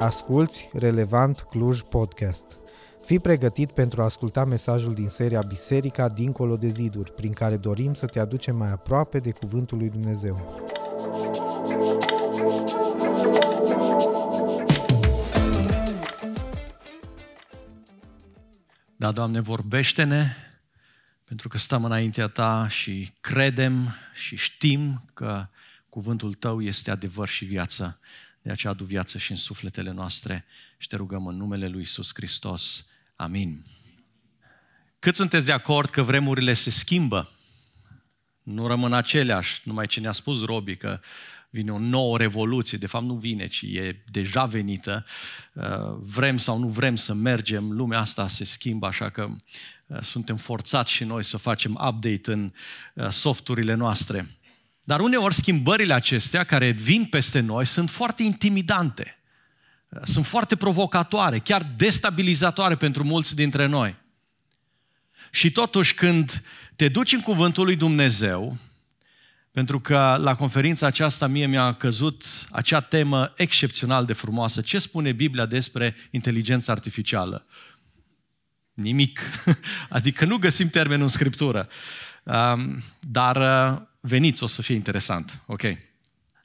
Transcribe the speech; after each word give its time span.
Asculți 0.00 0.68
Relevant 0.72 1.40
Cluj 1.40 1.80
Podcast. 1.80 2.58
Fii 3.02 3.20
pregătit 3.20 3.72
pentru 3.72 4.00
a 4.00 4.04
asculta 4.04 4.44
mesajul 4.44 4.94
din 4.94 5.08
seria 5.08 5.42
Biserica 5.42 6.08
dincolo 6.08 6.56
de 6.56 6.68
ziduri, 6.68 7.12
prin 7.12 7.32
care 7.32 7.56
dorim 7.56 7.94
să 7.94 8.06
te 8.06 8.20
aducem 8.20 8.56
mai 8.56 8.70
aproape 8.70 9.18
de 9.18 9.30
Cuvântul 9.30 9.78
lui 9.78 9.90
Dumnezeu. 9.90 10.64
Da, 18.96 19.12
Doamne, 19.12 19.40
vorbește-ne, 19.40 20.26
pentru 21.24 21.48
că 21.48 21.58
stăm 21.58 21.84
înaintea 21.84 22.26
Ta 22.26 22.66
și 22.68 23.12
credem 23.20 23.94
și 24.14 24.36
știm 24.36 25.04
că 25.14 25.46
cuvântul 25.88 26.34
Tău 26.34 26.60
este 26.60 26.90
adevăr 26.90 27.28
și 27.28 27.44
viață. 27.44 28.00
De 28.42 28.50
aceea 28.50 28.72
adu 28.72 28.84
viață 28.84 29.18
și 29.18 29.30
în 29.30 29.36
sufletele 29.36 29.90
noastre 29.90 30.44
și 30.78 30.86
te 30.88 30.96
rugăm 30.96 31.26
în 31.26 31.36
numele 31.36 31.68
Lui 31.68 31.78
Iisus 31.78 32.10
Hristos. 32.14 32.86
Amin. 33.16 33.64
Cât 34.98 35.14
sunteți 35.14 35.46
de 35.46 35.52
acord 35.52 35.90
că 35.90 36.02
vremurile 36.02 36.54
se 36.54 36.70
schimbă? 36.70 37.30
Nu 38.42 38.66
rămân 38.66 38.92
aceleași, 38.92 39.60
numai 39.64 39.86
ce 39.86 40.00
ne-a 40.00 40.12
spus 40.12 40.44
Robi 40.44 40.76
că 40.76 41.00
vine 41.50 41.72
o 41.72 41.78
nouă 41.78 42.18
revoluție, 42.18 42.78
de 42.78 42.86
fapt 42.86 43.04
nu 43.04 43.14
vine, 43.14 43.46
ci 43.46 43.62
e 43.62 44.02
deja 44.10 44.44
venită. 44.44 45.06
Uh, 45.52 45.64
vrem 45.98 46.38
sau 46.38 46.58
nu 46.58 46.68
vrem 46.68 46.96
să 46.96 47.14
mergem, 47.14 47.72
lumea 47.72 48.00
asta 48.00 48.26
se 48.26 48.44
schimbă, 48.44 48.86
așa 48.86 49.10
că 49.10 49.28
uh, 49.86 50.00
suntem 50.00 50.36
forțați 50.36 50.90
și 50.90 51.04
noi 51.04 51.24
să 51.24 51.36
facem 51.36 51.70
update 51.70 52.32
în 52.32 52.52
uh, 52.94 53.08
softurile 53.08 53.74
noastre. 53.74 54.39
Dar 54.90 55.00
uneori 55.00 55.34
schimbările 55.34 55.94
acestea 55.94 56.44
care 56.44 56.70
vin 56.70 57.04
peste 57.04 57.40
noi 57.40 57.64
sunt 57.64 57.90
foarte 57.90 58.22
intimidante, 58.22 59.18
sunt 60.02 60.26
foarte 60.26 60.56
provocatoare, 60.56 61.38
chiar 61.38 61.66
destabilizatoare 61.76 62.76
pentru 62.76 63.04
mulți 63.04 63.34
dintre 63.34 63.66
noi. 63.66 63.96
Și 65.30 65.50
totuși 65.50 65.94
când 65.94 66.42
te 66.76 66.88
duci 66.88 67.12
în 67.12 67.20
cuvântul 67.20 67.64
lui 67.64 67.76
Dumnezeu, 67.76 68.56
pentru 69.50 69.80
că 69.80 70.16
la 70.20 70.34
conferința 70.34 70.86
aceasta 70.86 71.26
mie 71.26 71.46
mi-a 71.46 71.72
căzut 71.72 72.24
acea 72.50 72.80
temă 72.80 73.32
excepțional 73.36 74.04
de 74.04 74.12
frumoasă. 74.12 74.60
Ce 74.60 74.78
spune 74.78 75.12
Biblia 75.12 75.46
despre 75.46 75.96
inteligența 76.10 76.72
artificială? 76.72 77.46
Nimic. 78.74 79.20
Adică 79.88 80.24
nu 80.24 80.36
găsim 80.36 80.68
termenul 80.68 81.02
în 81.02 81.08
Scriptură. 81.08 81.68
Dar 83.00 83.36
uh, 83.36 83.88
veniți, 84.00 84.42
o 84.42 84.46
să 84.46 84.62
fie 84.62 84.74
interesant. 84.74 85.42
Ok. 85.46 85.62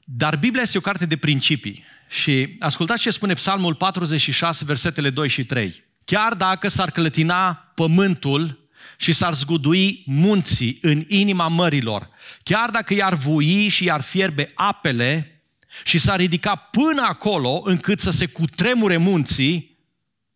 Dar 0.04 0.36
Biblia 0.36 0.62
este 0.62 0.78
o 0.78 0.80
carte 0.80 1.06
de 1.06 1.16
principii. 1.16 1.84
Și 2.08 2.56
ascultați 2.58 3.02
ce 3.02 3.10
spune 3.10 3.32
Psalmul 3.32 3.74
46, 3.74 4.64
versetele 4.64 5.10
2 5.10 5.28
și 5.28 5.44
3. 5.44 5.84
Chiar 6.04 6.34
dacă 6.34 6.68
s-ar 6.68 6.90
clătina 6.90 7.54
pământul 7.54 8.68
și 8.96 9.12
s-ar 9.12 9.34
zgudui 9.34 10.02
munții 10.06 10.78
în 10.80 11.04
inima 11.06 11.48
mărilor, 11.48 12.08
chiar 12.42 12.70
dacă 12.70 12.94
i-ar 12.94 13.14
vui 13.14 13.68
și 13.68 13.84
i-ar 13.84 14.00
fierbe 14.00 14.52
apele 14.54 15.40
și 15.84 15.98
s-ar 15.98 16.18
ridica 16.18 16.54
până 16.54 17.02
acolo 17.02 17.60
încât 17.64 18.00
să 18.00 18.10
se 18.10 18.26
cutremure 18.26 18.96
munții, 18.96 19.78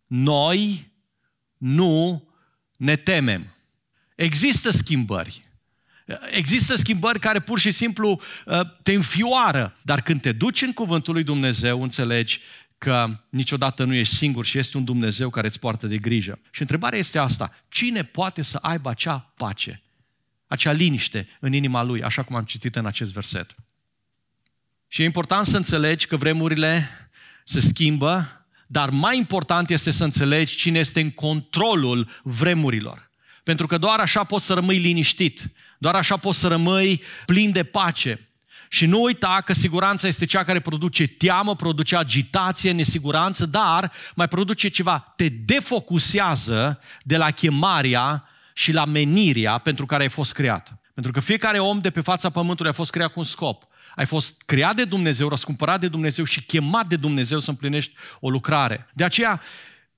noi 0.06 0.90
nu 1.56 2.28
ne 2.76 2.96
temem. 2.96 3.54
Există 4.14 4.70
schimbări. 4.70 5.40
Există 6.30 6.74
schimbări 6.74 7.18
care 7.18 7.40
pur 7.40 7.58
și 7.58 7.70
simplu 7.70 8.20
uh, 8.46 8.60
te 8.82 8.92
înfioară, 8.92 9.76
dar 9.82 10.02
când 10.02 10.20
te 10.20 10.32
duci 10.32 10.62
în 10.62 10.72
cuvântul 10.72 11.14
lui 11.14 11.22
Dumnezeu, 11.22 11.82
înțelegi 11.82 12.40
că 12.78 13.06
niciodată 13.28 13.84
nu 13.84 13.94
ești 13.94 14.14
singur 14.14 14.44
și 14.44 14.58
este 14.58 14.76
un 14.76 14.84
Dumnezeu 14.84 15.30
care 15.30 15.46
îți 15.46 15.58
poartă 15.58 15.86
de 15.86 15.98
grijă. 15.98 16.38
Și 16.50 16.60
întrebarea 16.60 16.98
este 16.98 17.18
asta, 17.18 17.52
cine 17.68 18.02
poate 18.04 18.42
să 18.42 18.58
aibă 18.62 18.88
acea 18.88 19.32
pace, 19.36 19.82
acea 20.46 20.72
liniște 20.72 21.28
în 21.40 21.52
inima 21.52 21.82
lui, 21.82 22.02
așa 22.02 22.22
cum 22.22 22.36
am 22.36 22.44
citit 22.44 22.76
în 22.76 22.86
acest 22.86 23.12
verset? 23.12 23.54
Și 24.88 25.02
e 25.02 25.04
important 25.04 25.46
să 25.46 25.56
înțelegi 25.56 26.06
că 26.06 26.16
vremurile 26.16 26.88
se 27.44 27.60
schimbă, 27.60 28.44
dar 28.66 28.90
mai 28.90 29.16
important 29.16 29.70
este 29.70 29.90
să 29.90 30.04
înțelegi 30.04 30.56
cine 30.56 30.78
este 30.78 31.00
în 31.00 31.10
controlul 31.10 32.08
vremurilor. 32.22 33.09
Pentru 33.44 33.66
că 33.66 33.78
doar 33.78 33.98
așa 33.98 34.24
poți 34.24 34.46
să 34.46 34.54
rămâi 34.54 34.78
liniștit, 34.78 35.50
doar 35.78 35.94
așa 35.94 36.16
poți 36.16 36.38
să 36.38 36.48
rămâi 36.48 37.02
plin 37.26 37.52
de 37.52 37.64
pace. 37.64 38.30
Și 38.68 38.86
nu 38.86 39.02
uita 39.02 39.42
că 39.44 39.52
siguranța 39.52 40.06
este 40.06 40.24
cea 40.24 40.44
care 40.44 40.60
produce 40.60 41.06
teamă, 41.06 41.56
produce 41.56 41.96
agitație, 41.96 42.72
nesiguranță, 42.72 43.46
dar 43.46 43.92
mai 44.14 44.28
produce 44.28 44.68
ceva, 44.68 45.12
te 45.16 45.28
defocusează 45.28 46.80
de 47.02 47.16
la 47.16 47.30
chemarea 47.30 48.28
și 48.54 48.72
la 48.72 48.84
menirea 48.84 49.58
pentru 49.58 49.86
care 49.86 50.02
ai 50.02 50.08
fost 50.08 50.32
creat. 50.32 50.74
Pentru 50.94 51.12
că 51.12 51.20
fiecare 51.20 51.58
om 51.58 51.80
de 51.80 51.90
pe 51.90 52.00
fața 52.00 52.30
pământului 52.30 52.70
a 52.70 52.74
fost 52.74 52.90
creat 52.90 53.12
cu 53.12 53.18
un 53.18 53.24
scop. 53.24 53.66
Ai 53.96 54.06
fost 54.06 54.42
creat 54.46 54.76
de 54.76 54.84
Dumnezeu, 54.84 55.28
răscumpărat 55.28 55.80
de 55.80 55.88
Dumnezeu 55.88 56.24
și 56.24 56.42
chemat 56.42 56.86
de 56.86 56.96
Dumnezeu 56.96 57.38
să 57.38 57.50
împlinești 57.50 57.92
o 58.20 58.30
lucrare. 58.30 58.88
De 58.92 59.04
aceea, 59.04 59.40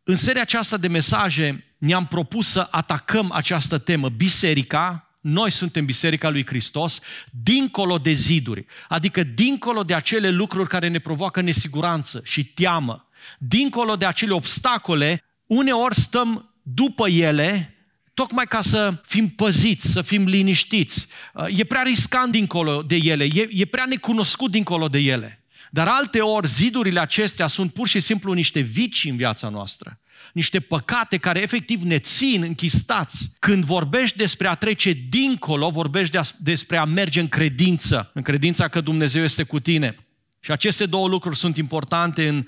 în 0.05 0.17
seria 0.17 0.43
aceasta 0.43 0.77
de 0.77 0.89
mesaje, 0.89 1.65
ne-am 1.79 2.07
propus 2.07 2.49
să 2.49 2.69
atacăm 2.71 3.33
această 3.33 3.79
temă, 3.79 4.09
biserica, 4.09 5.07
noi 5.21 5.51
suntem 5.51 5.85
Biserica 5.85 6.31
lui 6.31 6.47
Hristos, 6.47 7.01
dincolo 7.31 7.99
de 7.99 8.13
ziduri, 8.13 8.67
adică 8.89 9.23
dincolo 9.23 9.83
de 9.83 9.95
acele 9.95 10.31
lucruri 10.31 10.69
care 10.69 10.89
ne 10.89 10.99
provoacă 10.99 11.41
nesiguranță 11.41 12.21
și 12.25 12.45
teamă, 12.45 13.09
dincolo 13.39 13.97
de 13.97 14.07
acele 14.07 14.33
obstacole, 14.33 15.25
uneori 15.47 15.95
stăm 15.95 16.55
după 16.63 17.09
ele, 17.09 17.77
tocmai 18.15 18.47
ca 18.47 18.61
să 18.61 19.01
fim 19.05 19.29
păziți, 19.29 19.93
să 19.93 20.03
fim 20.03 20.27
liniștiți. 20.27 21.07
E 21.49 21.65
prea 21.65 21.83
riscant 21.83 22.33
dincolo 22.33 22.83
de 22.83 22.97
ele, 22.97 23.25
e, 23.25 23.49
e 23.51 23.65
prea 23.65 23.85
necunoscut 23.85 24.51
dincolo 24.51 24.89
de 24.89 24.99
ele. 24.99 25.42
Dar 25.75 25.89
alte 25.89 26.21
ori 26.21 26.49
zidurile 26.49 27.01
acestea 27.01 27.47
sunt 27.47 27.73
pur 27.73 27.89
și 27.89 28.01
simplu 28.01 28.33
niște 28.33 28.61
vici 28.61 29.05
în 29.05 29.17
viața 29.17 29.49
noastră 29.49 30.01
niște 30.33 30.61
păcate 30.61 31.17
care 31.17 31.41
efectiv 31.41 31.83
ne 31.83 31.99
țin 31.99 32.43
închistați. 32.43 33.31
Când 33.39 33.65
vorbești 33.65 34.17
despre 34.17 34.49
a 34.49 34.55
trece 34.55 34.93
dincolo, 35.09 35.71
vorbești 35.71 36.19
despre 36.39 36.77
a 36.77 36.85
merge 36.85 37.21
în 37.21 37.29
credință, 37.29 38.11
în 38.15 38.23
credința 38.23 38.69
că 38.69 38.81
Dumnezeu 38.81 39.23
este 39.23 39.43
cu 39.43 39.61
tine. 39.61 39.97
Și 40.41 40.51
aceste 40.51 40.87
două 40.87 41.09
lucruri 41.09 41.37
sunt 41.37 41.57
importante 41.57 42.29
în 42.29 42.47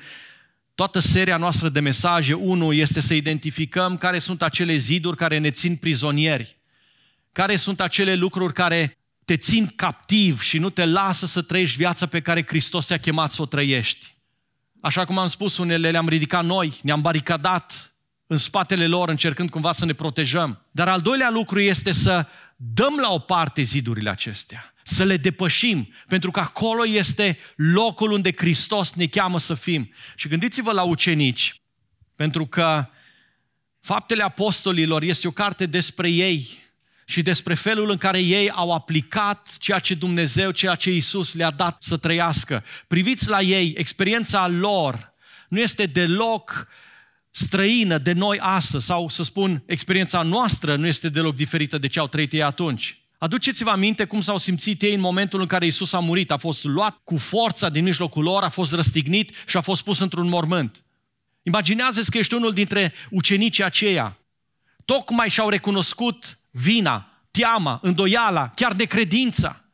toată 0.74 0.98
seria 0.98 1.36
noastră 1.36 1.68
de 1.68 1.80
mesaje. 1.80 2.34
Unul 2.34 2.74
este 2.74 3.00
să 3.00 3.14
identificăm 3.14 3.96
care 3.96 4.18
sunt 4.18 4.42
acele 4.42 4.74
ziduri 4.74 5.16
care 5.16 5.38
ne 5.38 5.50
țin 5.50 5.76
prizonieri, 5.76 6.58
care 7.32 7.56
sunt 7.56 7.80
acele 7.80 8.14
lucruri 8.14 8.52
care 8.52 8.98
te 9.24 9.36
țin 9.36 9.66
captiv 9.76 10.40
și 10.40 10.58
nu 10.58 10.70
te 10.70 10.84
lasă 10.84 11.26
să 11.26 11.42
trăiești 11.42 11.76
viața 11.76 12.06
pe 12.06 12.20
care 12.20 12.44
Hristos 12.46 12.86
te-a 12.86 12.98
chemat 12.98 13.30
să 13.30 13.42
o 13.42 13.46
trăiești. 13.46 14.14
Așa 14.80 15.04
cum 15.04 15.18
am 15.18 15.28
spus, 15.28 15.56
unele 15.58 15.90
le-am 15.90 16.08
ridicat 16.08 16.44
noi, 16.44 16.78
ne-am 16.82 17.00
baricadat 17.00 17.94
în 18.26 18.36
spatele 18.36 18.86
lor, 18.86 19.08
încercând 19.08 19.50
cumva 19.50 19.72
să 19.72 19.84
ne 19.84 19.92
protejăm. 19.92 20.66
Dar 20.70 20.88
al 20.88 21.00
doilea 21.00 21.30
lucru 21.30 21.60
este 21.60 21.92
să 21.92 22.26
dăm 22.56 22.96
la 22.96 23.12
o 23.12 23.18
parte 23.18 23.62
zidurile 23.62 24.10
acestea, 24.10 24.74
să 24.82 25.04
le 25.04 25.16
depășim, 25.16 25.92
pentru 26.08 26.30
că 26.30 26.40
acolo 26.40 26.86
este 26.86 27.38
locul 27.56 28.10
unde 28.10 28.32
Hristos 28.36 28.92
ne 28.92 29.06
cheamă 29.06 29.38
să 29.38 29.54
fim. 29.54 29.90
Și 30.16 30.28
gândiți-vă 30.28 30.72
la 30.72 30.82
ucenici, 30.82 31.60
pentru 32.16 32.46
că 32.46 32.88
Faptele 33.80 34.22
Apostolilor 34.22 35.02
este 35.02 35.26
o 35.26 35.30
carte 35.30 35.66
despre 35.66 36.10
ei, 36.10 36.63
și 37.04 37.22
despre 37.22 37.54
felul 37.54 37.90
în 37.90 37.96
care 37.96 38.20
ei 38.20 38.50
au 38.50 38.72
aplicat 38.72 39.56
ceea 39.58 39.78
ce 39.78 39.94
Dumnezeu, 39.94 40.50
ceea 40.50 40.74
ce 40.74 40.90
Isus 40.90 41.34
le-a 41.34 41.50
dat 41.50 41.82
să 41.82 41.96
trăiască. 41.96 42.64
Priviți 42.86 43.28
la 43.28 43.40
ei, 43.40 43.74
experiența 43.76 44.48
lor 44.48 45.12
nu 45.48 45.60
este 45.60 45.86
deloc 45.86 46.68
străină 47.30 47.98
de 47.98 48.12
noi 48.12 48.38
astăzi, 48.40 48.86
sau 48.86 49.08
să 49.08 49.22
spun, 49.22 49.62
experiența 49.66 50.22
noastră 50.22 50.76
nu 50.76 50.86
este 50.86 51.08
deloc 51.08 51.34
diferită 51.36 51.78
de 51.78 51.86
ce 51.86 51.98
au 51.98 52.06
trăit 52.06 52.32
ei 52.32 52.42
atunci. 52.42 52.98
Aduceți-vă 53.18 53.70
aminte 53.70 54.04
cum 54.04 54.20
s-au 54.20 54.38
simțit 54.38 54.82
ei 54.82 54.94
în 54.94 55.00
momentul 55.00 55.40
în 55.40 55.46
care 55.46 55.66
Isus 55.66 55.92
a 55.92 55.98
murit, 55.98 56.30
a 56.30 56.36
fost 56.36 56.64
luat 56.64 57.00
cu 57.04 57.16
forța 57.16 57.68
din 57.68 57.84
mijlocul 57.84 58.22
lor, 58.22 58.42
a 58.42 58.48
fost 58.48 58.72
răstignit 58.72 59.30
și 59.46 59.56
a 59.56 59.60
fost 59.60 59.82
pus 59.82 59.98
într-un 59.98 60.28
mormânt. 60.28 60.84
Imaginează-ți 61.42 62.10
că 62.10 62.18
ești 62.18 62.34
unul 62.34 62.52
dintre 62.52 62.92
ucenicii 63.10 63.64
aceia. 63.64 64.18
Tocmai 64.84 65.28
și-au 65.28 65.48
recunoscut 65.48 66.38
vina, 66.54 67.22
teama, 67.30 67.78
îndoiala, 67.82 68.48
chiar 68.48 68.72
necredința. 68.72 69.64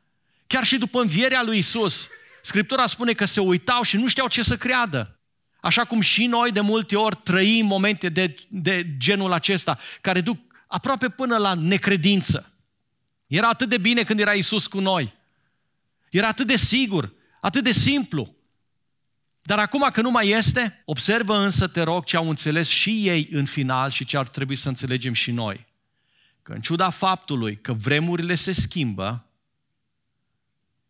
Chiar 0.46 0.64
și 0.64 0.78
după 0.78 1.00
învierea 1.00 1.42
lui 1.42 1.58
Isus, 1.58 2.08
Scriptura 2.42 2.86
spune 2.86 3.12
că 3.12 3.24
se 3.24 3.40
uitau 3.40 3.82
și 3.82 3.96
nu 3.96 4.08
știau 4.08 4.28
ce 4.28 4.42
să 4.42 4.56
creadă. 4.56 5.18
Așa 5.60 5.84
cum 5.84 6.00
și 6.00 6.26
noi 6.26 6.52
de 6.52 6.60
multe 6.60 6.96
ori 6.96 7.16
trăim 7.16 7.66
momente 7.66 8.08
de, 8.08 8.34
de 8.48 8.96
genul 8.98 9.32
acesta, 9.32 9.78
care 10.00 10.20
duc 10.20 10.38
aproape 10.66 11.08
până 11.08 11.36
la 11.36 11.54
necredință. 11.54 12.52
Era 13.26 13.48
atât 13.48 13.68
de 13.68 13.78
bine 13.78 14.02
când 14.02 14.20
era 14.20 14.32
Isus 14.32 14.66
cu 14.66 14.80
noi. 14.80 15.14
Era 16.10 16.28
atât 16.28 16.46
de 16.46 16.56
sigur, 16.56 17.12
atât 17.40 17.64
de 17.64 17.72
simplu. 17.72 18.34
Dar 19.42 19.58
acum 19.58 19.88
că 19.92 20.00
nu 20.00 20.10
mai 20.10 20.28
este, 20.28 20.82
observă 20.84 21.36
însă, 21.36 21.66
te 21.66 21.82
rog, 21.82 22.04
ce 22.04 22.16
au 22.16 22.28
înțeles 22.28 22.68
și 22.68 23.08
ei 23.08 23.28
în 23.32 23.44
final 23.44 23.90
și 23.90 24.04
ce 24.04 24.16
ar 24.16 24.28
trebui 24.28 24.56
să 24.56 24.68
înțelegem 24.68 25.12
și 25.12 25.30
noi. 25.30 25.66
Că 26.50 26.56
în 26.56 26.62
ciuda 26.62 26.90
faptului 26.90 27.60
că 27.60 27.72
vremurile 27.72 28.34
se 28.34 28.52
schimbă, 28.52 29.26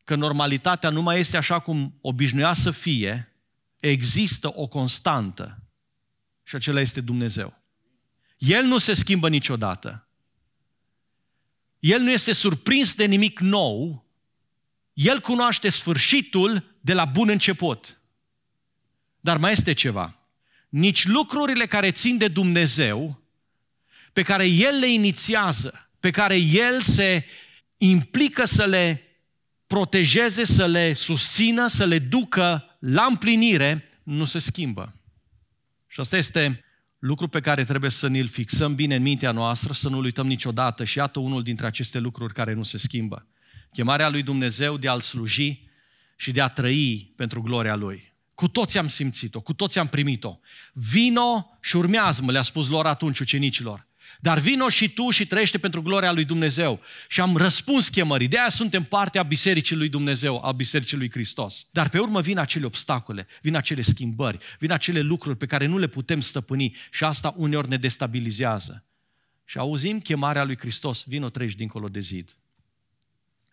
că 0.04 0.14
normalitatea 0.14 0.90
nu 0.90 1.02
mai 1.02 1.18
este 1.18 1.36
așa 1.36 1.58
cum 1.58 1.98
obișnuia 2.00 2.52
să 2.52 2.70
fie, 2.70 3.34
există 3.80 4.52
o 4.54 4.66
constantă 4.66 5.62
și 6.42 6.54
acela 6.56 6.80
este 6.80 7.00
Dumnezeu. 7.00 7.62
El 8.38 8.64
nu 8.64 8.78
se 8.78 8.94
schimbă 8.94 9.28
niciodată. 9.28 10.08
El 11.78 12.00
nu 12.00 12.10
este 12.10 12.32
surprins 12.32 12.94
de 12.94 13.04
nimic 13.04 13.40
nou. 13.40 14.06
El 14.92 15.20
cunoaște 15.20 15.68
sfârșitul 15.68 16.76
de 16.80 16.92
la 16.92 17.04
bun 17.04 17.28
început. 17.28 18.00
Dar 19.20 19.36
mai 19.36 19.52
este 19.52 19.72
ceva. 19.72 20.18
Nici 20.68 21.06
lucrurile 21.06 21.66
care 21.66 21.90
țin 21.90 22.18
de 22.18 22.28
Dumnezeu, 22.28 23.19
pe 24.12 24.22
care 24.22 24.46
El 24.46 24.78
le 24.78 24.92
inițiază, 24.92 25.90
pe 26.00 26.10
care 26.10 26.36
El 26.36 26.80
se 26.80 27.24
implică 27.76 28.44
să 28.44 28.64
le 28.64 29.02
protejeze, 29.66 30.44
să 30.44 30.66
le 30.66 30.92
susțină, 30.92 31.66
să 31.66 31.84
le 31.84 31.98
ducă 31.98 32.76
la 32.78 33.04
împlinire, 33.04 33.84
nu 34.02 34.24
se 34.24 34.38
schimbă. 34.38 34.94
Și 35.86 36.00
asta 36.00 36.16
este 36.16 36.64
lucru 36.98 37.28
pe 37.28 37.40
care 37.40 37.64
trebuie 37.64 37.90
să 37.90 38.08
ne-l 38.08 38.28
fixăm 38.28 38.74
bine 38.74 38.94
în 38.94 39.02
mintea 39.02 39.30
noastră, 39.30 39.72
să 39.72 39.88
nu-l 39.88 40.04
uităm 40.04 40.26
niciodată. 40.26 40.84
Și 40.84 40.98
iată 40.98 41.18
unul 41.18 41.42
dintre 41.42 41.66
aceste 41.66 41.98
lucruri 41.98 42.34
care 42.34 42.52
nu 42.52 42.62
se 42.62 42.78
schimbă. 42.78 43.26
Chemarea 43.72 44.08
lui 44.08 44.22
Dumnezeu 44.22 44.76
de 44.76 44.88
a-L 44.88 45.00
sluji 45.00 45.68
și 46.16 46.32
de 46.32 46.40
a 46.40 46.48
trăi 46.48 47.12
pentru 47.16 47.42
gloria 47.42 47.74
Lui. 47.74 48.12
Cu 48.34 48.48
toți 48.48 48.78
am 48.78 48.88
simțit-o, 48.88 49.40
cu 49.40 49.52
toți 49.52 49.78
am 49.78 49.86
primit-o. 49.86 50.38
Vino 50.72 51.58
și 51.60 51.76
urmează-mă, 51.76 52.32
le-a 52.32 52.42
spus 52.42 52.68
lor 52.68 52.86
atunci 52.86 53.18
ucenicilor. 53.18 53.86
Dar 54.20 54.38
vino 54.38 54.68
și 54.68 54.88
tu 54.88 55.10
și 55.10 55.26
trăiește 55.26 55.58
pentru 55.58 55.82
gloria 55.82 56.12
lui 56.12 56.24
Dumnezeu. 56.24 56.80
Și 57.08 57.20
am 57.20 57.36
răspuns 57.36 57.88
chemării. 57.88 58.28
De 58.28 58.38
aia 58.38 58.48
suntem 58.48 58.82
partea 58.82 59.22
Bisericii 59.22 59.76
lui 59.76 59.88
Dumnezeu, 59.88 60.44
a 60.44 60.52
Bisericii 60.52 60.96
lui 60.96 61.10
Hristos. 61.10 61.66
Dar 61.70 61.88
pe 61.88 61.98
urmă 61.98 62.20
vin 62.20 62.38
acele 62.38 62.66
obstacole, 62.66 63.26
vin 63.42 63.56
acele 63.56 63.82
schimbări, 63.82 64.38
vin 64.58 64.72
acele 64.72 65.00
lucruri 65.00 65.36
pe 65.36 65.46
care 65.46 65.66
nu 65.66 65.78
le 65.78 65.86
putem 65.86 66.20
stăpâni 66.20 66.76
și 66.90 67.04
asta 67.04 67.34
uneori 67.36 67.68
ne 67.68 67.76
destabilizează. 67.76 68.84
Și 69.44 69.58
auzim 69.58 70.00
chemarea 70.00 70.44
lui 70.44 70.58
Hristos, 70.58 71.04
vino 71.06 71.28
treci 71.28 71.54
dincolo 71.54 71.88
de 71.88 72.00
zid. 72.00 72.36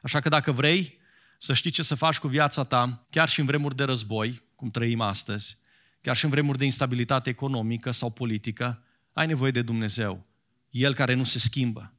Așa 0.02 0.20
că 0.20 0.30
dacă 0.30 0.52
vrei 0.52 0.98
să 1.38 1.54
știi 1.54 1.72
ce 1.72 1.84
să 1.84 1.96
faci 1.96 2.18
cu 2.18 2.28
viața 2.28 2.64
ta, 2.64 3.08
chiar 3.10 3.30
și 3.30 3.40
în 3.40 3.46
vremuri 3.46 3.76
de 3.76 3.84
război, 3.84 4.44
cum 4.56 4.72
trăim 4.72 5.02
astăzi, 5.02 5.58
chiar 6.02 6.16
și 6.16 6.26
în 6.26 6.32
vremuri 6.32 6.58
de 6.58 6.66
instabilitate 6.66 7.30
economică 7.30 7.92
sau 7.92 8.10
politică, 8.10 8.84
ai 9.14 9.28
nevoie 9.28 9.52
de 9.52 9.62
Dumnezeu. 9.62 10.27
El 10.70 10.94
care 10.94 11.14
nu 11.14 11.24
se 11.24 11.40
schimbă. 11.40 11.92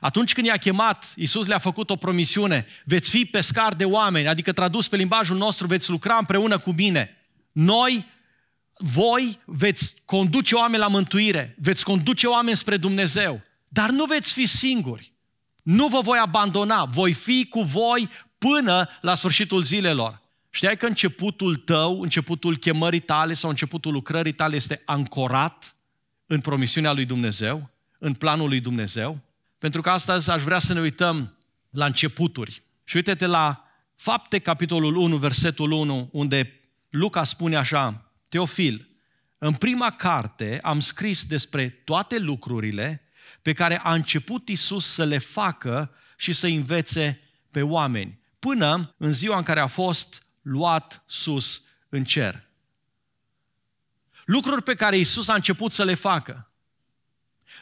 Atunci 0.00 0.32
când 0.32 0.46
i-a 0.46 0.56
chemat, 0.56 1.12
Iisus 1.16 1.46
le-a 1.46 1.58
făcut 1.58 1.90
o 1.90 1.96
promisiune, 1.96 2.66
veți 2.84 3.10
fi 3.10 3.24
pescar 3.24 3.74
de 3.74 3.84
oameni, 3.84 4.28
adică 4.28 4.52
tradus 4.52 4.88
pe 4.88 4.96
limbajul 4.96 5.36
nostru, 5.36 5.66
veți 5.66 5.90
lucra 5.90 6.16
împreună 6.16 6.58
cu 6.58 6.72
mine. 6.72 7.16
Noi, 7.52 8.06
voi 8.78 9.40
veți 9.44 9.94
conduce 10.04 10.54
oameni 10.54 10.82
la 10.82 10.88
mântuire, 10.88 11.56
veți 11.58 11.84
conduce 11.84 12.26
oameni 12.26 12.56
spre 12.56 12.76
Dumnezeu, 12.76 13.42
dar 13.68 13.90
nu 13.90 14.04
veți 14.04 14.32
fi 14.32 14.46
singuri. 14.46 15.12
Nu 15.62 15.86
vă 15.86 16.00
voi 16.00 16.18
abandona, 16.18 16.84
voi 16.84 17.12
fi 17.12 17.46
cu 17.50 17.60
voi 17.60 18.10
până 18.38 18.88
la 19.00 19.14
sfârșitul 19.14 19.62
zilelor. 19.62 20.22
Știai 20.50 20.76
că 20.76 20.86
începutul 20.86 21.56
tău, 21.56 22.00
începutul 22.00 22.56
chemării 22.56 23.00
tale 23.00 23.34
sau 23.34 23.50
începutul 23.50 23.92
lucrării 23.92 24.32
tale 24.32 24.54
este 24.54 24.82
ancorat 24.84 25.76
în 26.26 26.40
promisiunea 26.40 26.92
lui 26.92 27.04
Dumnezeu? 27.04 27.70
În 27.98 28.14
planul 28.14 28.48
lui 28.48 28.60
Dumnezeu, 28.60 29.20
pentru 29.58 29.80
că 29.80 29.90
astăzi 29.90 30.30
aș 30.30 30.42
vrea 30.42 30.58
să 30.58 30.72
ne 30.72 30.80
uităm 30.80 31.36
la 31.70 31.84
începuturi. 31.84 32.62
Și 32.84 32.96
uite-te 32.96 33.26
la 33.26 33.66
Fapte, 33.96 34.38
capitolul 34.38 34.96
1, 34.96 35.16
versetul 35.16 35.70
1, 35.70 36.08
unde 36.12 36.60
Luca 36.90 37.24
spune 37.24 37.56
așa, 37.56 38.10
Teofil, 38.28 38.88
în 39.38 39.52
prima 39.54 39.90
carte 39.90 40.58
am 40.62 40.80
scris 40.80 41.24
despre 41.24 41.68
toate 41.68 42.18
lucrurile 42.18 43.02
pe 43.42 43.52
care 43.52 43.78
a 43.78 43.94
început 43.94 44.48
Isus 44.48 44.86
să 44.86 45.04
le 45.04 45.18
facă 45.18 45.94
și 46.16 46.32
să 46.32 46.46
învețe 46.46 47.20
pe 47.50 47.62
oameni, 47.62 48.20
până 48.38 48.94
în 48.98 49.12
ziua 49.12 49.36
în 49.36 49.42
care 49.42 49.60
a 49.60 49.66
fost 49.66 50.22
luat 50.42 51.02
sus 51.06 51.62
în 51.88 52.04
cer. 52.04 52.48
Lucruri 54.24 54.62
pe 54.62 54.74
care 54.74 54.96
Isus 54.96 55.28
a 55.28 55.34
început 55.34 55.72
să 55.72 55.84
le 55.84 55.94
facă. 55.94 56.50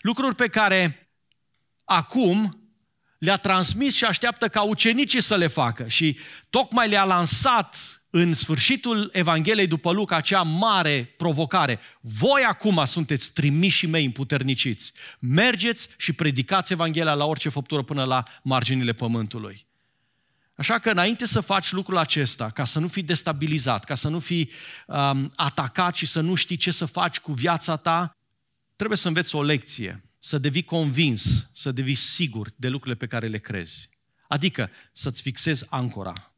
Lucruri 0.04 0.34
pe 0.34 0.48
care 0.48 1.10
acum 1.84 2.62
le-a 3.18 3.36
transmis 3.36 3.94
și 3.94 4.04
așteaptă 4.04 4.48
ca 4.48 4.62
ucenicii 4.62 5.22
să 5.22 5.36
le 5.36 5.46
facă. 5.46 5.88
Și 5.88 6.18
tocmai 6.50 6.88
le-a 6.88 7.04
lansat 7.04 8.02
în 8.10 8.34
sfârșitul 8.34 9.08
Evangheliei 9.12 9.66
după 9.66 9.92
Luca 9.92 10.16
acea 10.16 10.42
mare 10.42 11.14
provocare. 11.16 11.80
Voi 12.00 12.42
acum 12.42 12.84
sunteți 12.84 13.32
trimișii 13.32 13.88
mei 13.88 14.04
împuterniciți. 14.04 14.92
Mergeți 15.18 15.88
și 15.96 16.12
predicați 16.12 16.72
Evanghelia 16.72 17.14
la 17.14 17.24
orice 17.24 17.48
făptură 17.48 17.82
până 17.82 18.04
la 18.04 18.22
marginile 18.42 18.92
pământului. 18.92 19.66
Așa 20.56 20.78
că 20.78 20.90
înainte 20.90 21.26
să 21.26 21.40
faci 21.40 21.72
lucrul 21.72 21.96
acesta, 21.96 22.50
ca 22.50 22.64
să 22.64 22.78
nu 22.78 22.88
fii 22.88 23.02
destabilizat, 23.02 23.84
ca 23.84 23.94
să 23.94 24.08
nu 24.08 24.18
fii 24.18 24.50
um, 24.86 25.30
atacat 25.34 25.94
și 25.94 26.06
să 26.06 26.20
nu 26.20 26.34
știi 26.34 26.56
ce 26.56 26.70
să 26.70 26.84
faci 26.84 27.18
cu 27.18 27.32
viața 27.32 27.76
ta, 27.76 28.16
trebuie 28.76 28.98
să 28.98 29.08
înveți 29.08 29.34
o 29.34 29.42
lecție, 29.42 30.04
să 30.18 30.38
devii 30.38 30.64
convins, 30.64 31.48
să 31.52 31.72
devii 31.72 31.94
sigur 31.94 32.50
de 32.56 32.68
lucrurile 32.68 32.98
pe 32.98 33.06
care 33.06 33.26
le 33.26 33.38
crezi. 33.38 33.88
Adică 34.28 34.70
să-ți 34.92 35.22
fixezi 35.22 35.66
ancora. 35.68 36.34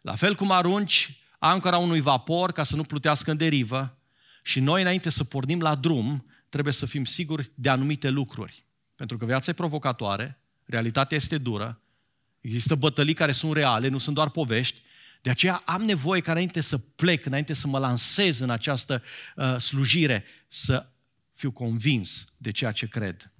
La 0.00 0.14
fel 0.14 0.34
cum 0.34 0.50
arunci 0.50 1.20
ancora 1.38 1.78
unui 1.78 2.00
vapor 2.00 2.52
ca 2.52 2.62
să 2.62 2.76
nu 2.76 2.82
plutească 2.82 3.30
în 3.30 3.36
derivă 3.36 3.98
și 4.42 4.60
noi 4.60 4.80
înainte 4.80 5.10
să 5.10 5.24
pornim 5.24 5.60
la 5.60 5.74
drum 5.74 6.26
trebuie 6.48 6.72
să 6.72 6.86
fim 6.86 7.04
siguri 7.04 7.50
de 7.54 7.68
anumite 7.68 8.08
lucruri. 8.08 8.64
Pentru 8.96 9.16
că 9.16 9.24
viața 9.24 9.50
e 9.50 9.54
provocatoare, 9.54 10.40
realitatea 10.64 11.16
este 11.16 11.38
dură, 11.38 11.80
există 12.40 12.74
bătălii 12.74 13.14
care 13.14 13.32
sunt 13.32 13.52
reale, 13.52 13.88
nu 13.88 13.98
sunt 13.98 14.14
doar 14.14 14.30
povești, 14.30 14.80
de 15.22 15.30
aceea 15.30 15.62
am 15.64 15.82
nevoie 15.82 16.20
ca 16.20 16.30
înainte 16.30 16.60
să 16.60 16.78
plec, 16.78 17.26
înainte 17.26 17.52
să 17.52 17.66
mă 17.66 17.78
lansez 17.78 18.38
în 18.38 18.50
această 18.50 19.02
uh, 19.36 19.56
slujire, 19.56 20.24
să 20.48 20.89
fiu 21.40 21.50
convins 21.50 22.24
de 22.36 22.50
ceea 22.50 22.72
ce 22.72 22.86
cred. 22.86 23.32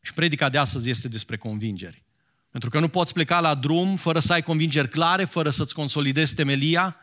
Și 0.00 0.12
predica 0.12 0.48
de 0.48 0.58
astăzi 0.58 0.90
este 0.90 1.08
despre 1.08 1.36
convingeri. 1.36 2.02
Pentru 2.50 2.70
că 2.70 2.80
nu 2.80 2.88
poți 2.88 3.12
pleca 3.12 3.40
la 3.40 3.54
drum 3.54 3.96
fără 3.96 4.18
să 4.18 4.32
ai 4.32 4.42
convingeri 4.42 4.88
clare, 4.88 5.24
fără 5.24 5.50
să-ți 5.50 5.74
consolidezi 5.74 6.34
temelia. 6.34 6.96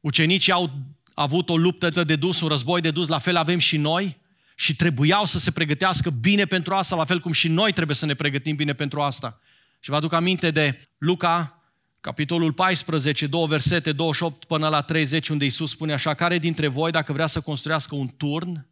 Ucenicii 0.00 0.52
au 0.52 0.70
avut 1.14 1.48
o 1.48 1.56
luptă 1.56 2.04
de 2.04 2.16
dus, 2.16 2.40
un 2.40 2.48
război 2.48 2.80
de 2.80 2.90
dus, 2.90 3.08
la 3.08 3.18
fel 3.18 3.36
avem 3.36 3.58
și 3.58 3.76
noi 3.76 4.16
și 4.54 4.76
trebuiau 4.76 5.24
să 5.24 5.38
se 5.38 5.50
pregătească 5.50 6.10
bine 6.10 6.44
pentru 6.44 6.74
asta, 6.74 6.96
la 6.96 7.04
fel 7.04 7.20
cum 7.20 7.32
și 7.32 7.48
noi 7.48 7.72
trebuie 7.72 7.96
să 7.96 8.06
ne 8.06 8.14
pregătim 8.14 8.56
bine 8.56 8.72
pentru 8.72 9.00
asta. 9.00 9.40
Și 9.80 9.90
vă 9.90 9.96
aduc 9.96 10.12
aminte 10.12 10.50
de 10.50 10.88
Luca, 10.98 11.62
capitolul 12.00 12.52
14, 12.52 13.26
două 13.26 13.46
versete, 13.46 13.92
28 13.92 14.44
până 14.44 14.68
la 14.68 14.82
30, 14.82 15.28
unde 15.28 15.44
Iisus 15.44 15.70
spune 15.70 15.92
așa, 15.92 16.14
care 16.14 16.38
dintre 16.38 16.66
voi, 16.66 16.90
dacă 16.90 17.12
vrea 17.12 17.26
să 17.26 17.40
construiască 17.40 17.94
un 17.94 18.08
turn, 18.16 18.66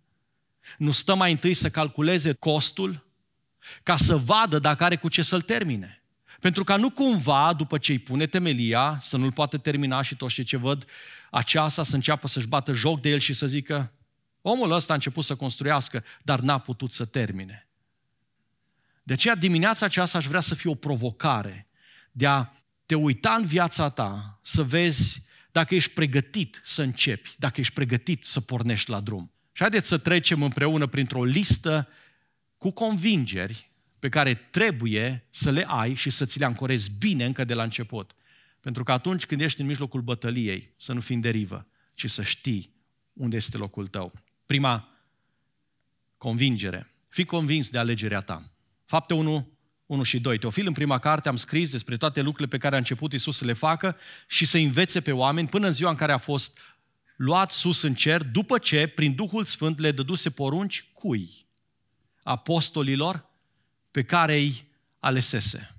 nu 0.79 0.93
stă 0.93 1.15
mai 1.15 1.31
întâi 1.31 1.55
să 1.55 1.71
calculeze 1.71 2.33
costul 2.33 3.07
ca 3.83 3.97
să 3.97 4.17
vadă 4.17 4.59
dacă 4.59 4.85
are 4.85 4.97
cu 4.97 5.09
ce 5.09 5.23
să-l 5.23 5.41
termine. 5.41 6.03
Pentru 6.41 6.65
ca 6.65 6.77
nu 6.77 6.91
cumva, 6.91 7.53
după 7.57 7.79
ce 7.79 7.93
îi 7.93 7.99
pune 7.99 8.27
temelia, 8.27 8.99
să 9.03 9.17
nu-l 9.17 9.33
poată 9.33 9.59
termina 9.59 10.03
și 10.03 10.17
toți 10.17 10.35
cei 10.35 10.45
ce 10.45 10.57
văd 10.57 10.85
aceasta 11.31 11.83
să 11.83 11.95
înceapă 11.95 12.29
să-și 12.29 12.47
bată 12.47 12.73
joc 12.73 13.01
de 13.01 13.09
el 13.09 13.19
și 13.19 13.33
să 13.33 13.47
zică 13.47 13.93
omul 14.41 14.71
ăsta 14.71 14.93
a 14.93 14.95
început 14.97 15.25
să 15.25 15.35
construiască, 15.35 16.05
dar 16.23 16.41
n-a 16.41 16.59
putut 16.59 16.93
să 16.93 17.05
termine. 17.05 17.67
De 19.03 19.13
aceea 19.13 19.35
dimineața 19.35 19.87
aceasta 19.87 20.19
aș 20.19 20.27
vrea 20.27 20.41
să 20.41 20.55
fie 20.55 20.71
o 20.71 20.75
provocare 20.75 21.69
de 22.13 22.27
a 22.27 22.47
te 22.87 22.95
uita 22.95 23.35
în 23.35 23.47
viața 23.47 23.89
ta, 23.89 24.39
să 24.43 24.63
vezi 24.63 25.23
dacă 25.53 25.75
ești 25.75 25.93
pregătit 25.93 26.61
să 26.65 26.83
începi, 26.83 27.35
dacă 27.39 27.61
ești 27.61 27.73
pregătit 27.73 28.25
să 28.25 28.41
pornești 28.41 28.91
la 28.91 29.01
drum. 29.01 29.32
Și 29.53 29.63
haideți 29.63 29.89
să 29.89 29.99
trecem 29.99 30.43
împreună 30.43 30.87
printr-o 30.87 31.25
listă 31.25 31.89
cu 32.57 32.71
convingeri 32.71 33.71
pe 33.99 34.09
care 34.09 34.35
trebuie 34.35 35.27
să 35.31 35.51
le 35.51 35.65
ai 35.67 35.95
și 35.95 36.11
să 36.11 36.25
ți 36.25 36.39
le 36.39 36.45
ancorezi 36.45 36.91
bine 36.99 37.25
încă 37.25 37.45
de 37.45 37.55
la 37.55 37.63
început. 37.63 38.13
Pentru 38.61 38.83
că 38.83 38.93
atunci 38.93 39.27
când 39.27 39.41
ești 39.41 39.61
în 39.61 39.67
mijlocul 39.67 40.01
bătăliei, 40.01 40.73
să 40.77 40.93
nu 40.93 41.01
fii 41.01 41.15
în 41.15 41.21
derivă, 41.21 41.67
ci 41.95 42.11
să 42.11 42.23
știi 42.23 42.75
unde 43.13 43.37
este 43.37 43.57
locul 43.57 43.87
tău. 43.87 44.13
Prima 44.47 44.89
convingere. 46.17 46.89
Fii 47.09 47.25
convins 47.25 47.71
de 47.71 47.79
alegerea 47.79 48.21
ta. 48.21 48.53
Fapte 48.85 49.15
1, 49.15 49.53
1 49.87 50.03
și 50.03 50.21
2. 50.21 50.39
Teofil, 50.39 50.67
în 50.67 50.73
prima 50.73 50.99
carte 50.99 51.29
am 51.29 51.37
scris 51.37 51.71
despre 51.71 51.97
toate 51.97 52.21
lucrurile 52.21 52.57
pe 52.57 52.63
care 52.63 52.75
a 52.75 52.79
început 52.79 53.13
Isus 53.13 53.37
să 53.37 53.45
le 53.45 53.53
facă 53.53 53.97
și 54.27 54.47
să 54.47 54.57
învețe 54.57 55.01
pe 55.01 55.13
oameni 55.13 55.49
până 55.49 55.67
în 55.67 55.73
ziua 55.73 55.91
în 55.91 55.97
care 55.97 56.13
a 56.13 56.19
fost 56.19 56.59
luat 57.23 57.51
sus 57.51 57.83
în 57.83 57.95
cer 57.95 58.23
după 58.23 58.59
ce, 58.59 58.87
prin 58.87 59.15
Duhul 59.15 59.45
Sfânt, 59.45 59.79
le 59.79 59.91
dăduse 59.91 60.31
porunci 60.31 60.85
cui? 60.93 61.31
Apostolilor 62.23 63.27
pe 63.91 64.03
care 64.03 64.35
îi 64.35 64.65
alesese. 65.01 65.77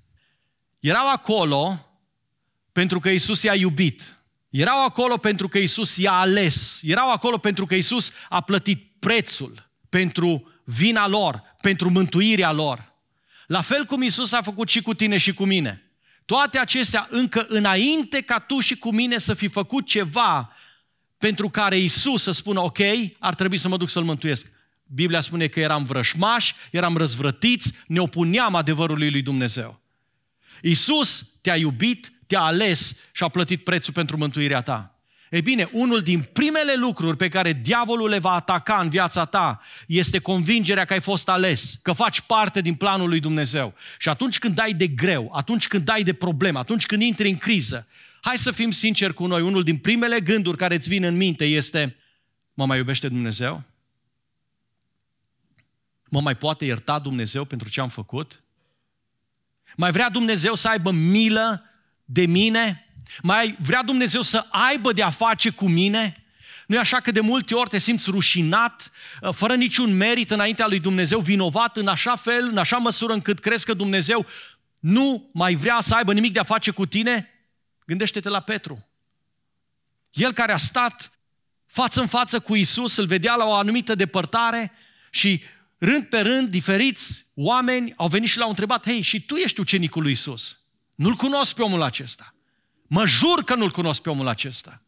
Erau 0.80 1.10
acolo 1.10 1.88
pentru 2.72 3.00
că 3.00 3.08
Isus 3.08 3.42
i-a 3.42 3.54
iubit. 3.54 4.16
Erau 4.50 4.84
acolo 4.84 5.16
pentru 5.16 5.48
că 5.48 5.58
Isus 5.58 5.96
i-a 5.96 6.12
ales. 6.12 6.80
Erau 6.82 7.12
acolo 7.12 7.38
pentru 7.38 7.66
că 7.66 7.74
Isus 7.74 8.10
a 8.28 8.40
plătit 8.40 8.92
prețul 8.98 9.70
pentru 9.88 10.52
vina 10.64 11.08
lor, 11.08 11.42
pentru 11.60 11.90
mântuirea 11.90 12.52
lor. 12.52 12.92
La 13.46 13.60
fel 13.60 13.84
cum 13.84 14.02
Isus 14.02 14.32
a 14.32 14.42
făcut 14.42 14.68
și 14.68 14.82
cu 14.82 14.94
tine 14.94 15.18
și 15.18 15.34
cu 15.34 15.44
mine. 15.44 15.82
Toate 16.24 16.58
acestea 16.58 17.06
încă 17.10 17.46
înainte 17.48 18.20
ca 18.20 18.38
tu 18.38 18.60
și 18.60 18.76
cu 18.76 18.92
mine 18.94 19.18
să 19.18 19.34
fi 19.34 19.48
făcut 19.48 19.86
ceva 19.86 20.52
pentru 21.24 21.48
care 21.48 21.78
Isus 21.78 22.22
să 22.22 22.30
spună, 22.30 22.60
ok, 22.60 22.78
ar 23.18 23.34
trebui 23.34 23.58
să 23.58 23.68
mă 23.68 23.76
duc 23.76 23.88
să-L 23.88 24.02
mântuiesc. 24.02 24.46
Biblia 24.86 25.20
spune 25.20 25.46
că 25.46 25.60
eram 25.60 25.84
vrășmași, 25.84 26.54
eram 26.70 26.96
răzvrătiți, 26.96 27.72
ne 27.86 28.00
opuneam 28.00 28.54
adevărului 28.54 29.10
lui 29.10 29.22
Dumnezeu. 29.22 29.80
Isus 30.62 31.26
te-a 31.40 31.56
iubit, 31.56 32.12
te-a 32.26 32.40
ales 32.40 32.96
și 33.12 33.22
a 33.22 33.28
plătit 33.28 33.64
prețul 33.64 33.92
pentru 33.92 34.16
mântuirea 34.16 34.62
ta. 34.62 34.98
Ei 35.30 35.42
bine, 35.42 35.68
unul 35.72 36.00
din 36.00 36.28
primele 36.32 36.74
lucruri 36.76 37.16
pe 37.16 37.28
care 37.28 37.52
diavolul 37.52 38.08
le 38.08 38.18
va 38.18 38.32
ataca 38.32 38.78
în 38.82 38.88
viața 38.88 39.24
ta 39.24 39.60
este 39.86 40.18
convingerea 40.18 40.84
că 40.84 40.92
ai 40.92 41.00
fost 41.00 41.28
ales, 41.28 41.78
că 41.82 41.92
faci 41.92 42.20
parte 42.20 42.60
din 42.60 42.74
planul 42.74 43.08
lui 43.08 43.20
Dumnezeu. 43.20 43.74
Și 43.98 44.08
atunci 44.08 44.38
când 44.38 44.54
dai 44.54 44.72
de 44.72 44.86
greu, 44.86 45.32
atunci 45.34 45.66
când 45.68 45.84
dai 45.84 46.02
de 46.02 46.12
problemă, 46.12 46.58
atunci 46.58 46.86
când 46.86 47.02
intri 47.02 47.28
în 47.28 47.36
criză, 47.36 47.86
hai 48.24 48.38
să 48.38 48.50
fim 48.50 48.70
sinceri 48.70 49.14
cu 49.14 49.26
noi, 49.26 49.42
unul 49.42 49.62
din 49.62 49.76
primele 49.76 50.20
gânduri 50.20 50.56
care 50.56 50.74
îți 50.74 50.88
vin 50.88 51.04
în 51.04 51.16
minte 51.16 51.44
este, 51.44 51.96
mă 52.54 52.66
mai 52.66 52.78
iubește 52.78 53.08
Dumnezeu? 53.08 53.62
Mă 56.04 56.20
mai 56.20 56.36
poate 56.36 56.64
ierta 56.64 56.98
Dumnezeu 56.98 57.44
pentru 57.44 57.68
ce 57.68 57.80
am 57.80 57.88
făcut? 57.88 58.42
Mai 59.76 59.90
vrea 59.90 60.10
Dumnezeu 60.10 60.54
să 60.54 60.68
aibă 60.68 60.90
milă 60.90 61.62
de 62.04 62.26
mine? 62.26 62.88
Mai 63.22 63.56
vrea 63.60 63.82
Dumnezeu 63.82 64.22
să 64.22 64.46
aibă 64.50 64.92
de 64.92 65.02
a 65.02 65.10
face 65.10 65.50
cu 65.50 65.68
mine? 65.68 66.24
Nu 66.66 66.74
e 66.74 66.78
așa 66.78 67.00
că 67.00 67.10
de 67.10 67.20
multe 67.20 67.54
ori 67.54 67.68
te 67.68 67.78
simți 67.78 68.10
rușinat, 68.10 68.90
uh, 69.20 69.32
fără 69.32 69.54
niciun 69.54 69.96
merit 69.96 70.30
înaintea 70.30 70.66
lui 70.66 70.80
Dumnezeu, 70.80 71.20
vinovat 71.20 71.76
în 71.76 71.88
așa 71.88 72.16
fel, 72.16 72.48
în 72.48 72.58
așa 72.58 72.76
măsură 72.76 73.12
încât 73.12 73.38
crezi 73.38 73.64
că 73.64 73.74
Dumnezeu 73.74 74.26
nu 74.80 75.30
mai 75.32 75.54
vrea 75.54 75.78
să 75.80 75.94
aibă 75.94 76.12
nimic 76.12 76.32
de 76.32 76.38
a 76.38 76.44
face 76.44 76.70
cu 76.70 76.86
tine? 76.86 77.28
Gândește-te 77.84 78.28
la 78.28 78.40
Petru. 78.40 78.86
El 80.12 80.32
care 80.32 80.52
a 80.52 80.56
stat 80.56 81.12
față 81.66 82.00
în 82.00 82.06
față 82.06 82.40
cu 82.40 82.54
Isus, 82.54 82.96
îl 82.96 83.06
vedea 83.06 83.34
la 83.34 83.44
o 83.44 83.52
anumită 83.52 83.94
depărtare 83.94 84.72
și 85.10 85.42
rând 85.78 86.04
pe 86.04 86.20
rând, 86.20 86.48
diferiți 86.48 87.26
oameni 87.34 87.92
au 87.96 88.08
venit 88.08 88.28
și 88.28 88.38
l-au 88.38 88.48
întrebat, 88.48 88.84
hei, 88.86 89.02
și 89.02 89.20
tu 89.20 89.34
ești 89.34 89.60
ucenicul 89.60 90.02
lui 90.02 90.12
Isus? 90.12 90.58
Nu-l 90.94 91.14
cunosc 91.14 91.54
pe 91.54 91.62
omul 91.62 91.82
acesta. 91.82 92.34
Mă 92.86 93.06
jur 93.06 93.44
că 93.44 93.54
nu-l 93.54 93.70
cunosc 93.70 94.00
pe 94.00 94.10
omul 94.10 94.28
acesta. 94.28 94.82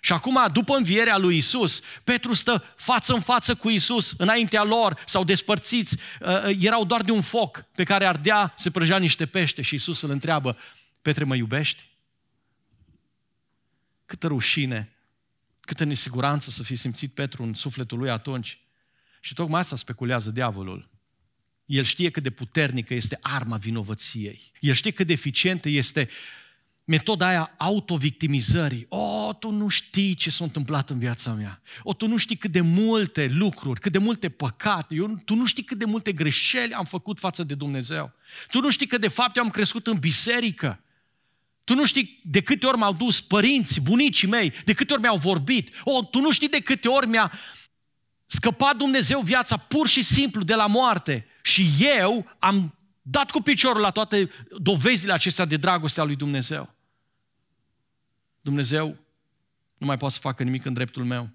Și 0.00 0.12
acum, 0.12 0.46
după 0.52 0.76
învierea 0.76 1.18
lui 1.18 1.36
Isus, 1.36 1.80
Petru 2.04 2.34
stă 2.34 2.64
față 2.76 3.12
în 3.12 3.20
față 3.20 3.54
cu 3.54 3.68
Isus, 3.70 4.14
înaintea 4.16 4.62
lor, 4.62 5.02
sau 5.06 5.24
despărțiți, 5.24 5.96
uh, 6.20 6.44
uh, 6.44 6.56
erau 6.60 6.84
doar 6.84 7.02
de 7.02 7.10
un 7.10 7.22
foc 7.22 7.64
pe 7.74 7.84
care 7.84 8.06
ardea, 8.06 8.54
se 8.56 8.70
prăjea 8.70 8.98
niște 8.98 9.26
pește 9.26 9.62
și 9.62 9.74
Isus 9.74 10.00
îl 10.00 10.10
întreabă, 10.10 10.56
Petre, 11.02 11.24
mă 11.24 11.34
iubești? 11.34 11.89
Câtă 14.10 14.26
rușine, 14.26 14.92
câtă 15.60 15.84
nesiguranță 15.84 16.50
să 16.50 16.62
fi 16.62 16.76
simțit 16.76 17.12
Petru 17.12 17.42
în 17.42 17.54
sufletul 17.54 17.98
lui 17.98 18.10
atunci. 18.10 18.58
Și 19.20 19.34
tocmai 19.34 19.60
asta 19.60 19.76
speculează 19.76 20.30
diavolul. 20.30 20.90
El 21.64 21.84
știe 21.84 22.10
cât 22.10 22.22
de 22.22 22.30
puternică 22.30 22.94
este 22.94 23.18
arma 23.20 23.56
vinovăției. 23.56 24.52
El 24.60 24.74
știe 24.74 24.90
cât 24.90 25.06
de 25.06 25.12
eficientă 25.12 25.68
este 25.68 26.08
metoda 26.84 27.26
aia 27.26 27.54
autovictimizării. 27.58 28.86
O, 28.88 29.32
tu 29.38 29.50
nu 29.50 29.68
știi 29.68 30.14
ce 30.14 30.30
s-a 30.30 30.44
întâmplat 30.44 30.90
în 30.90 30.98
viața 30.98 31.32
mea. 31.32 31.62
O, 31.82 31.94
tu 31.94 32.06
nu 32.06 32.16
știi 32.16 32.36
cât 32.36 32.50
de 32.50 32.60
multe 32.60 33.26
lucruri, 33.26 33.80
cât 33.80 33.92
de 33.92 33.98
multe 33.98 34.28
păcate, 34.28 34.94
eu, 34.94 35.06
tu 35.24 35.34
nu 35.34 35.46
știi 35.46 35.64
cât 35.64 35.78
de 35.78 35.84
multe 35.84 36.12
greșeli 36.12 36.72
am 36.72 36.84
făcut 36.84 37.18
față 37.18 37.44
de 37.44 37.54
Dumnezeu. 37.54 38.12
Tu 38.48 38.60
nu 38.60 38.70
știi 38.70 38.86
că 38.86 38.98
de 38.98 39.08
fapt 39.08 39.36
eu 39.36 39.42
am 39.42 39.50
crescut 39.50 39.86
în 39.86 39.98
biserică. 39.98 40.80
Tu 41.64 41.74
nu 41.74 41.84
știi 41.84 42.20
de 42.24 42.42
câte 42.42 42.66
ori 42.66 42.76
m-au 42.76 42.92
dus 42.92 43.20
părinții, 43.20 43.80
bunicii 43.80 44.28
mei, 44.28 44.52
de 44.64 44.72
câte 44.72 44.92
ori 44.92 45.02
mi-au 45.02 45.16
vorbit. 45.16 45.70
O, 45.84 46.04
tu 46.04 46.20
nu 46.20 46.30
știi 46.30 46.48
de 46.48 46.60
câte 46.60 46.88
ori 46.88 47.06
mi-a 47.06 47.32
scăpat 48.26 48.76
Dumnezeu 48.76 49.20
viața 49.20 49.56
pur 49.56 49.88
și 49.88 50.02
simplu 50.02 50.42
de 50.42 50.54
la 50.54 50.66
moarte. 50.66 51.26
Și 51.42 51.68
eu 51.78 52.36
am 52.38 52.74
dat 53.02 53.30
cu 53.30 53.40
piciorul 53.40 53.80
la 53.80 53.90
toate 53.90 54.30
dovezile 54.58 55.12
acestea 55.12 55.44
de 55.44 55.56
dragoste 55.56 56.00
a 56.00 56.04
lui 56.04 56.16
Dumnezeu. 56.16 56.74
Dumnezeu 58.40 58.86
nu 59.78 59.86
mai 59.86 59.96
poate 59.96 60.14
să 60.14 60.20
facă 60.20 60.42
nimic 60.42 60.64
în 60.64 60.72
dreptul 60.72 61.04
meu. 61.04 61.30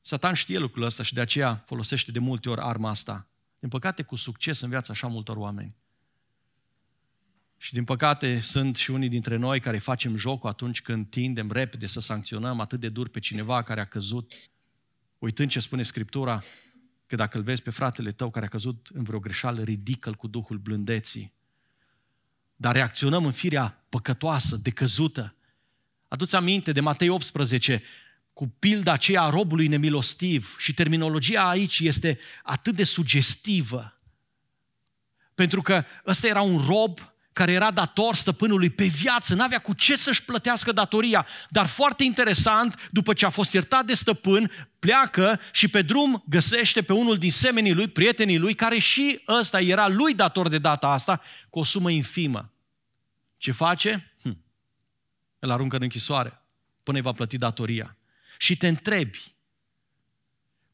Satan 0.00 0.34
știe 0.34 0.58
lucrul 0.58 0.82
ăsta 0.82 1.02
și 1.02 1.14
de 1.14 1.20
aceea 1.20 1.62
folosește 1.66 2.10
de 2.10 2.18
multe 2.18 2.48
ori 2.50 2.60
arma 2.60 2.90
asta. 2.90 3.28
Din 3.58 3.68
păcate, 3.68 4.02
cu 4.02 4.16
succes 4.16 4.60
în 4.60 4.68
viața 4.68 4.92
așa 4.92 5.06
multor 5.06 5.36
oameni. 5.36 5.74
Și 7.58 7.72
din 7.72 7.84
păcate 7.84 8.40
sunt 8.40 8.76
și 8.76 8.90
unii 8.90 9.08
dintre 9.08 9.36
noi 9.36 9.60
care 9.60 9.78
facem 9.78 10.16
jocul 10.16 10.48
atunci 10.48 10.82
când 10.82 11.10
tindem 11.10 11.50
repede 11.50 11.86
să 11.86 12.00
sancționăm 12.00 12.60
atât 12.60 12.80
de 12.80 12.88
dur 12.88 13.08
pe 13.08 13.20
cineva 13.20 13.62
care 13.62 13.80
a 13.80 13.84
căzut, 13.84 14.34
uitând 15.18 15.50
ce 15.50 15.60
spune 15.60 15.82
Scriptura, 15.82 16.42
că 17.06 17.16
dacă 17.16 17.36
îl 17.36 17.42
vezi 17.42 17.62
pe 17.62 17.70
fratele 17.70 18.12
tău 18.12 18.30
care 18.30 18.44
a 18.44 18.48
căzut 18.48 18.88
în 18.92 19.02
vreo 19.02 19.18
greșeală, 19.18 19.62
ridică 19.62 20.12
cu 20.12 20.26
Duhul 20.26 20.58
blândeții. 20.58 21.32
Dar 22.56 22.74
reacționăm 22.74 23.24
în 23.24 23.32
firea 23.32 23.84
păcătoasă, 23.88 24.56
decăzută. 24.56 25.34
Aduți 26.08 26.34
aminte 26.34 26.72
de 26.72 26.80
Matei 26.80 27.08
18, 27.08 27.82
cu 28.32 28.48
pilda 28.48 28.92
aceea 28.92 29.22
a 29.22 29.30
robului 29.30 29.66
nemilostiv 29.66 30.56
și 30.58 30.74
terminologia 30.74 31.48
aici 31.48 31.78
este 31.78 32.18
atât 32.42 32.74
de 32.74 32.84
sugestivă. 32.84 34.00
Pentru 35.34 35.62
că 35.62 35.84
ăsta 36.06 36.26
era 36.26 36.42
un 36.42 36.64
rob 36.66 37.15
care 37.36 37.52
era 37.52 37.70
dator 37.70 38.14
stăpânului 38.14 38.70
pe 38.70 38.84
viață, 38.84 39.34
n-avea 39.34 39.58
cu 39.58 39.72
ce 39.72 39.96
să-și 39.96 40.24
plătească 40.24 40.72
datoria. 40.72 41.26
Dar 41.48 41.66
foarte 41.66 42.04
interesant, 42.04 42.88
după 42.90 43.12
ce 43.12 43.26
a 43.26 43.30
fost 43.30 43.52
iertat 43.52 43.84
de 43.84 43.94
stăpân, 43.94 44.50
pleacă 44.78 45.40
și 45.52 45.68
pe 45.68 45.82
drum 45.82 46.24
găsește 46.28 46.82
pe 46.82 46.92
unul 46.92 47.16
din 47.16 47.32
semenii 47.32 47.72
lui, 47.72 47.88
prietenii 47.88 48.38
lui, 48.38 48.54
care 48.54 48.78
și 48.78 49.22
ăsta 49.28 49.60
era 49.60 49.88
lui 49.88 50.14
dator 50.14 50.48
de 50.48 50.58
data 50.58 50.88
asta, 50.88 51.20
cu 51.50 51.58
o 51.58 51.64
sumă 51.64 51.90
infimă. 51.90 52.52
Ce 53.36 53.52
face? 53.52 54.12
Hm. 54.22 54.44
Îl 55.38 55.50
aruncă 55.50 55.76
în 55.76 55.82
închisoare 55.82 56.42
până 56.82 56.96
îi 56.96 57.04
va 57.04 57.12
plăti 57.12 57.38
datoria. 57.38 57.96
Și 58.38 58.56
te 58.56 58.68
întrebi, 58.68 59.34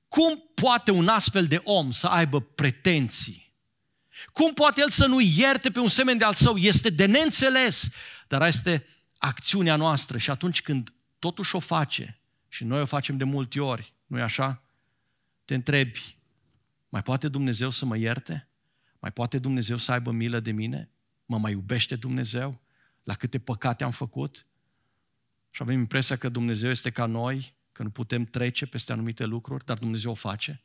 cum 0.09 0.43
poate 0.55 0.91
un 0.91 1.09
astfel 1.09 1.47
de 1.47 1.61
om 1.65 1.91
să 1.91 2.07
aibă 2.07 2.41
pretenții 2.41 3.42
cum 4.33 4.53
poate 4.53 4.81
el 4.81 4.91
să 4.91 5.07
nu 5.07 5.21
ierte 5.21 5.71
pe 5.71 5.79
un 5.79 5.89
semen 5.89 6.19
de 6.19 6.25
al 6.25 6.35
său? 6.35 6.57
Este 6.57 6.91
de 6.91 7.07
neînțeles. 7.07 7.89
Dar 8.29 8.47
este 8.47 8.87
acțiunea 9.19 9.77
noastră 9.77 10.19
și 10.19 10.31
atunci 10.31 10.63
când 10.63 10.93
totuși 11.19 11.57
o 11.57 11.59
face, 11.59 12.21
și 12.49 12.65
noi 12.65 12.81
o 12.81 12.85
facem 12.87 13.17
de 13.17 13.25
multe 13.25 13.61
ori, 13.61 13.95
nu 14.07 14.19
e 14.19 14.23
așa? 14.23 14.63
Te 15.45 15.55
întrebi, 15.55 16.17
mai 16.89 17.03
poate 17.03 17.29
Dumnezeu 17.29 17.71
să 17.71 17.85
mă 17.85 17.97
ierte? 17.97 18.49
Mai 18.99 19.13
poate 19.13 19.39
Dumnezeu 19.39 19.77
să 19.77 19.93
aibă 19.93 20.11
milă 20.11 20.41
de 20.41 20.51
mine? 20.51 20.91
Mă 21.27 21.39
mai 21.39 21.53
iubește 21.53 21.97
Dumnezeu? 21.97 22.61
La 23.03 23.15
câte 23.15 23.39
păcate 23.39 23.85
am 23.85 23.91
făcut? 23.91 24.47
Și 25.51 25.63
avem 25.63 25.79
impresia 25.79 26.17
că 26.17 26.29
Dumnezeu 26.29 26.71
este 26.71 26.91
ca 26.91 27.07
noi, 27.07 27.55
că 27.73 27.83
nu 27.83 27.91
putem 27.91 28.25
trece 28.25 28.67
peste 28.67 28.93
anumite 28.93 29.25
lucruri, 29.25 29.65
dar 29.65 29.79
Dumnezeu 29.79 30.11
o 30.11 30.15
face. 30.15 30.63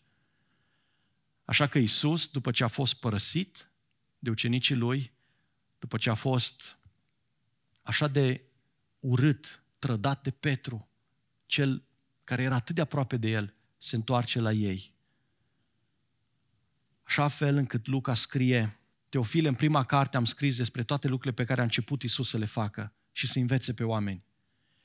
Așa 1.47 1.67
că 1.67 1.77
Isus, 1.77 2.27
după 2.27 2.51
ce 2.51 2.63
a 2.63 2.67
fost 2.67 2.93
părăsit 2.93 3.71
de 4.19 4.29
ucenicii 4.29 4.75
lui, 4.75 5.13
după 5.79 5.97
ce 5.97 6.09
a 6.09 6.13
fost 6.13 6.77
așa 7.81 8.07
de 8.07 8.41
urât, 8.99 9.63
trădat 9.79 10.23
de 10.23 10.31
Petru, 10.31 10.89
cel 11.45 11.83
care 12.23 12.43
era 12.43 12.55
atât 12.55 12.75
de 12.75 12.81
aproape 12.81 13.17
de 13.17 13.29
el, 13.29 13.55
se 13.77 13.95
întoarce 13.95 14.39
la 14.39 14.51
ei. 14.51 14.93
Așa 17.03 17.27
fel 17.27 17.55
încât 17.55 17.87
Luca 17.87 18.13
scrie, 18.13 18.79
Teofile, 19.09 19.47
în 19.47 19.55
prima 19.55 19.83
carte 19.83 20.17
am 20.17 20.25
scris 20.25 20.57
despre 20.57 20.83
toate 20.83 21.07
lucrurile 21.07 21.41
pe 21.41 21.47
care 21.47 21.61
a 21.61 21.63
început 21.63 22.03
Isus 22.03 22.29
să 22.29 22.37
le 22.37 22.45
facă 22.45 22.93
și 23.11 23.27
să 23.27 23.39
învețe 23.39 23.73
pe 23.73 23.83
oameni. 23.83 24.23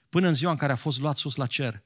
Până 0.09 0.29
în 0.29 0.35
ziua 0.35 0.51
în 0.51 0.57
care 0.57 0.73
a 0.73 0.77
fost 0.77 1.01
luat 1.01 1.17
sus 1.17 1.37
la 1.37 1.47
cer, 1.47 1.83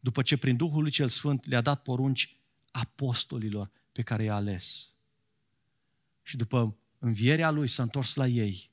după 0.00 0.22
ce 0.22 0.36
prin 0.36 0.56
Duhul 0.56 0.82
lui 0.82 0.90
cel 0.90 1.08
Sfânt 1.08 1.46
le-a 1.46 1.60
dat 1.60 1.82
porunci 1.82 2.43
apostolilor 2.74 3.70
pe 3.92 4.02
care 4.02 4.22
i-a 4.22 4.34
ales. 4.34 4.92
Și 6.22 6.36
după 6.36 6.76
învierea 6.98 7.50
lui 7.50 7.68
s-a 7.68 7.82
întors 7.82 8.14
la 8.14 8.26
ei 8.26 8.70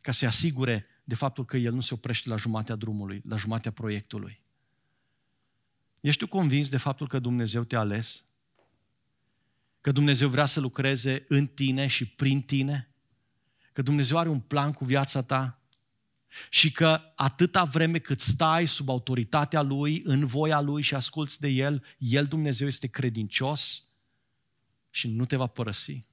ca 0.00 0.12
să-i 0.12 0.28
asigure 0.28 0.86
de 1.04 1.14
faptul 1.14 1.44
că 1.44 1.56
El 1.56 1.72
nu 1.72 1.80
se 1.80 1.94
oprește 1.94 2.28
la 2.28 2.36
jumatea 2.36 2.74
drumului, 2.74 3.22
la 3.28 3.36
jumatea 3.36 3.70
proiectului. 3.70 4.40
Ești 6.00 6.20
tu 6.20 6.28
convins 6.28 6.68
de 6.68 6.76
faptul 6.76 7.08
că 7.08 7.18
Dumnezeu 7.18 7.64
te-a 7.64 7.78
ales? 7.78 8.24
Că 9.80 9.92
Dumnezeu 9.92 10.28
vrea 10.28 10.46
să 10.46 10.60
lucreze 10.60 11.24
în 11.28 11.46
tine 11.46 11.86
și 11.86 12.06
prin 12.06 12.42
tine? 12.42 12.88
Că 13.72 13.82
Dumnezeu 13.82 14.18
are 14.18 14.28
un 14.28 14.40
plan 14.40 14.72
cu 14.72 14.84
viața 14.84 15.22
ta? 15.22 15.60
Și 16.50 16.72
că 16.72 17.00
atâta 17.16 17.64
vreme 17.64 17.98
cât 17.98 18.20
stai 18.20 18.66
sub 18.66 18.88
autoritatea 18.88 19.62
Lui, 19.62 20.02
în 20.04 20.26
voia 20.26 20.60
Lui 20.60 20.82
și 20.82 20.94
asculți 20.94 21.40
de 21.40 21.48
El, 21.48 21.84
El, 21.98 22.24
Dumnezeu, 22.24 22.66
este 22.66 22.86
credincios 22.86 23.84
și 24.90 25.08
nu 25.08 25.24
te 25.24 25.36
va 25.36 25.46
părăsi. 25.46 26.04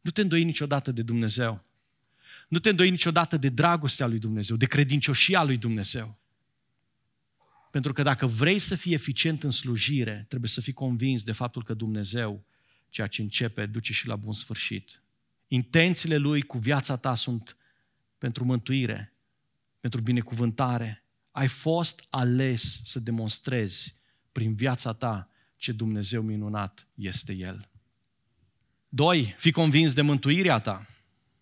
Nu 0.00 0.10
te 0.10 0.20
îndoi 0.20 0.44
niciodată 0.44 0.92
de 0.92 1.02
Dumnezeu. 1.02 1.64
Nu 2.48 2.58
te 2.58 2.68
îndoi 2.68 2.90
niciodată 2.90 3.36
de 3.36 3.48
dragostea 3.48 4.06
lui 4.06 4.18
Dumnezeu, 4.18 4.56
de 4.56 4.66
credincioșia 4.66 5.42
lui 5.42 5.56
Dumnezeu. 5.56 6.18
Pentru 7.70 7.92
că 7.92 8.02
dacă 8.02 8.26
vrei 8.26 8.58
să 8.58 8.74
fii 8.74 8.92
eficient 8.92 9.42
în 9.42 9.50
slujire, 9.50 10.24
trebuie 10.28 10.50
să 10.50 10.60
fii 10.60 10.72
convins 10.72 11.22
de 11.22 11.32
faptul 11.32 11.64
că 11.64 11.74
Dumnezeu, 11.74 12.44
ceea 12.88 13.06
ce 13.06 13.22
începe, 13.22 13.66
duce 13.66 13.92
și 13.92 14.06
la 14.06 14.16
bun 14.16 14.32
sfârșit. 14.32 15.02
Intențiile 15.48 16.16
Lui 16.16 16.42
cu 16.42 16.58
viața 16.58 16.96
ta 16.96 17.14
sunt 17.14 17.56
pentru 18.22 18.44
mântuire, 18.44 19.12
pentru 19.80 20.00
binecuvântare. 20.00 21.04
Ai 21.30 21.48
fost 21.48 22.06
ales 22.10 22.80
să 22.82 22.98
demonstrezi 22.98 23.94
prin 24.32 24.54
viața 24.54 24.92
ta 24.92 25.28
ce 25.56 25.72
Dumnezeu 25.72 26.22
minunat 26.22 26.88
este 26.94 27.32
El. 27.32 27.68
Doi, 28.88 29.34
fii 29.38 29.52
convins 29.52 29.94
de 29.94 30.02
mântuirea 30.02 30.58
ta. 30.58 30.86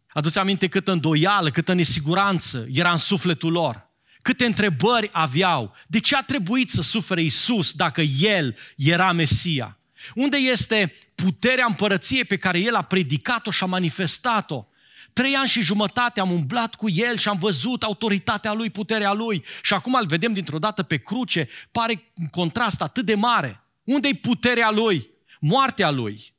Adu-ți 0.09 0.39
aminte 0.39 0.69
câtă 0.69 0.93
îndoială, 0.93 1.51
câtă 1.51 1.73
nesiguranță 1.73 2.67
era 2.71 2.93
în 2.93 2.99
sufletul 2.99 3.53
lor. 3.53 3.91
Câte 4.23 4.45
întrebări 4.45 5.09
aveau. 5.13 5.75
De 5.87 5.99
ce 5.99 6.17
a 6.17 6.23
trebuit 6.23 6.71
să 6.71 6.83
sufere 6.83 7.23
Isus 7.23 7.73
dacă 7.73 8.01
El 8.01 8.57
era 8.77 9.13
Mesia? 9.13 9.79
Unde 10.15 10.37
este 10.37 10.93
puterea 11.15 11.65
împărăției 11.69 12.25
pe 12.25 12.37
care 12.37 12.59
El 12.59 12.75
a 12.75 12.83
predicat-o 12.83 13.51
și 13.51 13.63
a 13.63 13.67
manifestat-o? 13.67 14.65
Trei 15.13 15.35
ani 15.35 15.49
și 15.49 15.63
jumătate 15.63 16.21
am 16.21 16.31
umblat 16.31 16.75
cu 16.75 16.89
El 16.89 17.17
și 17.17 17.29
am 17.29 17.39
văzut 17.39 17.83
autoritatea 17.83 18.53
Lui, 18.53 18.71
puterea 18.71 19.13
Lui 19.13 19.45
și 19.63 19.75
acum 19.75 19.95
îl 19.95 20.07
vedem 20.07 20.33
dintr-o 20.33 20.59
dată 20.59 20.83
pe 20.83 20.97
cruce. 20.97 21.49
Pare 21.71 22.13
un 22.17 22.27
contrast 22.27 22.83
atât 22.83 23.07
de 23.07 23.15
mare. 23.15 23.65
Unde-i 23.85 24.15
puterea 24.15 24.71
Lui? 24.71 25.11
Moartea 25.41 25.91
Lui. 25.91 26.35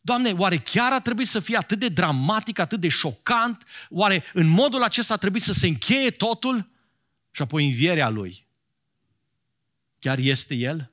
Doamne, 0.00 0.32
oare 0.32 0.58
chiar 0.58 0.92
a 0.92 1.00
trebuit 1.00 1.28
să 1.28 1.40
fie 1.40 1.56
atât 1.56 1.78
de 1.78 1.88
dramatic, 1.88 2.58
atât 2.58 2.80
de 2.80 2.88
șocant? 2.88 3.64
Oare 3.90 4.24
în 4.32 4.46
modul 4.46 4.82
acesta 4.82 5.14
a 5.14 5.16
trebuit 5.16 5.42
să 5.42 5.52
se 5.52 5.66
încheie 5.66 6.10
totul? 6.10 6.70
Și 7.30 7.42
apoi 7.42 7.64
învierea 7.66 8.08
Lui. 8.08 8.46
Chiar 9.98 10.18
este 10.18 10.54
El? 10.54 10.92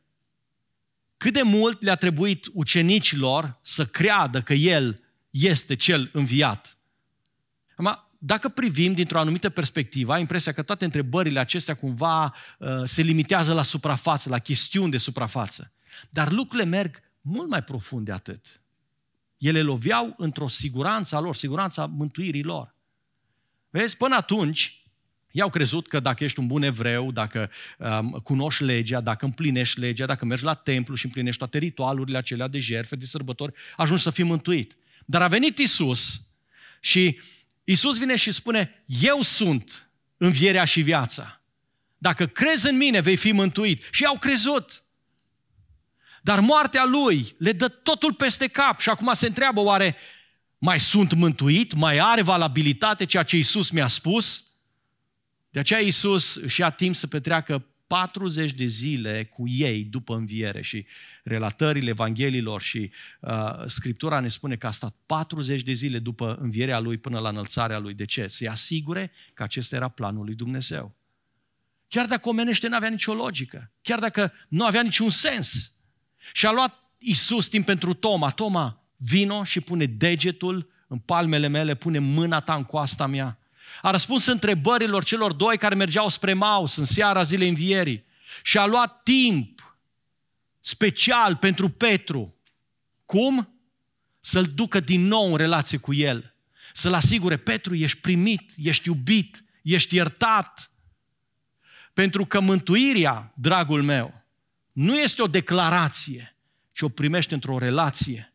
Cât 1.18 1.34
de 1.34 1.42
mult 1.42 1.82
le-a 1.82 1.96
trebuit 1.96 2.46
ucenicilor 2.54 3.60
să 3.62 3.86
creadă 3.86 4.42
că 4.42 4.54
El 4.54 5.04
este 5.30 5.76
Cel 5.76 6.10
înviat? 6.14 6.75
Acum, 8.26 8.38
dacă 8.38 8.50
privim 8.50 8.94
dintr-o 8.94 9.20
anumită 9.20 9.50
perspectivă, 9.50 10.14
ai 10.14 10.20
impresia 10.20 10.52
că 10.52 10.64
toate 10.64 10.86
întrebările 10.86 11.40
acestea 11.40 11.76
cumva 11.76 12.34
uh, 12.60 12.84
se 12.84 13.02
limitează 13.02 13.54
la 13.54 13.64
suprafață, 13.64 14.30
la 14.30 14.40
chestiuni 14.40 14.92
de 14.92 14.98
suprafață. 14.98 15.72
Dar 16.10 16.32
lucrurile 16.32 16.70
merg 16.70 17.02
mult 17.22 17.50
mai 17.50 17.64
profund 17.64 18.06
de 18.06 18.12
atât. 18.12 18.62
Ele 19.38 19.62
loveau 19.62 20.14
într-o 20.18 20.48
siguranță 20.48 21.16
a 21.16 21.20
lor, 21.20 21.36
siguranța 21.36 21.86
mântuirii 21.86 22.44
lor. 22.44 22.76
Vezi, 23.70 23.98
până 23.98 24.16
atunci, 24.16 24.84
i-au 25.32 25.50
crezut 25.50 25.88
că 25.88 26.00
dacă 26.00 26.24
ești 26.24 26.40
un 26.40 26.48
bun 26.48 26.64
evreu, 26.64 27.12
dacă 27.12 27.50
um, 27.78 28.10
cunoști 28.24 28.64
legea, 28.64 29.02
dacă 29.02 29.26
împlinești 29.26 29.80
legea, 29.80 30.06
dacă 30.06 30.26
mergi 30.26 30.44
la 30.44 30.54
templu 30.54 30.96
și 30.96 31.06
împlinești 31.06 31.40
toate 31.40 31.58
ritualurile 31.58 32.18
acelea 32.18 32.48
de 32.48 32.60
jertfe, 32.60 32.96
de 32.96 33.06
sărbători, 33.06 33.54
ajungi 33.78 34.04
să 34.04 34.10
fii 34.10 34.24
mântuit. 34.24 34.78
Dar 35.06 35.22
a 35.22 35.28
venit 35.28 35.58
Isus 35.58 36.22
și 36.80 37.20
Isus 37.66 37.98
vine 37.98 38.16
și 38.16 38.32
spune, 38.32 38.84
eu 38.86 39.22
sunt 39.22 39.90
învierea 40.18 40.64
și 40.64 40.82
viața. 40.82 41.42
Dacă 41.98 42.28
crezi 42.28 42.68
în 42.68 42.78
mine, 42.78 43.00
vei 43.00 43.16
fi 43.16 43.32
mântuit. 43.32 43.84
Și 43.92 44.06
au 44.06 44.18
crezut. 44.18 44.84
Dar 46.22 46.40
moartea 46.40 46.84
lui 46.86 47.36
le 47.38 47.52
dă 47.52 47.68
totul 47.68 48.14
peste 48.14 48.48
cap 48.48 48.80
și 48.80 48.90
acum 48.90 49.14
se 49.14 49.28
întreabă 49.28 49.62
oare 49.62 49.96
mai 50.58 50.80
sunt 50.80 51.14
mântuit? 51.14 51.74
Mai 51.74 51.98
are 51.98 52.22
valabilitate 52.22 53.06
ceea 53.06 53.24
ce 53.24 53.38
Isus 53.38 53.70
mi-a 53.70 53.88
spus? 53.88 54.44
De 55.50 55.60
aceea 55.60 55.80
Isus 55.80 56.36
își 56.36 56.60
ia 56.60 56.70
timp 56.70 56.96
să 56.96 57.08
petreacă 57.08 57.66
40 57.88 58.52
de 58.52 58.66
zile 58.66 59.26
cu 59.26 59.48
ei 59.48 59.84
după 59.84 60.16
înviere 60.16 60.62
și 60.62 60.86
relatările 61.24 61.90
Evanghelilor 61.90 62.62
și 62.62 62.92
uh, 63.20 63.66
Scriptura 63.66 64.20
ne 64.20 64.28
spune 64.28 64.56
că 64.56 64.68
a 64.68 64.72
stat 64.72 64.96
40 65.06 65.62
de 65.62 65.72
zile 65.72 66.00
după 66.00 66.38
învierea 66.42 66.80
lui 66.80 66.98
până 66.98 67.20
la 67.20 67.30
înălțarea 67.30 67.80
lui. 67.80 67.94
De 67.94 68.06
ce? 68.06 68.28
Să-i 68.28 68.48
asigure 68.48 69.12
că 69.34 69.44
acesta 69.44 69.76
era 69.76 69.88
planul 69.88 70.26
lui 70.26 70.36
Dumnezeu. 70.36 70.96
Chiar 71.88 72.06
dacă 72.06 72.30
omenește 72.30 72.68
nu 72.68 72.76
avea 72.76 72.90
nicio 72.90 73.14
logică, 73.14 73.72
chiar 73.82 74.00
dacă 74.00 74.34
nu 74.48 74.66
avea 74.66 74.82
niciun 74.82 75.10
sens. 75.10 75.76
Și 76.34 76.46
a 76.46 76.52
luat 76.52 76.84
Isus 76.98 77.48
timp 77.48 77.66
pentru 77.66 77.94
Toma. 77.94 78.30
Toma, 78.30 78.84
vino 78.96 79.44
și 79.44 79.62
pune 79.62 79.86
degetul 79.86 80.70
în 80.88 80.98
palmele 80.98 81.48
mele, 81.48 81.76
pune 81.76 82.00
mâna 82.00 82.40
ta 82.40 82.54
în 82.54 82.64
coasta 82.64 83.08
mea. 83.08 83.40
A 83.82 83.92
răspuns 83.92 84.26
întrebărilor 84.26 85.04
celor 85.04 85.34
doi 85.34 85.58
care 85.58 85.76
mergeau 85.76 86.10
spre 86.10 86.34
Maus 86.34 86.76
în 86.76 86.86
seara 86.86 87.24
zilei 87.24 87.50
învierii. 87.50 88.06
Și 88.44 88.58
a 88.58 88.66
luat 88.66 89.04
timp 89.04 89.78
special 90.60 91.36
pentru 91.36 91.70
Petru. 91.70 92.36
Cum? 93.06 93.60
Să-l 94.20 94.44
ducă 94.44 94.80
din 94.80 95.02
nou 95.02 95.32
în 95.32 95.38
relație 95.38 95.78
cu 95.78 95.94
el. 95.94 96.36
Să-l 96.74 96.94
asigure, 96.94 97.38
Petru, 97.38 97.76
ești 97.76 97.98
primit, 97.98 98.52
ești 98.58 98.88
iubit, 98.88 99.44
ești 99.62 99.96
iertat. 99.96 100.72
Pentru 101.94 102.26
că 102.26 102.40
mântuirea, 102.40 103.34
dragul 103.36 103.84
meu, 103.84 104.26
nu 104.72 105.00
este 105.00 105.22
o 105.22 105.28
declarație, 105.28 106.36
ci 106.72 106.82
o 106.82 106.90
primește 106.90 107.34
într-o 107.34 107.58
relație. 107.58 108.35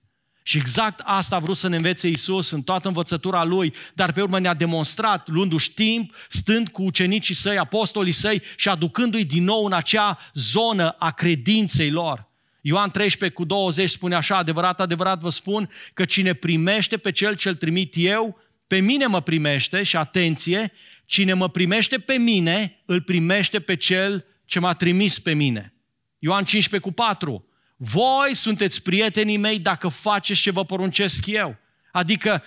Și 0.50 0.56
exact 0.56 1.00
asta 1.04 1.36
a 1.36 1.38
vrut 1.38 1.56
să 1.56 1.68
ne 1.68 1.76
învețe 1.76 2.08
Isus 2.08 2.50
în 2.50 2.62
toată 2.62 2.88
învățătura 2.88 3.44
Lui, 3.44 3.74
dar 3.94 4.12
pe 4.12 4.22
urmă 4.22 4.38
ne-a 4.38 4.54
demonstrat, 4.54 5.28
luându-și 5.28 5.72
timp, 5.72 6.14
stând 6.28 6.68
cu 6.68 6.82
ucenicii 6.82 7.34
săi, 7.34 7.58
apostolii 7.58 8.12
săi 8.12 8.42
și 8.56 8.68
aducându-i 8.68 9.24
din 9.24 9.44
nou 9.44 9.64
în 9.64 9.72
acea 9.72 10.18
zonă 10.34 10.88
a 10.88 11.10
credinței 11.10 11.90
lor. 11.90 12.28
Ioan 12.60 12.90
13 12.90 13.38
cu 13.38 13.44
20 13.44 13.90
spune 13.90 14.14
așa, 14.14 14.36
adevărat, 14.36 14.80
adevărat 14.80 15.20
vă 15.20 15.30
spun 15.30 15.70
că 15.94 16.04
cine 16.04 16.34
primește 16.34 16.96
pe 16.96 17.10
cel 17.10 17.34
ce-l 17.34 17.54
trimit 17.54 17.94
eu, 17.96 18.38
pe 18.66 18.78
mine 18.78 19.06
mă 19.06 19.20
primește 19.20 19.82
și 19.82 19.96
atenție, 19.96 20.72
cine 21.04 21.32
mă 21.32 21.48
primește 21.48 21.98
pe 21.98 22.14
mine, 22.14 22.82
îl 22.84 23.02
primește 23.02 23.60
pe 23.60 23.76
cel 23.76 24.24
ce 24.44 24.58
m-a 24.58 24.72
trimis 24.72 25.18
pe 25.18 25.32
mine. 25.32 25.74
Ioan 26.18 26.44
15 26.44 26.90
cu 26.90 26.94
4. 26.94 27.44
Voi 27.82 28.34
sunteți 28.34 28.82
prietenii 28.82 29.36
mei 29.36 29.58
dacă 29.58 29.88
faceți 29.88 30.40
ce 30.40 30.50
vă 30.50 30.64
poruncesc 30.64 31.26
eu. 31.26 31.56
Adică 31.92 32.42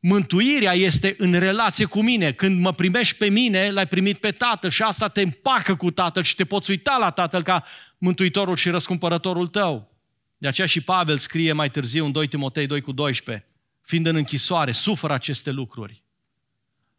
mântuirea 0.00 0.72
este 0.72 1.14
în 1.18 1.32
relație 1.32 1.84
cu 1.84 2.02
mine. 2.02 2.32
Când 2.32 2.60
mă 2.60 2.72
primești 2.72 3.16
pe 3.16 3.28
mine, 3.28 3.70
l-ai 3.70 3.86
primit 3.86 4.18
pe 4.18 4.30
Tatăl 4.30 4.70
și 4.70 4.82
asta 4.82 5.08
te 5.08 5.20
împacă 5.20 5.76
cu 5.76 5.90
Tatăl 5.90 6.22
și 6.22 6.34
te 6.34 6.44
poți 6.44 6.70
uita 6.70 6.96
la 6.96 7.10
Tatăl 7.10 7.42
ca 7.42 7.64
Mântuitorul 7.98 8.56
și 8.56 8.70
Răscumpărătorul 8.70 9.46
tău. 9.46 9.94
De 10.38 10.48
aceea 10.48 10.66
și 10.66 10.80
Pavel 10.80 11.18
scrie 11.18 11.52
mai 11.52 11.70
târziu 11.70 12.04
în 12.04 12.12
2 12.12 12.26
Timotei 12.26 12.66
2 12.66 12.80
cu 12.80 12.92
12, 12.92 13.46
fiind 13.82 14.06
în 14.06 14.16
închisoare, 14.16 14.72
suferă 14.72 15.12
aceste 15.12 15.50
lucruri. 15.50 16.02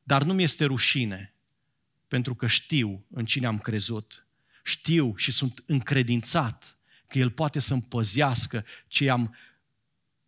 Dar 0.03 0.23
nu 0.23 0.33
mi 0.33 0.43
este 0.43 0.65
rușine, 0.65 1.33
pentru 2.07 2.35
că 2.35 2.47
știu 2.47 3.05
în 3.09 3.25
cine 3.25 3.47
am 3.47 3.57
crezut 3.57 4.25
știu 4.65 5.13
și 5.15 5.31
sunt 5.31 5.63
încredințat 5.65 6.74
că 7.07 7.17
El 7.17 7.31
poate 7.31 7.59
să 7.59 7.73
împăzească 7.73 8.65
ce 8.87 9.09
am 9.09 9.35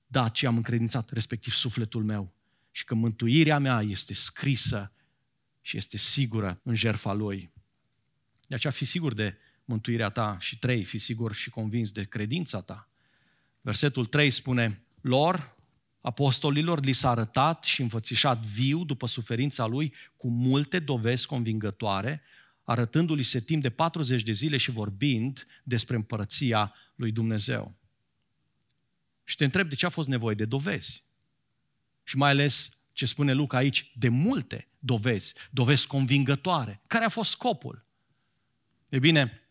dat, 0.07 0.31
ce 0.31 0.47
am 0.47 0.55
încredințat, 0.55 1.09
respectiv 1.09 1.53
sufletul 1.53 2.03
meu. 2.03 2.33
Și 2.71 2.83
că 2.83 2.95
mântuirea 2.95 3.59
mea 3.59 3.81
este 3.81 4.13
scrisă 4.13 4.91
și 5.61 5.77
este 5.77 5.97
sigură 5.97 6.59
în 6.63 6.75
jertfa 6.75 7.13
Lui. 7.13 7.51
De 8.47 8.55
aceea 8.55 8.73
fi 8.73 8.85
sigur 8.85 9.13
de 9.13 9.37
mântuirea 9.65 10.09
ta 10.09 10.37
și 10.39 10.59
trei, 10.59 10.83
fi 10.83 10.97
sigur 10.97 11.33
și 11.33 11.49
convins 11.49 11.91
de 11.91 12.03
credința 12.03 12.61
ta. 12.61 12.89
Versetul 13.61 14.05
3 14.05 14.29
spune, 14.29 14.83
lor, 15.01 15.55
apostolilor, 16.01 16.83
li 16.83 16.91
s-a 16.91 17.09
arătat 17.09 17.63
și 17.63 17.81
înfățișat 17.81 18.45
viu 18.45 18.83
după 18.83 19.07
suferința 19.07 19.65
lui 19.65 19.93
cu 20.17 20.29
multe 20.29 20.79
dovezi 20.79 21.27
convingătoare, 21.27 22.21
arătându-li 22.67 23.23
se 23.23 23.39
timp 23.39 23.61
de 23.61 23.69
40 23.69 24.23
de 24.23 24.31
zile 24.31 24.57
și 24.57 24.71
vorbind 24.71 25.47
despre 25.63 25.95
împărăția 25.95 26.73
lui 26.95 27.11
Dumnezeu. 27.11 27.75
Și 29.23 29.35
te 29.35 29.43
întreb 29.43 29.69
de 29.69 29.75
ce 29.75 29.85
a 29.85 29.89
fost 29.89 30.07
nevoie 30.07 30.35
de 30.35 30.45
dovezi. 30.45 31.03
Și 32.03 32.17
mai 32.17 32.29
ales 32.29 32.69
ce 32.91 33.05
spune 33.05 33.33
Luca 33.33 33.57
aici, 33.57 33.91
de 33.95 34.09
multe 34.09 34.67
dovezi, 34.79 35.33
dovezi 35.51 35.87
convingătoare. 35.87 36.81
Care 36.87 37.05
a 37.05 37.09
fost 37.09 37.29
scopul? 37.29 37.85
E 38.89 38.99
bine, 38.99 39.41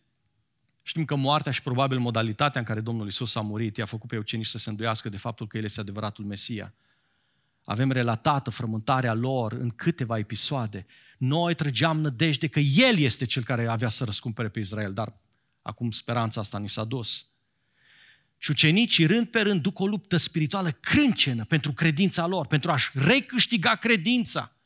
știm 0.82 1.04
că 1.04 1.14
moartea 1.14 1.52
și 1.52 1.62
probabil 1.62 1.98
modalitatea 1.98 2.60
în 2.60 2.66
care 2.66 2.80
Domnul 2.80 3.06
Isus 3.06 3.34
a 3.34 3.40
murit 3.40 3.76
i-a 3.76 3.86
făcut 3.86 4.08
pe 4.08 4.18
ucenici 4.18 4.46
să 4.46 4.58
se 4.58 4.70
îndoiască 4.70 5.08
de 5.08 5.16
faptul 5.16 5.46
că 5.46 5.56
El 5.56 5.64
este 5.64 5.80
adevăratul 5.80 6.24
Mesia. 6.24 6.74
Avem 7.66 7.90
relatată 7.90 8.50
frământarea 8.50 9.14
lor 9.14 9.52
în 9.52 9.70
câteva 9.70 10.18
episoade. 10.18 10.86
Noi 11.18 11.54
trăgeam 11.54 12.00
nădejde 12.00 12.46
că 12.46 12.60
El 12.60 12.98
este 12.98 13.24
Cel 13.24 13.42
care 13.42 13.66
avea 13.66 13.88
să 13.88 14.04
răscumpere 14.04 14.48
pe 14.48 14.58
Israel, 14.58 14.92
dar 14.92 15.16
acum 15.62 15.90
speranța 15.90 16.40
asta 16.40 16.58
ni 16.58 16.68
s-a 16.68 16.84
dus. 16.84 17.26
Și 18.38 18.50
ucenicii, 18.50 19.06
rând 19.06 19.26
pe 19.26 19.40
rând, 19.40 19.62
duc 19.62 19.78
o 19.78 19.86
luptă 19.86 20.16
spirituală 20.16 20.70
crâncenă 20.70 21.44
pentru 21.44 21.72
credința 21.72 22.26
lor, 22.26 22.46
pentru 22.46 22.70
a-și 22.70 22.90
recâștiga 22.94 23.74
credința. 23.74 24.56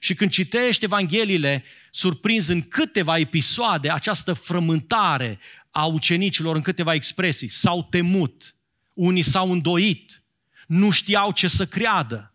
Și 0.00 0.14
când 0.14 0.30
citești 0.30 0.84
Evangheliile, 0.84 1.64
surprins 1.90 2.46
în 2.46 2.62
câteva 2.62 3.18
episoade 3.18 3.90
această 3.90 4.32
frământare 4.32 5.38
a 5.70 5.84
ucenicilor 5.84 6.56
în 6.56 6.62
câteva 6.62 6.94
expresii, 6.94 7.48
s-au 7.48 7.82
temut, 7.82 8.54
unii 8.94 9.22
s-au 9.22 9.50
îndoit, 9.52 10.19
nu 10.70 10.90
știau 10.90 11.32
ce 11.32 11.48
să 11.48 11.66
creadă. 11.66 12.34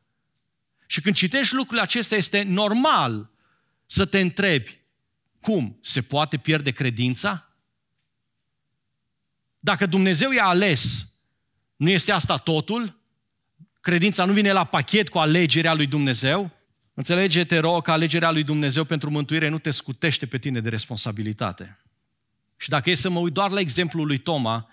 Și 0.86 1.02
când 1.02 1.16
citești 1.16 1.56
lucrurile 1.56 1.82
acestea, 1.82 2.18
este 2.18 2.44
normal 2.44 3.30
să 3.86 4.06
te 4.06 4.20
întrebi, 4.20 4.80
cum? 5.42 5.78
Se 5.82 6.02
poate 6.02 6.38
pierde 6.38 6.72
credința? 6.72 7.50
Dacă 9.60 9.86
Dumnezeu 9.86 10.32
i-a 10.32 10.46
ales, 10.46 11.08
nu 11.76 11.90
este 11.90 12.12
asta 12.12 12.38
totul? 12.38 13.00
Credința 13.82 14.26
nu 14.26 14.34
vine 14.34 14.52
la 14.52 14.64
pachet 14.64 15.10
cu 15.10 15.18
alegerea 15.18 15.74
lui 15.74 15.88
Dumnezeu? 15.88 16.52
Înțelege, 16.94 17.44
te 17.44 17.58
rog, 17.58 17.84
că 17.84 17.92
alegerea 17.92 18.32
lui 18.32 18.44
Dumnezeu 18.44 18.84
pentru 18.84 19.12
mântuire 19.12 19.50
nu 19.50 19.60
te 19.60 19.72
scutește 19.72 20.26
pe 20.26 20.38
tine 20.38 20.62
de 20.62 20.70
responsabilitate. 20.70 21.80
Și 22.58 22.70
dacă 22.70 22.90
e 22.90 22.96
să 22.96 23.10
mă 23.10 23.20
uit 23.20 23.34
doar 23.34 23.52
la 23.52 23.60
exemplul 23.60 24.06
lui 24.06 24.18
Toma, 24.18 24.70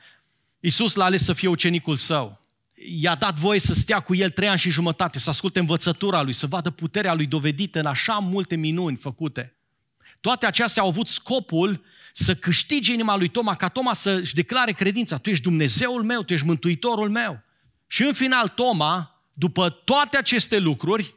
Iisus 0.60 0.94
l-a 0.94 1.04
ales 1.04 1.24
să 1.24 1.32
fie 1.32 1.48
ucenicul 1.48 1.96
său. 1.96 2.41
I-a 2.86 3.14
dat 3.14 3.38
voie 3.38 3.60
să 3.60 3.74
stea 3.74 4.00
cu 4.00 4.14
el 4.14 4.30
trei 4.30 4.48
ani 4.48 4.58
și 4.58 4.70
jumătate, 4.70 5.18
să 5.18 5.30
asculte 5.30 5.58
învățătura 5.58 6.22
lui, 6.22 6.32
să 6.32 6.46
vadă 6.46 6.70
puterea 6.70 7.14
lui 7.14 7.26
dovedită 7.26 7.78
în 7.78 7.86
așa 7.86 8.14
multe 8.14 8.56
minuni 8.56 8.96
făcute. 8.96 9.56
Toate 10.20 10.46
acestea 10.46 10.82
au 10.82 10.88
avut 10.88 11.08
scopul 11.08 11.84
să 12.12 12.34
câștige 12.34 12.92
inima 12.92 13.16
lui 13.16 13.28
Toma, 13.28 13.56
ca 13.56 13.68
Toma 13.68 13.94
să-și 13.94 14.34
declare 14.34 14.72
credința. 14.72 15.16
Tu 15.16 15.30
ești 15.30 15.42
Dumnezeul 15.42 16.02
meu, 16.02 16.22
tu 16.22 16.32
ești 16.32 16.46
Mântuitorul 16.46 17.10
meu. 17.10 17.42
Și 17.86 18.02
în 18.02 18.12
final 18.12 18.48
Toma, 18.48 19.22
după 19.32 19.70
toate 19.70 20.16
aceste 20.16 20.58
lucruri, 20.58 21.14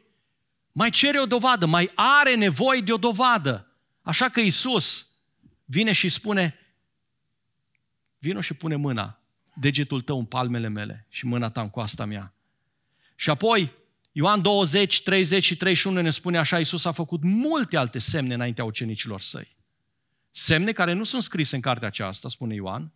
mai 0.72 0.90
cere 0.90 1.20
o 1.20 1.26
dovadă, 1.26 1.66
mai 1.66 1.90
are 1.94 2.34
nevoie 2.34 2.80
de 2.80 2.92
o 2.92 2.96
dovadă. 2.96 3.70
Așa 4.02 4.28
că 4.28 4.40
Isus 4.40 5.06
vine 5.64 5.92
și 5.92 6.08
spune, 6.08 6.58
vino 8.18 8.40
și 8.40 8.54
pune 8.54 8.76
mâna, 8.76 9.20
degetul 9.60 10.00
tău 10.00 10.18
în 10.18 10.24
palmele 10.24 10.68
mele 10.68 11.06
și 11.08 11.26
mâna 11.26 11.50
ta 11.50 11.60
în 11.60 11.70
coasta 11.70 12.04
mea. 12.04 12.34
Și 13.14 13.30
apoi, 13.30 13.72
Ioan 14.12 14.42
20, 14.42 15.02
30 15.02 15.44
și 15.44 15.56
31 15.56 16.00
ne 16.00 16.10
spune 16.10 16.38
așa, 16.38 16.58
Isus 16.58 16.84
a 16.84 16.92
făcut 16.92 17.22
multe 17.22 17.76
alte 17.76 17.98
semne 17.98 18.34
înaintea 18.34 18.64
ucenicilor 18.64 19.20
săi. 19.20 19.56
Semne 20.30 20.72
care 20.72 20.92
nu 20.92 21.04
sunt 21.04 21.22
scrise 21.22 21.54
în 21.54 21.60
cartea 21.60 21.88
aceasta, 21.88 22.28
spune 22.28 22.54
Ioan, 22.54 22.92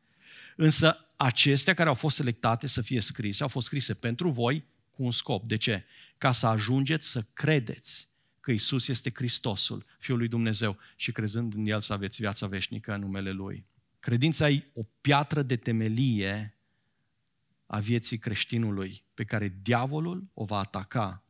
însă 0.57 1.07
acestea 1.17 1.75
care 1.75 1.89
au 1.89 1.95
fost 1.95 2.17
selectate 2.17 2.67
să 2.67 2.81
fie 2.81 3.01
scrise, 3.01 3.43
au 3.43 3.49
fost 3.49 3.67
scrise 3.67 3.95
pentru 3.95 4.31
voi 4.31 4.65
cu 4.91 5.03
un 5.03 5.11
scop. 5.11 5.45
De 5.45 5.57
ce? 5.57 5.85
Ca 6.19 6.33
să 6.33 6.47
ajungeți 6.47 7.11
să 7.11 7.25
credeți 7.33 8.09
că 8.41 8.51
Isus 8.51 8.89
este 8.89 9.11
Hristosul, 9.15 9.85
Fiul 9.99 10.19
lui 10.19 10.29
Dumnezeu 10.29 10.79
și 10.97 11.13
crezând 11.13 11.55
în 11.55 11.67
El 11.67 11.81
să 11.81 11.93
aveți 11.93 12.21
viața 12.21 12.47
veșnică 12.47 12.93
în 12.93 13.01
numele 13.01 13.31
Lui. 13.31 13.65
Credința 14.01 14.49
e 14.51 14.71
o 14.75 14.83
piatră 15.01 15.43
de 15.43 15.57
temelie 15.57 16.59
a 17.67 17.79
vieții 17.79 18.19
creștinului 18.19 19.05
pe 19.15 19.25
care 19.25 19.59
diavolul 19.63 20.29
o 20.35 20.45
va 20.45 20.59
ataca. 20.59 21.25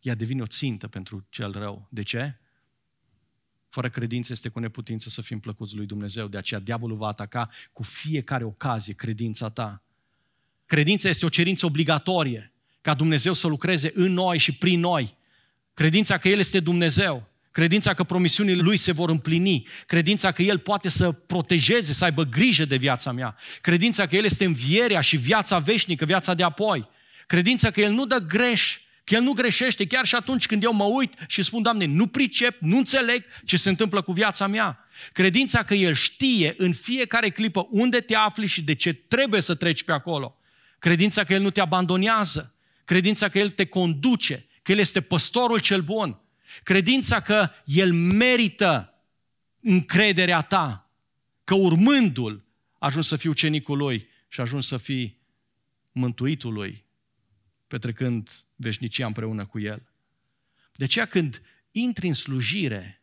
Ea 0.00 0.14
devine 0.14 0.42
o 0.42 0.46
țintă 0.46 0.88
pentru 0.88 1.26
cel 1.28 1.52
rău. 1.52 1.88
De 1.90 2.02
ce? 2.02 2.38
Fără 3.68 3.90
credință 3.90 4.32
este 4.32 4.48
cu 4.48 4.58
neputință 4.58 5.08
să 5.08 5.22
fim 5.22 5.40
plăcuți 5.40 5.76
lui 5.76 5.86
Dumnezeu. 5.86 6.26
De 6.26 6.36
aceea 6.36 6.60
diavolul 6.60 6.96
va 6.96 7.06
ataca 7.06 7.50
cu 7.72 7.82
fiecare 7.82 8.44
ocazie 8.44 8.94
credința 8.94 9.50
ta. 9.50 9.82
Credința 10.66 11.08
este 11.08 11.24
o 11.24 11.28
cerință 11.28 11.66
obligatorie 11.66 12.52
ca 12.80 12.94
Dumnezeu 12.94 13.32
să 13.32 13.46
lucreze 13.46 13.90
în 13.94 14.12
noi 14.12 14.38
și 14.38 14.52
prin 14.52 14.80
noi. 14.80 15.16
Credința 15.74 16.18
că 16.18 16.28
El 16.28 16.38
este 16.38 16.60
Dumnezeu. 16.60 17.28
Credința 17.54 17.94
că 17.94 18.04
promisiunile 18.04 18.62
Lui 18.62 18.76
se 18.76 18.92
vor 18.92 19.10
împlini. 19.10 19.66
Credința 19.86 20.32
că 20.32 20.42
El 20.42 20.58
poate 20.58 20.88
să 20.88 21.12
protejeze, 21.12 21.92
să 21.92 22.04
aibă 22.04 22.22
grijă 22.22 22.64
de 22.64 22.76
viața 22.76 23.12
mea. 23.12 23.36
Credința 23.60 24.06
că 24.06 24.16
El 24.16 24.24
este 24.24 24.44
învierea 24.44 25.00
și 25.00 25.16
viața 25.16 25.58
veșnică, 25.58 26.04
viața 26.04 26.34
de 26.34 26.42
apoi. 26.42 26.88
Credința 27.26 27.70
că 27.70 27.80
El 27.80 27.92
nu 27.92 28.06
dă 28.06 28.16
greș, 28.16 28.78
că 29.04 29.14
El 29.14 29.20
nu 29.20 29.32
greșește 29.32 29.86
chiar 29.86 30.04
și 30.04 30.14
atunci 30.14 30.46
când 30.46 30.62
eu 30.62 30.72
mă 30.72 30.84
uit 30.84 31.14
și 31.26 31.42
spun, 31.42 31.62
Doamne, 31.62 31.84
nu 31.84 32.06
pricep, 32.06 32.56
nu 32.60 32.76
înțeleg 32.76 33.24
ce 33.44 33.56
se 33.56 33.68
întâmplă 33.68 34.02
cu 34.02 34.12
viața 34.12 34.46
mea. 34.46 34.88
Credința 35.12 35.62
că 35.62 35.74
El 35.74 35.94
știe 35.94 36.54
în 36.56 36.72
fiecare 36.72 37.30
clipă 37.30 37.66
unde 37.70 38.00
te 38.00 38.14
afli 38.14 38.46
și 38.46 38.62
de 38.62 38.74
ce 38.74 38.92
trebuie 38.92 39.40
să 39.40 39.54
treci 39.54 39.82
pe 39.82 39.92
acolo. 39.92 40.36
Credința 40.78 41.24
că 41.24 41.32
El 41.32 41.42
nu 41.42 41.50
te 41.50 41.60
abandonează. 41.60 42.54
Credința 42.84 43.28
că 43.28 43.38
El 43.38 43.48
te 43.48 43.64
conduce, 43.64 44.46
că 44.62 44.72
El 44.72 44.78
este 44.78 45.00
păstorul 45.00 45.58
cel 45.58 45.80
bun. 45.80 46.18
Credința 46.62 47.20
că 47.20 47.50
El 47.64 47.92
merită 47.92 48.94
încrederea 49.60 50.40
ta, 50.40 50.90
că 51.44 51.54
urmându-L 51.54 52.44
ajungi 52.78 53.08
să 53.08 53.16
fii 53.16 53.30
ucenicul 53.30 53.76
Lui 53.76 54.08
și 54.28 54.40
ajungi 54.40 54.66
să 54.66 54.76
fii 54.76 55.20
mântuitul 55.92 56.52
Lui, 56.52 56.84
petrecând 57.66 58.30
veșnicia 58.56 59.06
împreună 59.06 59.46
cu 59.46 59.60
El. 59.60 59.88
De 60.72 60.84
aceea 60.84 61.06
când 61.06 61.42
intri 61.70 62.08
în 62.08 62.14
slujire, 62.14 63.02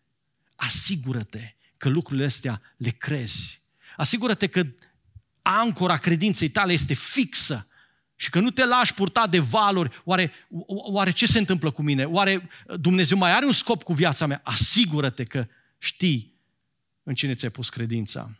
asigură-te 0.55 1.55
că 1.77 1.89
lucrurile 1.89 2.25
astea 2.25 2.61
le 2.77 2.89
crezi. 2.89 3.61
Asigură-te 3.97 4.47
că 4.47 4.65
ancora 5.41 5.97
credinței 5.97 6.49
tale 6.49 6.73
este 6.73 6.93
fixă 6.93 7.67
și 8.21 8.29
că 8.29 8.39
nu 8.39 8.49
te 8.49 8.65
lași 8.65 8.93
purta 8.93 9.27
de 9.27 9.39
valuri, 9.39 10.01
oare, 10.03 10.31
oare 10.67 11.11
ce 11.11 11.25
se 11.25 11.39
întâmplă 11.39 11.71
cu 11.71 11.81
mine? 11.81 12.03
Oare 12.03 12.49
Dumnezeu 12.79 13.17
mai 13.17 13.31
are 13.31 13.45
un 13.45 13.51
scop 13.51 13.83
cu 13.83 13.93
viața 13.93 14.25
mea? 14.25 14.41
Asigură-te 14.43 15.23
că 15.23 15.47
știi 15.77 16.39
în 17.03 17.13
cine 17.13 17.33
ți-ai 17.33 17.51
pus 17.51 17.69
credința. 17.69 18.37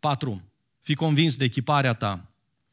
4. 0.00 0.50
Fii 0.80 0.94
convins 0.94 1.36
de 1.36 1.44
echiparea 1.44 1.92
ta. 1.92 2.30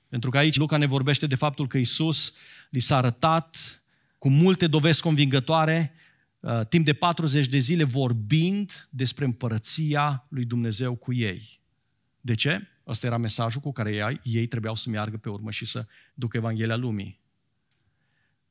Pentru 0.10 0.30
că 0.30 0.38
aici 0.38 0.56
Luca 0.56 0.78
ne 0.78 0.86
vorbește 0.86 1.28
de 1.28 1.36
faptul 1.36 1.68
că 1.68 1.78
Isus 1.78 2.34
li 2.70 2.80
s-a 2.80 2.98
arătat 2.98 3.82
cu 4.18 4.30
multe 4.30 4.68
dovezi 4.68 5.02
convingătoare, 5.02 5.94
uh, 6.40 6.66
timp 6.66 6.86
de 6.86 6.94
40 6.94 7.48
de 7.48 7.58
zile 7.58 7.84
vorbind 7.84 8.88
despre 8.90 9.26
împărăția 9.26 10.24
lui 10.30 10.46
Dumnezeu 10.46 10.96
cu 10.96 11.14
ei. 11.14 11.60
De 12.22 12.36
ce? 12.36 12.68
Ăsta 12.88 13.08
era 13.08 13.18
mesajul 13.18 13.62
cu 13.62 13.72
care 13.72 14.20
ei 14.24 14.48
trebuiau 14.48 14.76
să 14.76 14.90
meargă 14.90 15.18
pe 15.18 15.30
urmă 15.30 15.52
și 15.52 15.66
să 15.66 15.88
ducă 16.14 16.38
Evanghelia 16.38 16.76
lumii. 16.76 17.20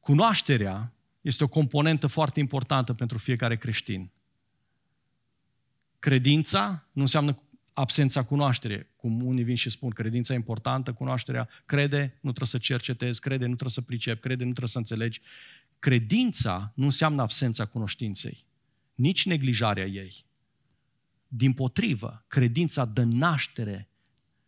Cunoașterea 0.01 0.92
este 1.20 1.44
o 1.44 1.49
componentă 1.49 2.07
foarte 2.07 2.40
importantă 2.40 2.94
pentru 2.94 3.18
fiecare 3.18 3.57
creștin. 3.57 4.11
Credința 5.99 6.88
nu 6.92 7.03
înseamnă 7.03 7.42
absența 7.73 8.23
cunoașterii. 8.23 8.87
Cum 8.97 9.27
unii 9.27 9.44
vin 9.44 9.55
și 9.55 9.70
spun, 9.70 9.90
credința 9.90 10.33
e 10.33 10.37
importantă, 10.37 10.92
cunoașterea, 10.92 11.49
crede, 11.66 12.18
nu 12.20 12.33
trebuie 12.33 12.49
să 12.49 12.59
cercetezi, 12.59 13.20
crede, 13.20 13.42
nu 13.47 13.55
trebuie 13.55 13.70
să 13.70 13.81
pricep, 13.81 14.20
crede, 14.20 14.44
nu 14.44 14.51
trebuie 14.51 14.68
să 14.68 14.79
înțelegi. 14.79 15.20
Credința 15.79 16.73
nu 16.75 16.85
înseamnă 16.85 17.23
absența 17.23 17.66
cunoștinței, 17.66 18.44
nici 18.94 19.27
neglijarea 19.27 19.87
ei. 19.87 20.25
Din 21.29 21.53
potrivă, 21.53 22.25
credința 22.29 22.85
dă 22.85 23.03
naștere 23.03 23.88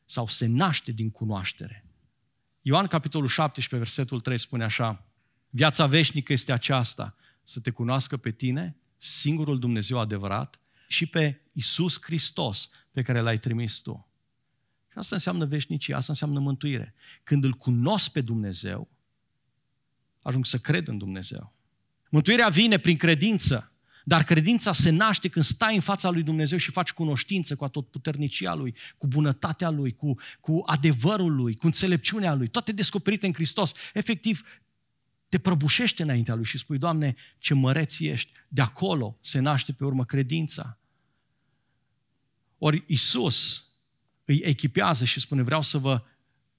sau 0.07 0.27
se 0.27 0.47
naște 0.47 0.93
din 0.93 1.11
cunoaștere. 1.11 1.85
Ioan, 2.63 2.87
capitolul 2.87 3.29
17, 3.29 3.77
versetul 3.77 4.21
3 4.21 4.39
spune 4.39 4.65
așa, 4.65 5.07
Viața 5.51 5.87
veșnică 5.87 6.33
este 6.33 6.53
aceasta, 6.53 7.17
să 7.43 7.61
te 7.61 7.71
cunoască 7.71 8.17
pe 8.17 8.31
tine, 8.31 8.77
singurul 8.97 9.59
Dumnezeu 9.59 9.99
adevărat, 9.99 10.61
și 10.89 11.07
pe 11.07 11.41
Isus 11.53 12.03
Hristos 12.03 12.69
pe 12.93 13.03
care 13.03 13.21
l-ai 13.21 13.39
trimis 13.39 13.79
tu. 13.79 14.09
Și 14.93 14.99
asta 14.99 15.15
înseamnă 15.15 15.45
veșnicie, 15.45 15.95
asta 15.95 16.13
înseamnă 16.13 16.39
mântuire. 16.39 16.95
Când 17.23 17.45
îl 17.45 17.53
cunosc 17.53 18.11
pe 18.11 18.21
Dumnezeu, 18.21 18.89
ajung 20.23 20.47
să 20.47 20.59
cred 20.59 20.89
în 20.89 20.99
Dumnezeu. 20.99 21.55
Mântuirea 22.11 22.49
vine 22.49 22.79
prin 22.79 22.97
credință. 22.97 23.73
Dar 24.09 24.25
credința 24.25 24.73
se 24.73 24.91
naște 24.91 25.29
când 25.29 25.45
stai 25.45 25.75
în 25.75 25.81
fața 25.81 26.11
lui 26.11 26.23
Dumnezeu 26.23 26.59
și 26.59 26.71
faci 26.71 26.93
cunoștință 26.93 27.57
cu 27.57 27.69
puternicia 27.69 28.55
lui, 28.55 28.75
cu 28.99 29.07
bunătatea 29.07 29.71
lui, 29.71 29.93
cu, 29.93 30.15
cu 30.41 30.63
adevărul 30.67 31.35
lui, 31.35 31.55
cu 31.57 31.67
înțelepciunea 31.67 32.35
lui, 32.35 32.49
toate 32.49 32.73
descoperite 32.73 33.27
în 33.27 33.33
Hristos. 33.33 33.73
Efectiv, 33.93 34.43
te 35.29 35.39
prăbușește 35.39 36.03
înaintea 36.03 36.35
Lui 36.35 36.45
și 36.45 36.59
spui, 36.59 36.79
Doamne, 36.79 37.15
ce 37.39 37.55
măreț 37.55 37.99
ești. 37.99 38.33
De 38.49 38.61
acolo 38.61 39.19
se 39.21 39.39
naște 39.39 39.73
pe 39.73 39.85
urmă 39.85 40.05
credința. 40.05 40.79
Ori 42.59 42.85
Isus 42.87 43.65
îi 44.25 44.41
echipează 44.45 45.05
și 45.05 45.21
spune, 45.21 45.43
vreau 45.43 45.63
să 45.63 45.79
vă 45.79 46.03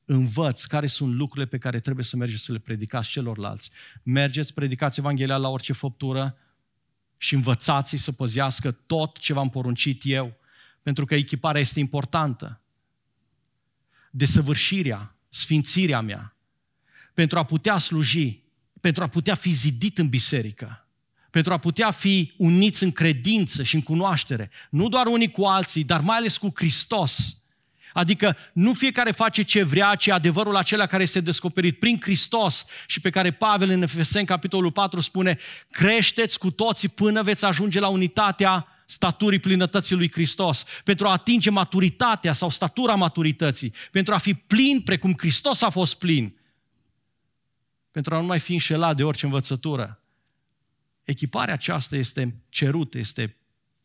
învăț 0.05 0.63
care 0.63 0.87
sunt 0.87 1.13
lucrurile 1.13 1.49
pe 1.49 1.57
care 1.57 1.79
trebuie 1.79 2.05
să 2.05 2.15
mergeți 2.15 2.43
să 2.43 2.51
le 2.51 2.59
predicați 2.59 3.09
celorlalți. 3.09 3.71
Mergeți, 4.03 4.53
predicați 4.53 4.99
Evanghelia 4.99 5.37
la 5.37 5.49
orice 5.49 5.73
făptură 5.73 6.37
și 7.17 7.33
învățați 7.33 7.95
să 7.95 8.11
păzească 8.11 8.71
tot 8.71 9.17
ce 9.17 9.33
v-am 9.33 9.49
poruncit 9.49 10.01
eu, 10.05 10.37
pentru 10.81 11.05
că 11.05 11.15
echiparea 11.15 11.61
este 11.61 11.79
importantă. 11.79 12.61
Desăvârșirea, 14.11 15.15
sfințirea 15.29 16.01
mea, 16.01 16.35
pentru 17.13 17.37
a 17.37 17.43
putea 17.43 17.77
sluji, 17.77 18.43
pentru 18.81 19.03
a 19.03 19.07
putea 19.07 19.35
fi 19.35 19.51
zidit 19.51 19.97
în 19.97 20.09
biserică, 20.09 20.87
pentru 21.29 21.53
a 21.53 21.57
putea 21.57 21.91
fi 21.91 22.33
uniți 22.37 22.83
în 22.83 22.91
credință 22.91 23.63
și 23.63 23.75
în 23.75 23.81
cunoaștere, 23.81 24.49
nu 24.69 24.89
doar 24.89 25.05
unii 25.05 25.31
cu 25.31 25.43
alții, 25.43 25.83
dar 25.83 26.01
mai 26.01 26.17
ales 26.17 26.37
cu 26.37 26.51
Hristos, 26.55 27.37
Adică 27.97 28.37
nu 28.53 28.73
fiecare 28.73 29.11
face 29.11 29.41
ce 29.41 29.63
vrea, 29.63 29.95
ci 29.95 30.09
adevărul 30.09 30.55
acela 30.55 30.85
care 30.85 31.03
este 31.03 31.19
descoperit 31.19 31.79
prin 31.79 31.97
Hristos 32.01 32.65
și 32.87 32.99
pe 32.99 33.09
care 33.09 33.31
Pavel 33.31 33.69
în 33.69 33.81
Efeseni, 33.81 34.25
capitolul 34.25 34.71
4, 34.71 35.01
spune 35.01 35.37
creșteți 35.71 36.39
cu 36.39 36.51
toții 36.51 36.89
până 36.89 37.23
veți 37.23 37.45
ajunge 37.45 37.79
la 37.79 37.87
unitatea 37.87 38.67
staturii 38.85 39.39
plinătății 39.39 39.95
lui 39.95 40.11
Hristos, 40.11 40.65
pentru 40.83 41.07
a 41.07 41.11
atinge 41.11 41.49
maturitatea 41.49 42.33
sau 42.33 42.49
statura 42.49 42.95
maturității, 42.95 43.73
pentru 43.91 44.13
a 44.13 44.17
fi 44.17 44.33
plin 44.33 44.81
precum 44.81 45.13
Hristos 45.17 45.61
a 45.61 45.69
fost 45.69 45.95
plin, 45.95 46.37
pentru 47.91 48.15
a 48.15 48.19
nu 48.19 48.25
mai 48.25 48.39
fi 48.39 48.53
înșelat 48.53 48.95
de 48.95 49.03
orice 49.03 49.25
învățătură. 49.25 50.01
Echiparea 51.03 51.53
aceasta 51.53 51.95
este 51.95 52.41
cerută, 52.49 52.97
este 52.97 53.37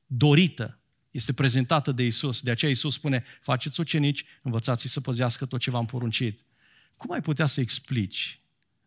dorită 0.06 0.76
este 1.12 1.32
prezentată 1.32 1.92
de 1.92 2.02
Isus. 2.02 2.40
De 2.40 2.50
aceea 2.50 2.70
Isus 2.70 2.94
spune, 2.94 3.24
faceți 3.40 3.80
ucenici, 3.80 4.24
învățați 4.42 4.88
să 4.88 5.00
păzească 5.00 5.46
tot 5.46 5.60
ce 5.60 5.70
v-am 5.70 5.86
poruncit. 5.86 6.40
Cum 6.96 7.10
ai 7.10 7.20
putea 7.20 7.46
să 7.46 7.60
explici 7.60 8.40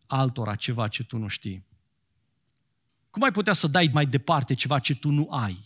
altora 0.06 0.54
ceva 0.54 0.88
ce 0.88 1.02
tu 1.02 1.16
nu 1.16 1.28
știi? 1.28 1.64
Cum 3.10 3.22
ai 3.22 3.32
putea 3.32 3.52
să 3.52 3.66
dai 3.66 3.90
mai 3.92 4.06
departe 4.06 4.54
ceva 4.54 4.78
ce 4.78 4.94
tu 4.94 5.10
nu 5.10 5.28
ai? 5.30 5.64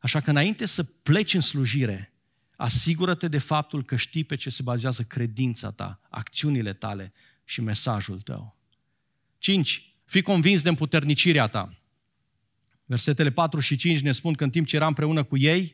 Așa 0.00 0.20
că 0.20 0.30
înainte 0.30 0.66
să 0.66 0.82
pleci 0.82 1.34
în 1.34 1.40
slujire, 1.40 2.12
asigură-te 2.56 3.28
de 3.28 3.38
faptul 3.38 3.84
că 3.84 3.96
știi 3.96 4.24
pe 4.24 4.34
ce 4.34 4.50
se 4.50 4.62
bazează 4.62 5.02
credința 5.02 5.70
ta, 5.70 6.00
acțiunile 6.08 6.72
tale 6.72 7.12
și 7.44 7.60
mesajul 7.60 8.20
tău. 8.20 8.56
5. 9.38 9.94
Fii 10.04 10.22
convins 10.22 10.62
de 10.62 10.68
împuternicirea 10.68 11.46
ta. 11.46 11.78
Versetele 12.84 13.30
4 13.30 13.60
și 13.60 13.76
5 13.76 14.00
ne 14.00 14.12
spun 14.12 14.32
că 14.32 14.44
în 14.44 14.50
timp 14.50 14.66
ce 14.66 14.76
era 14.76 14.86
împreună 14.86 15.22
cu 15.22 15.36
ei, 15.36 15.72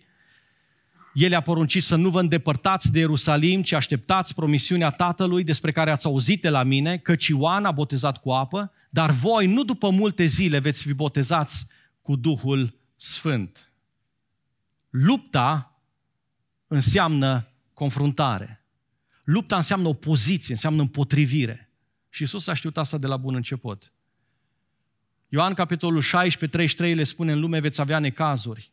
el 1.13 1.35
a 1.35 1.41
poruncit 1.41 1.83
să 1.83 1.97
nu 1.97 2.11
vă 2.11 2.21
îndepărtați 2.21 2.93
de 2.93 2.99
Ierusalim, 2.99 3.63
ci 3.63 3.73
așteptați 3.73 4.35
promisiunea 4.35 4.91
Tatălui 4.91 5.45
despre 5.45 5.73
care 5.73 5.91
ați 5.91 6.07
auzit 6.07 6.41
de 6.41 6.49
la 6.49 6.63
mine, 6.63 6.99
căci 6.99 7.27
Ioan 7.27 7.65
a 7.65 7.71
botezat 7.71 8.21
cu 8.21 8.31
apă, 8.31 8.73
dar 8.91 9.11
voi 9.11 9.47
nu 9.47 9.65
după 9.65 9.91
multe 9.91 10.25
zile 10.25 10.59
veți 10.59 10.83
fi 10.83 10.93
botezați 10.93 11.67
cu 12.03 12.17
Duhul 12.17 12.75
Sfânt. 12.97 13.73
Lupta 14.91 15.81
înseamnă 16.67 17.49
confruntare. 17.73 18.65
Lupta 19.25 19.57
înseamnă 19.57 19.89
opoziție, 19.89 20.55
înseamnă 20.55 20.81
împotrivire. 20.81 21.71
Și 22.09 22.23
Isus 22.23 22.47
a 22.47 22.55
știut 22.55 22.77
asta 22.77 22.99
de 22.99 23.07
la 23.07 23.17
bun 23.17 23.35
început. 23.35 23.93
Ioan, 25.29 25.55
capitolul 25.55 26.01
16, 26.01 26.57
33, 26.57 26.95
le 26.95 27.05
spune, 27.05 27.33
în 27.33 27.41
lume 27.41 27.61
veți 27.61 27.81
avea 27.81 27.99
necazuri 27.99 28.73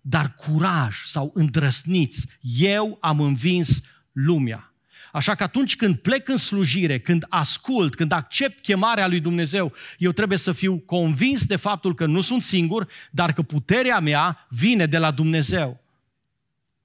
dar 0.00 0.34
curaj 0.34 0.96
sau 1.04 1.30
îndrăsniți. 1.34 2.26
Eu 2.58 2.98
am 3.00 3.20
învins 3.20 3.80
lumea. 4.12 4.74
Așa 5.12 5.34
că 5.34 5.42
atunci 5.42 5.76
când 5.76 5.96
plec 5.96 6.28
în 6.28 6.36
slujire, 6.36 7.00
când 7.00 7.26
ascult, 7.28 7.94
când 7.94 8.12
accept 8.12 8.60
chemarea 8.60 9.08
lui 9.08 9.20
Dumnezeu, 9.20 9.72
eu 9.98 10.12
trebuie 10.12 10.38
să 10.38 10.52
fiu 10.52 10.78
convins 10.78 11.44
de 11.44 11.56
faptul 11.56 11.94
că 11.94 12.06
nu 12.06 12.20
sunt 12.20 12.42
singur, 12.42 12.88
dar 13.10 13.32
că 13.32 13.42
puterea 13.42 13.98
mea 13.98 14.46
vine 14.48 14.86
de 14.86 14.98
la 14.98 15.10
Dumnezeu. 15.10 15.80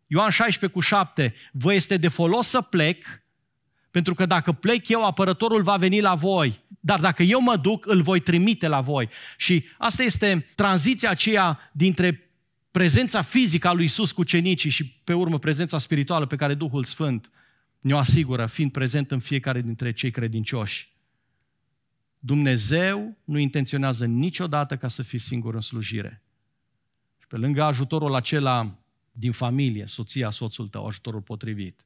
Ioan 0.07 0.29
16 0.29 0.79
cu 0.79 0.79
7, 0.79 1.35
vă 1.51 1.73
este 1.73 1.97
de 1.97 2.07
folos 2.07 2.47
să 2.47 2.61
plec, 2.61 3.05
pentru 3.91 4.13
că 4.13 4.25
dacă 4.25 4.51
plec 4.51 4.87
eu, 4.87 5.05
apărătorul 5.05 5.61
va 5.61 5.77
veni 5.77 6.01
la 6.01 6.15
voi. 6.15 6.63
Dar 6.79 6.99
dacă 6.99 7.23
eu 7.23 7.41
mă 7.41 7.55
duc, 7.55 7.85
îl 7.87 8.01
voi 8.01 8.19
trimite 8.19 8.67
la 8.67 8.81
voi. 8.81 9.09
Și 9.37 9.65
asta 9.77 10.03
este 10.03 10.47
tranziția 10.55 11.09
aceea 11.09 11.59
dintre 11.71 12.24
prezența 12.75 13.21
fizică 13.21 13.67
a 13.67 13.73
lui 13.73 13.85
Isus 13.85 14.11
cu 14.11 14.23
cenicii 14.23 14.69
și 14.69 14.85
pe 15.03 15.13
urmă 15.13 15.39
prezența 15.39 15.77
spirituală 15.77 16.25
pe 16.25 16.35
care 16.35 16.53
Duhul 16.53 16.83
Sfânt 16.83 17.31
ne-o 17.79 17.97
asigură, 17.97 18.45
fiind 18.45 18.71
prezent 18.71 19.11
în 19.11 19.19
fiecare 19.19 19.61
dintre 19.61 19.91
cei 19.93 20.11
credincioși. 20.11 20.95
Dumnezeu 22.19 23.17
nu 23.23 23.37
intenționează 23.37 24.05
niciodată 24.05 24.77
ca 24.77 24.87
să 24.87 25.03
fii 25.03 25.19
singur 25.19 25.53
în 25.53 25.59
slujire. 25.59 26.23
Și 27.19 27.27
pe 27.27 27.37
lângă 27.37 27.63
ajutorul 27.63 28.15
acela 28.15 28.79
din 29.11 29.31
familie, 29.31 29.85
soția, 29.87 30.29
soțul 30.29 30.67
tău, 30.67 30.85
ajutorul 30.85 31.21
potrivit, 31.21 31.85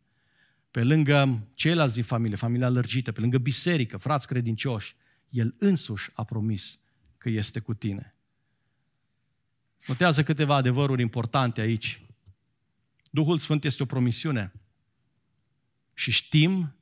pe 0.72 0.84
lângă 0.84 1.48
ceilalți 1.54 1.94
din 1.94 2.04
familie, 2.04 2.36
familia 2.36 2.70
lărgită, 2.70 3.12
pe 3.12 3.20
lângă 3.20 3.38
biserică, 3.38 3.98
frați 3.98 4.28
credincioși, 4.28 4.96
El 5.30 5.56
însuși 5.60 6.10
a 6.14 6.24
promis 6.24 6.80
că 7.18 7.30
este 7.30 7.60
cu 7.60 7.74
tine. 7.74 8.14
Notează 9.88 10.24
câteva 10.24 10.56
adevăruri 10.56 11.02
importante 11.02 11.62
aici. 11.62 12.02
Duhul 13.12 13.38
Sfânt 13.38 13.66
este 13.66 13.84
o 13.84 13.86
promisiune. 13.86 14.52
Și 15.94 16.12
știm 16.12 16.76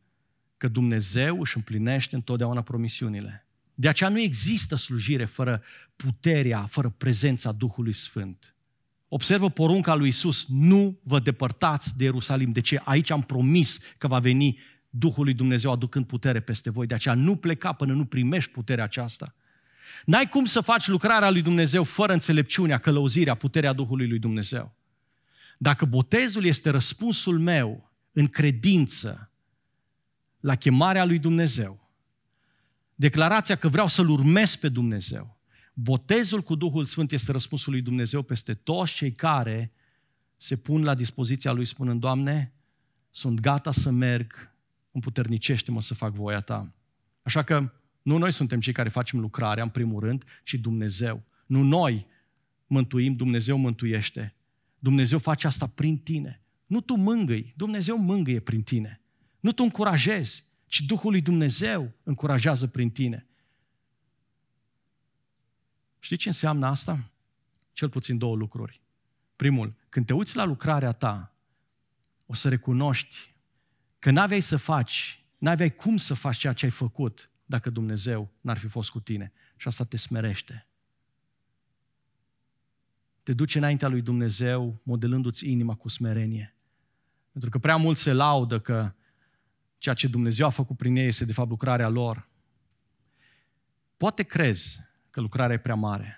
că 0.58 0.68
Dumnezeu 0.68 1.40
își 1.40 1.58
împlinește 1.58 2.16
întotdeauna 2.16 2.62
promisiunile. 2.62 3.48
De 3.76 3.88
aceea 3.88 4.10
nu 4.10 4.20
există 4.20 4.76
slujire 4.76 5.26
fără 5.26 5.64
puterea, 5.96 6.66
fără 6.66 6.90
prezența 6.90 7.52
Duhului 7.52 7.94
Sfânt. 7.94 8.56
Observă 9.08 9.50
porunca 9.50 9.96
lui 9.96 10.08
Isus, 10.08 10.46
nu 10.48 11.00
vă 11.04 11.20
depărtați 11.20 11.98
de 11.98 12.04
Ierusalim. 12.04 12.52
De 12.52 12.60
ce? 12.62 12.82
Aici 12.84 13.10
am 13.10 13.22
promis 13.22 13.80
că 13.98 14.08
va 14.08 14.20
veni 14.20 14.60
Duhul 14.90 15.24
lui 15.24 15.34
Dumnezeu 15.34 15.72
aducând 15.72 16.06
putere 16.06 16.40
peste 16.40 16.70
voi. 16.70 16.86
De 16.86 16.94
aceea 16.94 17.14
nu 17.14 17.36
pleca 17.36 17.74
până 17.74 17.94
nu 17.94 18.06
primești 18.06 18.52
puterea 18.52 18.84
aceasta. 18.84 19.36
N-ai 20.06 20.30
cum 20.30 20.46
să 20.46 20.62
faci 20.62 20.88
lucrarea 20.88 21.30
lui 21.30 21.42
Dumnezeu 21.42 21.84
fără 21.84 22.14
înțelepciunea, 22.14 22.78
călăuzirea, 22.78 23.36
puterea 23.36 23.74
Duhului 23.74 24.08
lui 24.08 24.20
Dumnezeu. 24.20 24.76
Dacă 25.58 25.86
botezul 25.86 26.46
este 26.46 26.70
răspunsul 26.70 27.40
meu 27.40 27.92
în 28.12 28.28
credință 28.28 29.32
la 30.40 30.56
chemarea 30.56 31.06
lui 31.06 31.20
Dumnezeu, 31.20 31.90
declarația 32.96 33.56
că 33.56 33.68
vreau 33.68 33.88
să-L 33.88 34.10
urmez 34.10 34.56
pe 34.56 34.70
Dumnezeu, 34.70 35.40
botezul 35.74 36.42
cu 36.42 36.56
Duhul 36.56 36.86
Sfânt 36.86 37.12
este 37.12 37.32
răspunsul 37.32 37.72
lui 37.72 37.82
Dumnezeu 37.82 38.22
peste 38.22 38.54
toți 38.54 38.94
cei 38.94 39.14
care 39.14 39.72
se 40.38 40.56
pun 40.56 40.84
la 40.84 40.94
dispoziția 40.94 41.52
Lui 41.52 41.66
spunând, 41.66 42.00
Doamne, 42.00 42.54
sunt 43.10 43.40
gata 43.40 43.72
să 43.72 43.90
merg, 43.90 44.56
împuternicește-mă 44.92 45.82
să 45.82 45.94
fac 45.94 46.14
voia 46.14 46.42
Ta. 46.42 46.74
Așa 47.22 47.44
că 47.44 47.74
nu 48.08 48.18
noi 48.18 48.34
suntem 48.34 48.60
cei 48.60 48.74
care 48.74 48.90
facem 48.90 49.20
lucrarea, 49.20 49.64
în 49.64 49.70
primul 49.70 50.00
rând, 50.00 50.24
ci 50.44 50.54
Dumnezeu. 50.54 51.24
Nu 51.46 51.64
noi 51.64 52.08
mântuim, 52.68 53.16
Dumnezeu 53.16 53.58
mântuiește. 53.58 54.36
Dumnezeu 54.80 55.20
face 55.20 55.48
asta 55.48 55.68
prin 55.68 55.98
tine. 55.98 56.42
Nu 56.66 56.82
tu 56.82 56.96
mângâi, 56.96 57.54
Dumnezeu 57.58 57.98
mângâie 57.98 58.40
prin 58.40 58.64
tine. 58.64 59.02
Nu 59.40 59.52
tu 59.52 59.64
încurajezi, 59.64 60.44
ci 60.66 60.82
Duhul 60.82 61.12
lui 61.12 61.22
Dumnezeu 61.22 61.94
încurajează 62.04 62.68
prin 62.68 62.90
tine. 62.90 63.28
Știi 66.00 66.18
ce 66.18 66.28
înseamnă 66.28 66.66
asta? 66.66 67.12
Cel 67.72 67.90
puțin 67.90 68.18
două 68.18 68.36
lucruri. 68.36 68.82
Primul, 69.36 69.76
când 69.90 70.06
te 70.06 70.14
uiți 70.14 70.36
la 70.36 70.44
lucrarea 70.44 70.92
ta, 70.92 71.36
o 72.26 72.34
să 72.34 72.50
recunoști 72.50 73.16
că 74.00 74.12
n-aveai 74.12 74.42
să 74.42 74.58
faci, 74.58 75.26
n-aveai 75.38 75.76
cum 75.76 75.98
să 75.98 76.14
faci 76.14 76.38
ceea 76.38 76.54
ce 76.54 76.66
ai 76.66 76.72
făcut 76.72 77.32
dacă 77.50 77.70
Dumnezeu 77.70 78.34
n-ar 78.42 78.58
fi 78.58 78.68
fost 78.68 78.90
cu 78.90 79.00
tine. 79.00 79.32
Și 79.56 79.68
asta 79.68 79.84
te 79.84 79.98
smerește. 79.98 80.68
Te 83.24 83.34
duce 83.34 83.58
înaintea 83.58 83.88
lui 83.88 84.02
Dumnezeu 84.02 84.82
modelându-ți 84.84 85.50
inima 85.50 85.76
cu 85.76 85.90
smerenie. 85.90 86.56
Pentru 87.32 87.50
că 87.50 87.60
prea 87.60 87.76
mult 87.76 87.98
se 87.98 88.14
laudă 88.14 88.60
că 88.60 88.94
ceea 89.78 89.96
ce 89.96 90.08
Dumnezeu 90.08 90.46
a 90.46 90.50
făcut 90.50 90.78
prin 90.78 90.96
ei 90.96 91.08
este 91.08 91.26
de 91.26 91.34
fapt 91.34 91.50
lucrarea 91.50 91.90
lor. 91.90 92.30
Poate 93.98 94.24
crezi 94.24 94.80
că 95.10 95.22
lucrarea 95.22 95.56
e 95.56 95.60
prea 95.60 95.76
mare. 95.76 96.16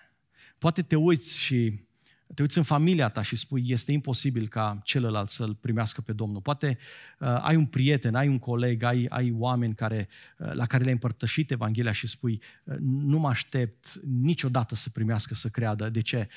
Poate 0.57 0.81
te 0.81 0.95
uiți 0.95 1.37
și 1.37 1.87
te 2.33 2.41
uiți 2.41 2.57
în 2.57 2.63
familia 2.63 3.09
ta 3.09 3.21
și 3.21 3.35
spui, 3.35 3.63
este 3.65 3.91
imposibil 3.91 4.47
ca 4.47 4.79
celălalt 4.83 5.29
să-L 5.29 5.55
primească 5.55 6.01
pe 6.01 6.13
Domnul. 6.13 6.41
Poate 6.41 6.77
uh, 7.19 7.27
ai 7.41 7.55
un 7.55 7.65
prieten, 7.65 8.15
ai 8.15 8.27
un 8.27 8.39
coleg, 8.39 8.83
ai, 8.83 9.05
ai 9.09 9.31
oameni 9.31 9.75
care, 9.75 10.07
uh, 10.37 10.53
la 10.53 10.65
care 10.65 10.81
le-ai 10.81 10.93
împărtășit 10.93 11.51
Evanghelia 11.51 11.91
și 11.91 12.07
spui, 12.07 12.41
uh, 12.63 12.75
nu 12.79 13.19
mă 13.19 13.27
aștept 13.27 13.99
niciodată 14.03 14.75
să 14.75 14.89
primească, 14.89 15.33
să 15.33 15.49
creadă. 15.49 15.89
De 15.89 16.01
ce? 16.01 16.27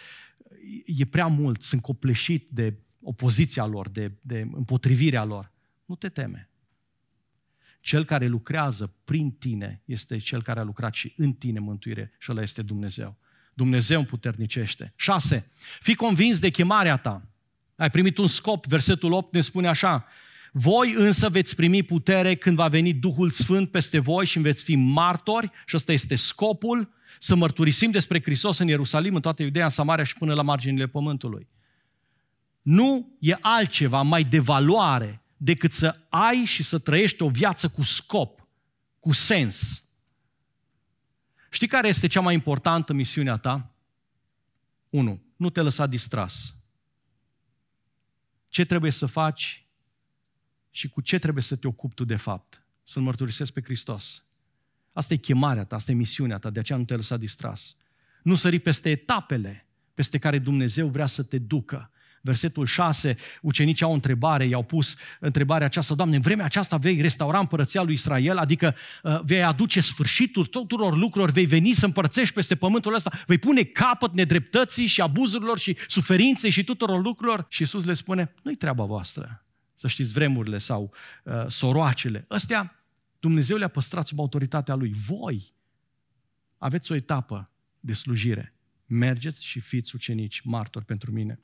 E 0.86 1.04
prea 1.04 1.26
mult, 1.26 1.62
sunt 1.62 1.82
copleșit 1.82 2.48
de 2.50 2.74
opoziția 3.02 3.66
lor, 3.66 3.88
de, 3.88 4.12
de 4.20 4.48
împotrivirea 4.52 5.24
lor. 5.24 5.52
Nu 5.84 5.94
te 5.94 6.08
teme. 6.08 6.50
Cel 7.80 8.04
care 8.04 8.26
lucrează 8.26 8.94
prin 9.04 9.30
tine 9.30 9.82
este 9.84 10.18
cel 10.18 10.42
care 10.42 10.60
a 10.60 10.62
lucrat 10.62 10.94
și 10.94 11.14
în 11.16 11.32
tine 11.32 11.58
mântuire 11.58 12.12
și 12.18 12.30
ăla 12.30 12.42
este 12.42 12.62
Dumnezeu. 12.62 13.18
Dumnezeu 13.54 13.98
împuternicește. 13.98 14.92
6. 14.96 15.50
Fii 15.80 15.94
convins 15.94 16.38
de 16.38 16.50
chemarea 16.50 16.96
ta. 16.96 17.28
Ai 17.76 17.90
primit 17.90 18.18
un 18.18 18.26
scop, 18.26 18.66
versetul 18.66 19.12
8 19.12 19.34
ne 19.34 19.40
spune 19.40 19.68
așa, 19.68 20.06
voi 20.52 20.94
însă 20.96 21.28
veți 21.28 21.54
primi 21.54 21.82
putere 21.82 22.34
când 22.34 22.56
va 22.56 22.68
veni 22.68 22.92
Duhul 22.92 23.30
Sfânt 23.30 23.70
peste 23.70 23.98
voi 23.98 24.26
și 24.26 24.38
veți 24.38 24.64
fi 24.64 24.74
martori, 24.74 25.50
și 25.66 25.76
ăsta 25.76 25.92
este 25.92 26.16
scopul, 26.16 26.92
să 27.18 27.34
mărturisim 27.34 27.90
despre 27.90 28.22
Hristos 28.22 28.58
în 28.58 28.68
Ierusalim, 28.68 29.14
în 29.14 29.20
toată 29.20 29.42
Iudeea, 29.42 29.64
în 29.64 29.70
Samaria 29.70 30.04
și 30.04 30.14
până 30.14 30.34
la 30.34 30.42
marginile 30.42 30.86
pământului. 30.86 31.48
Nu 32.62 33.16
e 33.18 33.36
altceva 33.40 34.02
mai 34.02 34.24
de 34.24 34.38
valoare 34.38 35.22
decât 35.36 35.72
să 35.72 35.96
ai 36.08 36.44
și 36.44 36.62
să 36.62 36.78
trăiești 36.78 37.22
o 37.22 37.28
viață 37.28 37.68
cu 37.68 37.82
scop, 37.82 38.48
cu 38.98 39.12
sens. 39.12 39.84
Știi 41.52 41.66
care 41.66 41.88
este 41.88 42.06
cea 42.06 42.20
mai 42.20 42.34
importantă 42.34 42.92
misiunea 42.92 43.36
ta? 43.36 43.74
1. 44.90 45.22
Nu 45.36 45.50
te 45.50 45.60
lăsa 45.60 45.86
distras. 45.86 46.54
Ce 48.48 48.64
trebuie 48.64 48.90
să 48.90 49.06
faci 49.06 49.66
și 50.70 50.88
cu 50.88 51.00
ce 51.00 51.18
trebuie 51.18 51.42
să 51.42 51.56
te 51.56 51.66
ocupi 51.66 51.94
tu 51.94 52.04
de 52.04 52.16
fapt? 52.16 52.62
Să-L 52.82 53.02
mărturisesc 53.02 53.52
pe 53.52 53.62
Hristos. 53.62 54.24
Asta 54.92 55.14
e 55.14 55.16
chemarea 55.16 55.64
ta, 55.64 55.76
asta 55.76 55.90
e 55.90 55.94
misiunea 55.94 56.38
ta, 56.38 56.50
de 56.50 56.58
aceea 56.58 56.78
nu 56.78 56.84
te 56.84 56.94
lăsa 56.94 57.16
distras. 57.16 57.76
Nu 58.22 58.34
sări 58.34 58.58
peste 58.58 58.90
etapele 58.90 59.66
peste 59.94 60.18
care 60.18 60.38
Dumnezeu 60.38 60.88
vrea 60.88 61.06
să 61.06 61.22
te 61.22 61.38
ducă 61.38 61.90
versetul 62.22 62.66
6, 62.66 63.16
ucenicii 63.40 63.84
au 63.84 63.90
o 63.90 63.94
întrebare, 63.94 64.44
i-au 64.44 64.62
pus 64.62 64.96
întrebarea 65.20 65.66
aceasta, 65.66 65.94
Doamne, 65.94 66.16
în 66.16 66.20
vremea 66.20 66.44
aceasta 66.44 66.76
vei 66.76 67.00
restaura 67.00 67.38
împărăția 67.38 67.82
lui 67.82 67.92
Israel, 67.92 68.36
adică 68.36 68.74
uh, 69.02 69.20
vei 69.22 69.42
aduce 69.42 69.80
sfârșitul 69.80 70.46
tuturor 70.46 70.96
lucrurilor, 70.96 71.30
vei 71.30 71.46
veni 71.46 71.72
să 71.72 71.86
împărțești 71.86 72.34
peste 72.34 72.54
pământul 72.54 72.94
ăsta, 72.94 73.10
vei 73.26 73.38
pune 73.38 73.62
capăt 73.62 74.12
nedreptății 74.12 74.86
și 74.86 75.00
abuzurilor 75.00 75.58
și 75.58 75.76
suferinței 75.86 76.50
și 76.50 76.64
tuturor 76.64 77.02
lucrurilor. 77.02 77.46
Și 77.48 77.60
Iisus 77.60 77.84
le 77.84 77.92
spune, 77.92 78.34
nu-i 78.42 78.56
treaba 78.56 78.84
voastră 78.84 79.44
să 79.74 79.88
știți 79.88 80.12
vremurile 80.12 80.58
sau 80.58 80.92
uh, 81.24 81.46
soroacele. 81.46 82.24
Astea 82.28 82.84
Dumnezeu 83.20 83.56
le-a 83.56 83.68
păstrat 83.68 84.06
sub 84.06 84.18
autoritatea 84.18 84.74
Lui. 84.74 84.92
Voi 84.92 85.54
aveți 86.58 86.92
o 86.92 86.94
etapă 86.94 87.50
de 87.80 87.92
slujire. 87.92 88.54
Mergeți 88.86 89.44
și 89.44 89.60
fiți 89.60 89.94
ucenici, 89.94 90.40
martori 90.40 90.84
pentru 90.84 91.12
mine. 91.12 91.40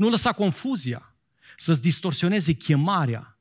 Nu 0.00 0.08
lăsa 0.08 0.32
confuzia 0.32 1.14
să-ți 1.56 1.80
distorsioneze 1.80 2.52
chemarea. 2.52 3.38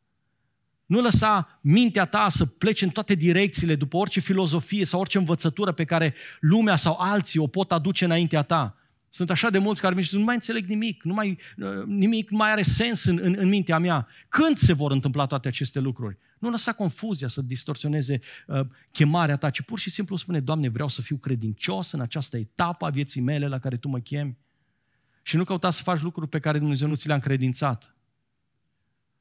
Nu 0.85 1.01
lăsa 1.01 1.59
mintea 1.61 2.05
ta 2.05 2.29
să 2.29 2.45
plece 2.45 2.85
în 2.85 2.89
toate 2.89 3.13
direcțiile 3.13 3.75
după 3.75 3.97
orice 3.97 4.19
filozofie 4.19 4.85
sau 4.85 4.99
orice 4.99 5.17
învățătură 5.17 5.71
pe 5.71 5.85
care 5.85 6.13
lumea 6.39 6.75
sau 6.75 6.95
alții 6.97 7.39
o 7.39 7.47
pot 7.47 7.71
aduce 7.71 8.05
înaintea 8.05 8.41
ta. 8.41 8.77
Sunt 9.09 9.29
așa 9.29 9.49
de 9.49 9.57
mulți 9.57 9.81
care 9.81 9.95
mi 9.95 10.01
zic, 10.01 10.17
nu 10.17 10.23
mai 10.23 10.33
înțeleg 10.33 10.65
nimic, 10.65 11.03
nu 11.03 11.13
mai, 11.13 11.37
nimic 11.85 12.29
nu 12.29 12.37
mai 12.37 12.51
are 12.51 12.61
sens 12.61 13.03
în, 13.03 13.19
în, 13.21 13.35
în 13.37 13.47
mintea 13.47 13.79
mea. 13.79 14.07
Când 14.29 14.57
se 14.57 14.73
vor 14.73 14.91
întâmpla 14.91 15.25
toate 15.25 15.47
aceste 15.47 15.79
lucruri? 15.79 16.17
Nu 16.39 16.49
lăsa 16.49 16.71
confuzia 16.71 17.27
să 17.27 17.41
distorsioneze 17.41 18.19
uh, 18.47 18.59
chemarea 18.91 19.37
ta, 19.37 19.49
ci 19.49 19.61
pur 19.61 19.79
și 19.79 19.89
simplu 19.89 20.15
spune, 20.15 20.39
Doamne, 20.39 20.69
vreau 20.69 20.87
să 20.87 21.01
fiu 21.01 21.17
credincios 21.17 21.91
în 21.91 21.99
această 21.99 22.37
etapă 22.37 22.85
a 22.85 22.89
vieții 22.89 23.21
mele 23.21 23.47
la 23.47 23.59
care 23.59 23.77
Tu 23.77 23.87
mă 23.87 23.99
chemi. 23.99 24.37
Și 25.29 25.35
nu 25.35 25.43
căuta 25.43 25.69
să 25.69 25.83
faci 25.83 26.01
lucruri 26.01 26.29
pe 26.29 26.39
care 26.39 26.59
Dumnezeu 26.59 26.87
nu 26.87 26.95
ți 26.95 27.05
le-a 27.07 27.15
încredințat. 27.15 27.95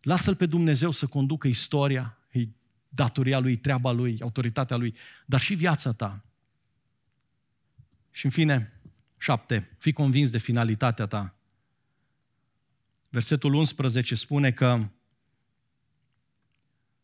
Lasă-L 0.01 0.37
pe 0.37 0.47
Dumnezeu 0.47 0.91
să 0.91 1.07
conducă 1.07 1.49
istoria, 1.49 2.19
e 2.31 2.49
datoria 2.89 3.39
Lui, 3.39 3.57
treaba 3.57 3.91
Lui, 3.91 4.21
autoritatea 4.21 4.77
Lui, 4.77 4.97
dar 5.27 5.41
și 5.41 5.55
viața 5.55 5.93
ta. 5.93 6.25
Și 8.11 8.25
în 8.25 8.31
fine, 8.31 8.81
șapte, 9.19 9.77
fii 9.79 9.93
convins 9.93 10.31
de 10.31 10.39
finalitatea 10.39 11.07
ta. 11.07 11.35
Versetul 13.11 13.55
11 13.55 14.15
spune 14.15 14.53
că 14.53 14.89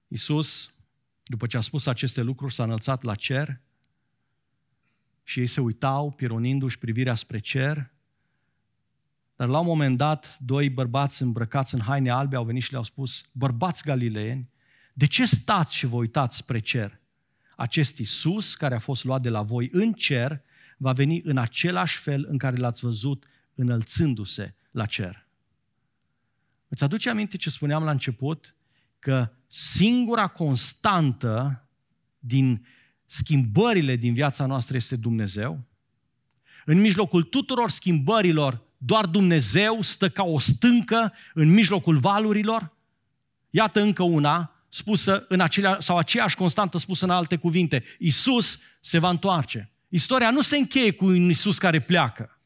Isus, 0.09 0.75
după 1.25 1.47
ce 1.47 1.57
a 1.57 1.61
spus 1.61 1.87
aceste 1.87 2.23
lucruri, 2.23 2.55
s-a 2.55 2.64
înălțat 2.64 3.03
la 3.03 3.14
cer 3.14 3.61
și 5.23 5.40
ei 5.40 5.47
se 5.47 5.61
uitau, 5.61 6.12
pironindu-și 6.12 6.79
privirea 6.79 7.14
spre 7.14 7.38
cer 7.38 7.93
dar 9.37 9.49
la 9.49 9.59
un 9.59 9.66
moment 9.66 9.97
dat, 9.97 10.38
doi 10.38 10.70
bărbați 10.70 11.23
îmbrăcați 11.23 11.75
în 11.75 11.81
haine 11.81 12.11
albe 12.11 12.37
au 12.37 12.44
venit 12.44 12.62
și 12.62 12.70
le-au 12.70 12.85
spus, 12.85 13.25
bărbați 13.33 13.83
galileeni, 13.83 14.51
de 14.92 15.07
ce 15.07 15.25
stați 15.25 15.77
și 15.77 15.87
vă 15.87 15.97
uitați 15.97 16.37
spre 16.37 16.59
cer? 16.59 17.01
Acest 17.57 17.99
Iisus, 17.99 18.55
care 18.55 18.75
a 18.75 18.79
fost 18.79 19.05
luat 19.05 19.23
de 19.23 19.29
la 19.29 19.42
voi 19.42 19.68
în 19.73 19.92
cer, 19.92 20.42
va 20.77 20.92
veni 20.92 21.20
în 21.25 21.37
același 21.37 21.99
fel 21.99 22.27
în 22.29 22.38
care 22.38 22.57
l-ați 22.57 22.81
văzut 22.81 23.27
înălțându-se 23.55 24.55
la 24.70 24.87
cer. 24.87 25.27
Îți 26.68 26.85
aduce 26.85 27.11
aminte 27.11 27.37
ce 27.37 27.51
spuneam 27.51 27.85
la 27.85 27.90
început? 27.90 28.57
Că 28.99 29.33
singura 29.47 30.27
constantă 30.27 31.66
din 32.18 32.66
schimbările 33.05 33.97
din 33.97 34.14
viața 34.14 34.47
noastră 34.47 34.77
este 34.77 34.97
Dumnezeu? 34.97 35.64
În 36.64 36.81
mijlocul 36.81 37.23
tuturor 37.23 37.70
schimbărilor 37.70 38.62
doar 38.87 39.07
Dumnezeu 39.07 39.81
stă 39.81 40.09
ca 40.09 40.23
o 40.23 40.38
stâncă 40.38 41.12
în 41.35 41.53
mijlocul 41.53 41.99
valurilor? 41.99 42.77
Iată 43.51 43.81
încă 43.81 44.03
una 44.03 44.64
spusă 44.68 45.25
în 45.29 45.40
acelea, 45.40 45.77
sau 45.81 45.99
aceeași 45.99 46.37
constantă 46.37 46.79
spusă 46.79 47.05
în 47.05 47.11
alte 47.11 47.37
cuvinte. 47.37 47.85
Isus 47.99 48.59
se 48.81 48.99
va 48.99 49.09
întoarce. 49.09 49.70
Istoria 49.88 50.31
nu 50.31 50.40
se 50.40 50.57
încheie 50.57 50.92
cu 50.92 51.05
un 51.05 51.31
Isus 51.31 51.59
care 51.59 51.81
pleacă. 51.81 52.38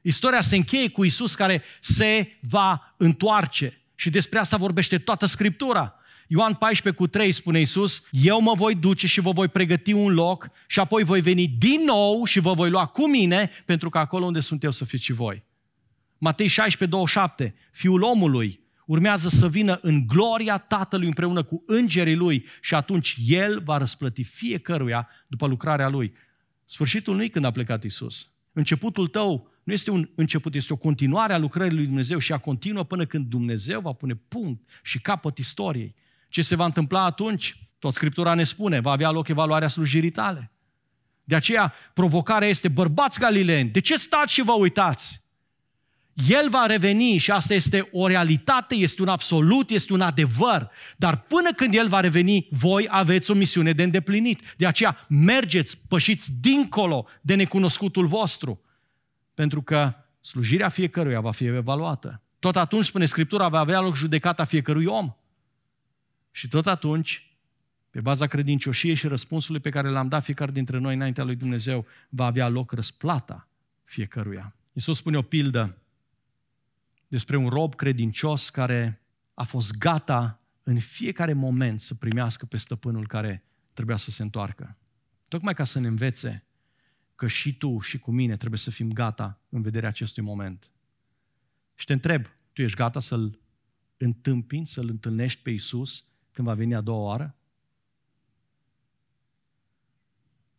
Istoria 0.00 0.40
se 0.40 0.56
încheie 0.56 0.88
cu 0.88 1.04
Isus 1.04 1.34
care 1.34 1.62
se 1.80 2.38
va 2.40 2.94
întoarce. 2.96 3.80
Și 3.94 4.10
despre 4.10 4.38
asta 4.38 4.56
vorbește 4.56 4.98
toată 4.98 5.26
Scriptura. 5.26 5.94
Ioan 6.34 6.54
14 6.54 7.02
cu 7.02 7.08
3 7.08 7.32
spune 7.32 7.58
Iisus, 7.58 8.02
eu 8.10 8.40
mă 8.40 8.54
voi 8.54 8.74
duce 8.74 9.06
și 9.06 9.20
vă 9.20 9.32
voi 9.32 9.48
pregăti 9.48 9.92
un 9.92 10.14
loc 10.14 10.50
și 10.66 10.80
apoi 10.80 11.04
voi 11.04 11.20
veni 11.20 11.48
din 11.48 11.84
nou 11.86 12.24
și 12.24 12.40
vă 12.40 12.52
voi 12.52 12.70
lua 12.70 12.86
cu 12.86 13.08
mine 13.08 13.50
pentru 13.64 13.88
că 13.88 13.98
acolo 13.98 14.24
unde 14.24 14.40
sunt 14.40 14.62
eu 14.62 14.70
să 14.70 14.84
fiți 14.84 15.04
și 15.04 15.12
voi. 15.12 15.44
Matei 16.18 16.46
16, 16.46 16.96
27, 16.96 17.54
Fiul 17.70 18.02
omului 18.02 18.60
urmează 18.86 19.28
să 19.28 19.48
vină 19.48 19.78
în 19.82 20.06
gloria 20.06 20.58
Tatălui 20.58 21.06
împreună 21.06 21.42
cu 21.42 21.62
îngerii 21.66 22.16
lui 22.16 22.44
și 22.60 22.74
atunci 22.74 23.16
El 23.26 23.60
va 23.64 23.78
răsplăti 23.78 24.22
fiecăruia 24.22 25.08
după 25.26 25.46
lucrarea 25.46 25.88
lui. 25.88 26.12
Sfârșitul 26.64 27.16
nu 27.16 27.22
e 27.22 27.28
când 27.28 27.44
a 27.44 27.50
plecat 27.50 27.84
Isus. 27.84 28.30
Începutul 28.52 29.06
tău 29.06 29.50
nu 29.62 29.72
este 29.72 29.90
un 29.90 30.08
început, 30.14 30.54
este 30.54 30.72
o 30.72 30.76
continuare 30.76 31.32
a 31.32 31.38
lucrării 31.38 31.76
lui 31.76 31.86
Dumnezeu 31.86 32.18
și 32.18 32.32
a 32.32 32.38
continuă 32.38 32.84
până 32.84 33.06
când 33.06 33.26
Dumnezeu 33.26 33.80
va 33.80 33.92
pune 33.92 34.14
punct 34.14 34.68
și 34.82 35.00
capăt 35.00 35.38
istoriei. 35.38 35.94
Ce 36.32 36.42
se 36.42 36.54
va 36.56 36.64
întâmpla 36.64 37.04
atunci? 37.04 37.56
Tot 37.78 37.92
Scriptura 37.92 38.34
ne 38.34 38.44
spune, 38.44 38.80
va 38.80 38.90
avea 38.90 39.10
loc 39.10 39.28
evaluarea 39.28 39.68
slujirii 39.68 40.10
tale. 40.10 40.52
De 41.24 41.34
aceea, 41.34 41.72
provocarea 41.94 42.48
este, 42.48 42.68
bărbați 42.68 43.18
galileni, 43.18 43.70
de 43.70 43.80
ce 43.80 43.96
stați 43.96 44.32
și 44.32 44.42
vă 44.42 44.52
uitați? 44.52 45.24
El 46.28 46.48
va 46.48 46.66
reveni 46.66 47.16
și 47.16 47.30
asta 47.30 47.54
este 47.54 47.88
o 47.92 48.06
realitate, 48.06 48.74
este 48.74 49.02
un 49.02 49.08
absolut, 49.08 49.70
este 49.70 49.92
un 49.92 50.00
adevăr. 50.00 50.70
Dar 50.96 51.20
până 51.20 51.52
când 51.56 51.74
El 51.74 51.88
va 51.88 52.00
reveni, 52.00 52.46
voi 52.50 52.86
aveți 52.88 53.30
o 53.30 53.34
misiune 53.34 53.72
de 53.72 53.82
îndeplinit. 53.82 54.54
De 54.56 54.66
aceea 54.66 55.06
mergeți, 55.08 55.78
pășiți 55.88 56.32
dincolo 56.40 57.06
de 57.20 57.34
necunoscutul 57.34 58.06
vostru. 58.06 58.60
Pentru 59.34 59.62
că 59.62 59.94
slujirea 60.20 60.68
fiecăruia 60.68 61.20
va 61.20 61.32
fi 61.32 61.44
evaluată. 61.44 62.22
Tot 62.38 62.56
atunci, 62.56 62.84
spune 62.84 63.06
Scriptura, 63.06 63.48
va 63.48 63.58
avea 63.58 63.80
loc 63.80 63.94
judecata 63.94 64.44
fiecărui 64.44 64.84
om. 64.84 65.16
Și 66.32 66.48
tot 66.48 66.66
atunci, 66.66 67.36
pe 67.90 68.00
baza 68.00 68.26
credincioșiei 68.26 68.94
și 68.94 69.06
răspunsului 69.06 69.60
pe 69.60 69.70
care 69.70 69.88
l-am 69.88 70.08
dat 70.08 70.24
fiecare 70.24 70.50
dintre 70.50 70.78
noi 70.78 70.94
înaintea 70.94 71.24
lui 71.24 71.36
Dumnezeu, 71.36 71.86
va 72.08 72.24
avea 72.24 72.48
loc 72.48 72.72
răsplata 72.72 73.48
fiecăruia. 73.84 74.56
Iisus 74.72 74.96
spune 74.96 75.16
o 75.16 75.22
pildă 75.22 75.82
despre 77.08 77.36
un 77.36 77.48
rob 77.48 77.74
credincios 77.74 78.50
care 78.50 79.02
a 79.34 79.42
fost 79.42 79.78
gata 79.78 80.40
în 80.62 80.78
fiecare 80.78 81.32
moment 81.32 81.80
să 81.80 81.94
primească 81.94 82.46
pe 82.46 82.56
stăpânul 82.56 83.06
care 83.06 83.44
trebuia 83.72 83.96
să 83.96 84.10
se 84.10 84.22
întoarcă. 84.22 84.76
Tocmai 85.28 85.54
ca 85.54 85.64
să 85.64 85.78
ne 85.78 85.86
învețe 85.86 86.44
că 87.14 87.26
și 87.26 87.56
tu 87.56 87.78
și 87.78 87.98
cu 87.98 88.10
mine 88.10 88.36
trebuie 88.36 88.58
să 88.58 88.70
fim 88.70 88.92
gata 88.92 89.40
în 89.48 89.62
vederea 89.62 89.88
acestui 89.88 90.22
moment. 90.22 90.70
Și 91.74 91.86
te 91.86 91.92
întreb, 91.92 92.26
tu 92.52 92.62
ești 92.62 92.76
gata 92.76 93.00
să-L 93.00 93.40
întâmpinți, 93.96 94.72
să-L 94.72 94.88
întâlnești 94.88 95.42
pe 95.42 95.50
Isus 95.50 96.04
când 96.32 96.46
va 96.46 96.54
veni 96.54 96.74
a 96.74 96.80
doua 96.80 96.98
oară? 96.98 97.36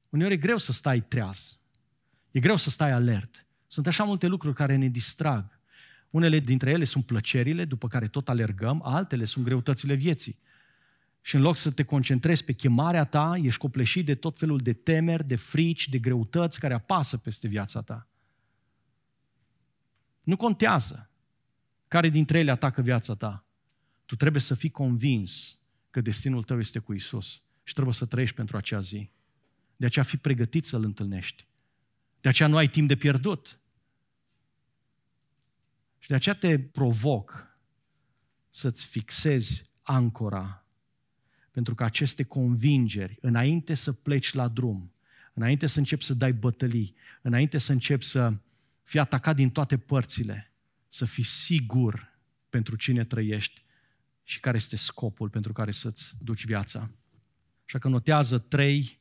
Uneori 0.09 0.33
e 0.33 0.37
greu 0.37 0.57
să 0.57 0.71
stai 0.71 1.01
treaz. 1.01 1.59
E 2.31 2.39
greu 2.39 2.55
să 2.55 2.69
stai 2.69 2.91
alert. 2.91 3.45
Sunt 3.67 3.87
așa 3.87 4.03
multe 4.03 4.27
lucruri 4.27 4.55
care 4.55 4.75
ne 4.75 4.87
distrag. 4.87 5.59
Unele 6.09 6.39
dintre 6.39 6.71
ele 6.71 6.83
sunt 6.83 7.05
plăcerile 7.05 7.65
după 7.65 7.87
care 7.87 8.07
tot 8.07 8.29
alergăm, 8.29 8.81
altele 8.83 9.25
sunt 9.25 9.45
greutățile 9.45 9.93
vieții. 9.93 10.39
Și 11.21 11.35
în 11.35 11.41
loc 11.41 11.55
să 11.55 11.71
te 11.71 11.83
concentrezi 11.83 12.43
pe 12.43 12.53
chemarea 12.53 13.03
ta, 13.05 13.33
ești 13.41 13.59
copleșit 13.59 14.05
de 14.05 14.15
tot 14.15 14.37
felul 14.37 14.57
de 14.57 14.73
temeri, 14.73 15.27
de 15.27 15.35
frici, 15.35 15.89
de 15.89 15.99
greutăți 15.99 16.59
care 16.59 16.73
apasă 16.73 17.17
peste 17.17 17.47
viața 17.47 17.81
ta. 17.81 18.07
Nu 20.23 20.35
contează 20.35 21.09
care 21.87 22.09
dintre 22.09 22.39
ele 22.39 22.51
atacă 22.51 22.81
viața 22.81 23.15
ta. 23.15 23.45
Tu 24.05 24.15
trebuie 24.15 24.41
să 24.41 24.53
fii 24.53 24.69
convins 24.69 25.59
că 25.93 26.01
destinul 26.01 26.43
tău 26.43 26.59
este 26.59 26.79
cu 26.79 26.93
Isus 26.93 27.43
și 27.63 27.73
trebuie 27.73 27.93
să 27.93 28.05
trăiești 28.05 28.35
pentru 28.35 28.57
acea 28.57 28.79
zi. 28.79 29.09
De 29.75 29.85
aceea 29.85 30.05
fi 30.05 30.17
pregătit 30.17 30.65
să-L 30.65 30.83
întâlnești. 30.83 31.47
De 32.21 32.29
aceea 32.29 32.49
nu 32.49 32.57
ai 32.57 32.67
timp 32.67 32.87
de 32.87 32.95
pierdut. 32.95 33.59
Și 35.99 36.07
de 36.07 36.15
aceea 36.15 36.35
te 36.35 36.59
provoc 36.59 37.57
să-ți 38.49 38.85
fixezi 38.85 39.63
ancora 39.81 40.65
pentru 41.51 41.75
că 41.75 41.83
aceste 41.83 42.23
convingeri, 42.23 43.17
înainte 43.21 43.73
să 43.73 43.91
pleci 43.91 44.33
la 44.33 44.47
drum, 44.47 44.93
înainte 45.33 45.67
să 45.67 45.77
începi 45.79 46.03
să 46.03 46.13
dai 46.13 46.33
bătălii, 46.33 46.95
înainte 47.21 47.57
să 47.57 47.71
începi 47.71 48.05
să 48.05 48.39
fii 48.83 48.99
atacat 48.99 49.35
din 49.35 49.49
toate 49.49 49.77
părțile, 49.77 50.51
să 50.87 51.05
fii 51.05 51.23
sigur 51.23 52.17
pentru 52.49 52.75
cine 52.75 53.03
trăiești 53.03 53.63
și 54.23 54.39
care 54.39 54.57
este 54.57 54.75
scopul 54.75 55.29
pentru 55.29 55.53
care 55.53 55.71
să-ți 55.71 56.13
duci 56.19 56.45
viața. 56.45 56.89
Așa 57.65 57.79
că 57.79 57.87
notează 57.87 58.37
trei 58.37 58.99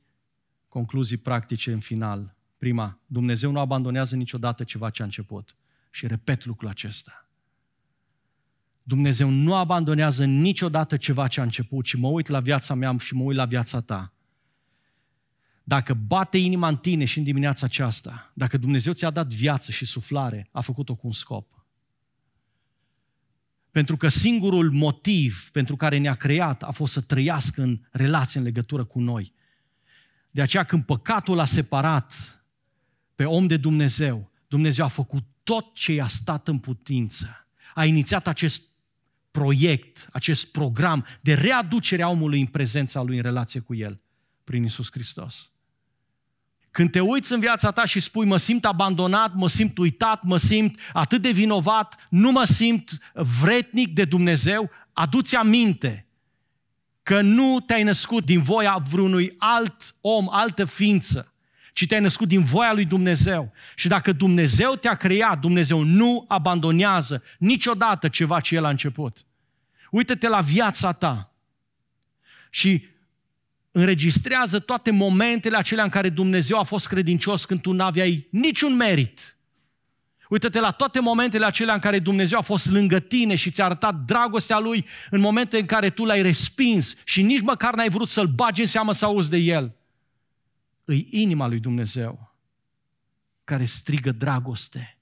concluzii 0.69 1.17
practice 1.17 1.73
în 1.73 1.81
final. 1.81 2.37
Prima, 2.59 3.01
Dumnezeu 3.07 3.51
nu 3.51 3.59
abandonează 3.59 4.17
niciodată 4.17 4.65
ceva 4.65 4.91
ce 4.91 5.03
a 5.03 5.05
început. 5.05 5.57
Și 5.91 6.07
repet 6.07 6.45
lucrul 6.45 6.69
acesta. 6.69 7.29
Dumnezeu 8.83 9.29
nu 9.29 9.55
abandonează 9.55 10.25
niciodată 10.25 10.97
ceva 10.97 11.29
ce 11.29 11.41
a 11.41 11.43
început, 11.43 11.85
ci 11.85 11.95
mă 11.95 12.09
uit 12.09 12.27
la 12.27 12.41
viața 12.41 12.75
mea 12.75 12.97
și 12.99 13.15
mă 13.15 13.23
uit 13.23 13.37
la 13.37 13.45
viața 13.45 13.81
ta. 13.81 14.13
Dacă 15.65 15.95
bate 15.95 16.39
inima 16.39 16.69
în 16.69 16.77
tine 16.77 17.05
și 17.05 17.19
în 17.19 17.25
dimineața 17.25 17.67
aceasta, 17.67 18.33
dacă 18.35 18.57
Dumnezeu 18.57 18.93
ți-a 18.93 19.11
dat 19.11 19.33
viață 19.33 19.71
și 19.71 19.85
suflare, 19.85 20.49
a 20.53 20.61
făcut-o 20.61 20.95
cu 20.95 21.07
un 21.07 21.13
scop. 21.13 21.62
Pentru 23.73 23.97
că 23.97 24.09
singurul 24.09 24.71
motiv 24.71 25.49
pentru 25.53 25.77
care 25.77 25.99
ne-a 25.99 26.15
creat 26.15 26.63
a 26.63 26.71
fost 26.71 26.93
să 26.93 27.01
trăiască 27.01 27.63
în 27.63 27.81
relație, 27.91 28.39
în 28.39 28.47
legătură 28.47 28.85
cu 28.85 29.01
noi. 29.01 29.33
De 30.31 30.43
aceea 30.43 30.65
când 30.65 30.85
păcatul 30.85 31.39
a 31.39 31.45
separat 31.45 32.15
pe 33.15 33.25
om 33.25 33.47
de 33.47 33.57
Dumnezeu, 33.57 34.31
Dumnezeu 34.49 34.85
a 34.85 34.89
făcut 34.89 35.25
tot 35.43 35.75
ce 35.75 35.93
i-a 35.93 36.07
stat 36.07 36.49
în 36.49 36.59
putință. 36.59 37.47
A 37.75 37.85
inițiat 37.85 38.27
acest 38.27 38.63
proiect, 39.31 40.09
acest 40.13 40.47
program 40.47 41.07
de 41.21 41.35
readucere 41.35 42.03
a 42.03 42.09
omului 42.09 42.41
în 42.41 42.47
prezența 42.47 43.03
lui, 43.03 43.17
în 43.17 43.23
relație 43.23 43.61
cu 43.61 43.75
el, 43.75 44.01
prin 44.45 44.65
Isus 44.65 44.89
Hristos. 44.91 45.52
Când 46.73 46.91
te 46.91 47.01
uiți 47.01 47.33
în 47.33 47.41
viața 47.41 47.71
ta 47.71 47.85
și 47.85 48.01
spui, 48.01 48.27
mă 48.27 48.37
simt 48.37 48.65
abandonat, 48.65 49.35
mă 49.35 49.49
simt 49.49 49.79
uitat, 49.79 50.23
mă 50.23 50.37
simt 50.37 50.79
atât 50.93 51.23
de 51.23 51.31
vinovat, 51.31 52.07
nu 52.09 52.31
mă 52.31 52.45
simt 52.45 53.13
vretnic 53.15 53.95
de 53.95 54.05
Dumnezeu, 54.05 54.71
aduți 54.93 55.37
aminte 55.37 56.07
că 57.03 57.21
nu 57.21 57.61
te-ai 57.61 57.83
născut 57.83 58.25
din 58.25 58.43
voia 58.43 58.83
vreunui 58.91 59.35
alt 59.39 59.95
om, 60.01 60.29
altă 60.31 60.65
ființă, 60.65 61.33
ci 61.73 61.87
te-ai 61.87 62.01
născut 62.01 62.29
din 62.29 62.45
voia 62.45 62.73
lui 62.73 62.85
Dumnezeu. 62.85 63.53
Și 63.75 63.89
dacă 63.89 64.13
Dumnezeu 64.13 64.75
te-a 64.75 64.95
creat, 64.95 65.39
Dumnezeu 65.39 65.83
nu 65.83 66.25
abandonează 66.29 67.23
niciodată 67.39 68.09
ceva 68.09 68.41
ce 68.41 68.55
El 68.55 68.65
a 68.65 68.69
început. 68.69 69.25
Uită-te 69.91 70.29
la 70.29 70.41
viața 70.41 70.93
ta 70.93 71.33
și 72.51 72.91
înregistrează 73.73 74.59
toate 74.59 74.91
momentele 74.91 75.57
acelea 75.57 75.85
în 75.85 75.91
care 75.91 76.09
Dumnezeu 76.09 76.59
a 76.59 76.63
fost 76.63 76.87
credincios 76.87 77.45
când 77.45 77.61
tu 77.61 77.73
n-aveai 77.73 78.29
niciun 78.31 78.77
merit. 78.77 79.37
Uită-te 80.29 80.61
la 80.61 80.71
toate 80.71 81.01
momentele 81.01 81.47
acelea 81.47 81.75
în 81.75 81.81
care 81.81 81.99
Dumnezeu 81.99 82.39
a 82.39 82.43
fost 82.43 82.67
lângă 82.67 83.01
tine 83.01 83.35
și 83.35 83.51
ți-a 83.51 83.65
arătat 83.65 83.95
dragostea 83.95 84.59
Lui 84.59 84.87
în 85.11 85.21
momente 85.21 85.59
în 85.59 85.67
care 85.67 85.91
tu 85.91 86.05
l-ai 86.05 86.23
respins 86.23 86.95
și 87.05 87.23
nici 87.23 87.41
măcar 87.41 87.75
n-ai 87.75 87.89
vrut 87.89 88.09
să-L 88.09 88.27
bagi 88.27 88.61
în 88.61 88.67
seamă 88.67 88.93
să 88.93 89.05
auzi 89.05 89.31
de 89.31 89.37
El 89.37 89.77
îi 90.85 91.07
inima 91.11 91.47
lui 91.47 91.61
Dumnezeu 91.61 92.37
care 93.45 93.65
strigă 93.65 94.13
dragoste, 94.13 94.99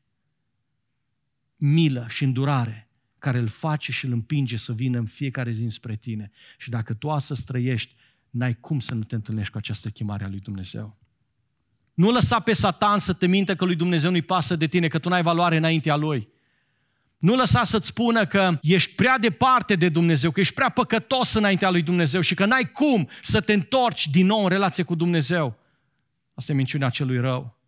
milă 1.56 2.06
și 2.08 2.24
îndurare, 2.24 2.88
care 3.18 3.38
îl 3.38 3.48
face 3.48 3.92
și 3.92 4.04
îl 4.04 4.12
împinge 4.12 4.56
să 4.56 4.72
vină 4.72 4.98
în 4.98 5.06
fiecare 5.06 5.52
zi 5.52 5.66
spre 5.68 5.96
tine. 5.96 6.30
Și 6.58 6.70
dacă 6.70 6.94
tu 6.94 7.10
astăzi 7.10 7.44
trăiești, 7.44 7.94
n-ai 8.30 8.54
cum 8.54 8.80
să 8.80 8.94
nu 8.94 9.02
te 9.02 9.14
întâlnești 9.14 9.52
cu 9.52 9.58
această 9.58 9.88
chemare 9.88 10.24
a 10.24 10.28
lui 10.28 10.40
Dumnezeu. 10.40 10.98
Nu 11.94 12.10
lăsa 12.10 12.40
pe 12.40 12.52
Satan 12.52 12.98
să 12.98 13.12
te 13.12 13.26
minte 13.26 13.54
că 13.54 13.64
lui 13.64 13.76
Dumnezeu 13.76 14.10
nu-i 14.10 14.22
pasă 14.22 14.56
de 14.56 14.66
tine, 14.66 14.88
că 14.88 14.98
tu 14.98 15.08
n-ai 15.08 15.22
valoare 15.22 15.56
înaintea 15.56 15.96
lui. 15.96 16.28
Nu 17.18 17.34
lăsa 17.34 17.64
să-ți 17.64 17.86
spună 17.86 18.26
că 18.26 18.58
ești 18.62 18.94
prea 18.94 19.18
departe 19.18 19.74
de 19.74 19.88
Dumnezeu, 19.88 20.30
că 20.30 20.40
ești 20.40 20.54
prea 20.54 20.68
păcătos 20.68 21.34
înaintea 21.34 21.70
lui 21.70 21.82
Dumnezeu 21.82 22.20
și 22.20 22.34
că 22.34 22.46
n-ai 22.46 22.70
cum 22.70 23.08
să 23.22 23.40
te 23.40 23.52
întorci 23.52 24.08
din 24.08 24.26
nou 24.26 24.42
în 24.42 24.48
relație 24.48 24.82
cu 24.82 24.94
Dumnezeu. 24.94 25.58
Asta 26.34 26.52
e 26.52 26.54
minciunea 26.54 26.88
celui 26.88 27.18
rău. 27.18 27.58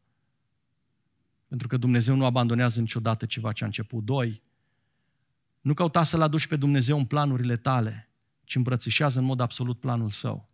Pentru 1.48 1.68
că 1.68 1.76
Dumnezeu 1.76 2.14
nu 2.14 2.24
abandonează 2.24 2.80
niciodată 2.80 3.26
ceva 3.26 3.52
ce 3.52 3.62
a 3.62 3.66
început. 3.66 4.04
Doi, 4.04 4.42
nu 5.60 5.74
căuta 5.74 6.02
să-L 6.02 6.22
aduci 6.22 6.46
pe 6.46 6.56
Dumnezeu 6.56 6.98
în 6.98 7.04
planurile 7.04 7.56
tale, 7.56 8.08
ci 8.44 8.54
îmbrățișează 8.54 9.18
în 9.18 9.24
mod 9.24 9.40
absolut 9.40 9.78
planul 9.78 10.10
Său. 10.10 10.51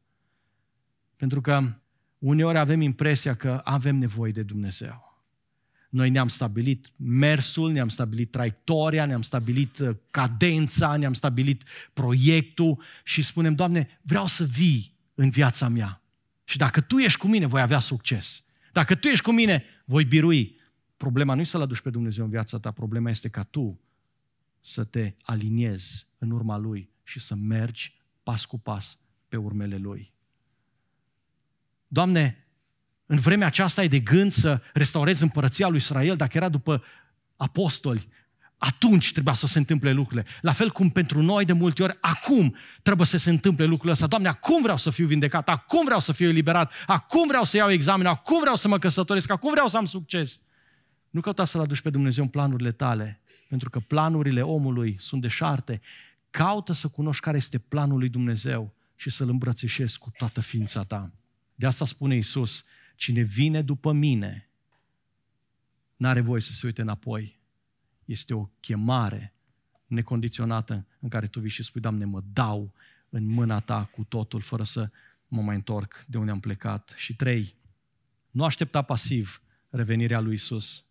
Pentru 1.18 1.40
că 1.40 1.74
uneori 2.18 2.58
avem 2.58 2.80
impresia 2.80 3.34
că 3.34 3.60
avem 3.64 3.96
nevoie 3.96 4.32
de 4.32 4.42
Dumnezeu. 4.42 5.08
Noi 5.88 6.10
ne-am 6.10 6.28
stabilit 6.28 6.92
mersul, 6.96 7.70
ne-am 7.70 7.88
stabilit 7.88 8.30
traiectoria, 8.30 9.06
ne-am 9.06 9.22
stabilit 9.22 9.78
uh, 9.78 9.96
cadența, 10.10 10.96
ne-am 10.96 11.12
stabilit 11.12 11.62
proiectul 11.92 12.82
și 13.04 13.22
spunem, 13.22 13.54
Doamne, 13.54 14.00
vreau 14.02 14.26
să 14.26 14.44
vii 14.44 14.96
în 15.14 15.30
viața 15.30 15.68
mea. 15.68 16.02
Și 16.44 16.56
dacă 16.56 16.80
tu 16.80 16.96
ești 16.96 17.18
cu 17.18 17.26
mine, 17.26 17.46
voi 17.46 17.60
avea 17.60 17.78
succes. 17.78 18.44
Dacă 18.72 18.94
tu 18.94 19.08
ești 19.08 19.24
cu 19.24 19.32
mine, 19.32 19.64
voi 19.84 20.04
birui. 20.04 20.56
Problema 20.96 21.34
nu 21.34 21.40
e 21.40 21.44
să-L 21.44 21.60
aduci 21.60 21.80
pe 21.80 21.90
Dumnezeu 21.90 22.24
în 22.24 22.30
viața 22.30 22.58
ta, 22.58 22.70
problema 22.70 23.10
este 23.10 23.28
ca 23.28 23.42
tu 23.42 23.80
să 24.60 24.84
te 24.84 25.14
aliniezi 25.22 26.06
în 26.18 26.30
urma 26.30 26.56
Lui 26.56 26.90
și 27.02 27.20
să 27.20 27.34
mergi 27.34 28.00
pas 28.22 28.44
cu 28.44 28.58
pas 28.58 28.98
pe 29.28 29.36
urmele 29.36 29.76
Lui. 29.76 30.12
Doamne, 31.88 32.46
în 33.06 33.18
vremea 33.18 33.46
aceasta 33.46 33.80
ai 33.80 33.88
de 33.88 33.98
gând 33.98 34.32
să 34.32 34.62
restaurezi 34.72 35.22
împărăția 35.22 35.68
lui 35.68 35.76
Israel, 35.76 36.16
dacă 36.16 36.36
era 36.36 36.48
după 36.48 36.82
apostoli, 37.36 38.08
atunci 38.58 39.12
trebuia 39.12 39.34
să 39.34 39.46
se 39.46 39.58
întâmple 39.58 39.92
lucrurile. 39.92 40.26
La 40.40 40.52
fel 40.52 40.70
cum 40.70 40.90
pentru 40.90 41.22
noi 41.22 41.44
de 41.44 41.52
multe 41.52 41.82
ori, 41.82 41.98
acum 42.00 42.56
trebuie 42.82 43.06
să 43.06 43.16
se 43.16 43.30
întâmple 43.30 43.64
lucrurile 43.64 43.92
astea. 43.92 44.06
Doamne, 44.06 44.28
acum 44.28 44.62
vreau 44.62 44.76
să 44.76 44.90
fiu 44.90 45.06
vindecat, 45.06 45.48
acum 45.48 45.84
vreau 45.84 46.00
să 46.00 46.12
fiu 46.12 46.28
eliberat, 46.28 46.72
acum 46.86 47.26
vreau 47.26 47.44
să 47.44 47.56
iau 47.56 47.70
examenul, 47.70 48.12
acum 48.12 48.40
vreau 48.40 48.56
să 48.56 48.68
mă 48.68 48.78
căsătoresc, 48.78 49.30
acum 49.30 49.50
vreau 49.50 49.68
să 49.68 49.76
am 49.76 49.84
succes. 49.84 50.40
Nu 51.10 51.20
căuta 51.20 51.44
să-L 51.44 51.60
aduci 51.60 51.80
pe 51.80 51.90
Dumnezeu 51.90 52.24
în 52.24 52.30
planurile 52.30 52.72
tale, 52.72 53.20
pentru 53.48 53.70
că 53.70 53.78
planurile 53.78 54.40
omului 54.42 54.96
sunt 54.98 55.20
deșarte. 55.20 55.80
Caută 56.30 56.72
să 56.72 56.88
cunoști 56.88 57.22
care 57.22 57.36
este 57.36 57.58
planul 57.58 57.98
lui 57.98 58.08
Dumnezeu 58.08 58.74
și 58.94 59.10
să-L 59.10 59.28
îmbrățișezi 59.28 59.98
cu 59.98 60.10
toată 60.16 60.40
ființa 60.40 60.82
ta. 60.82 61.12
De 61.58 61.66
asta 61.66 61.84
spune 61.84 62.16
Isus, 62.16 62.64
cine 62.96 63.22
vine 63.22 63.62
după 63.62 63.92
mine, 63.92 64.48
n-are 65.96 66.20
voie 66.20 66.40
să 66.40 66.52
se 66.52 66.66
uite 66.66 66.80
înapoi, 66.80 67.40
este 68.04 68.34
o 68.34 68.44
chemare 68.60 69.34
necondiționată 69.86 70.86
în 71.00 71.08
care 71.08 71.26
tu 71.26 71.40
vii 71.40 71.50
și 71.50 71.62
spui, 71.62 71.80
Doamne, 71.80 72.04
mă 72.04 72.22
dau 72.32 72.74
în 73.08 73.26
mâna 73.26 73.60
Ta 73.60 73.84
cu 73.84 74.04
totul, 74.04 74.40
fără 74.40 74.62
să 74.62 74.90
mă 75.28 75.42
mai 75.42 75.54
întorc 75.54 76.04
de 76.06 76.18
unde 76.18 76.30
am 76.30 76.40
plecat. 76.40 76.94
Și 76.96 77.16
trei, 77.16 77.54
nu 78.30 78.44
aștepta 78.44 78.82
pasiv 78.82 79.42
revenirea 79.70 80.20
lui 80.20 80.34
Isus. 80.34 80.84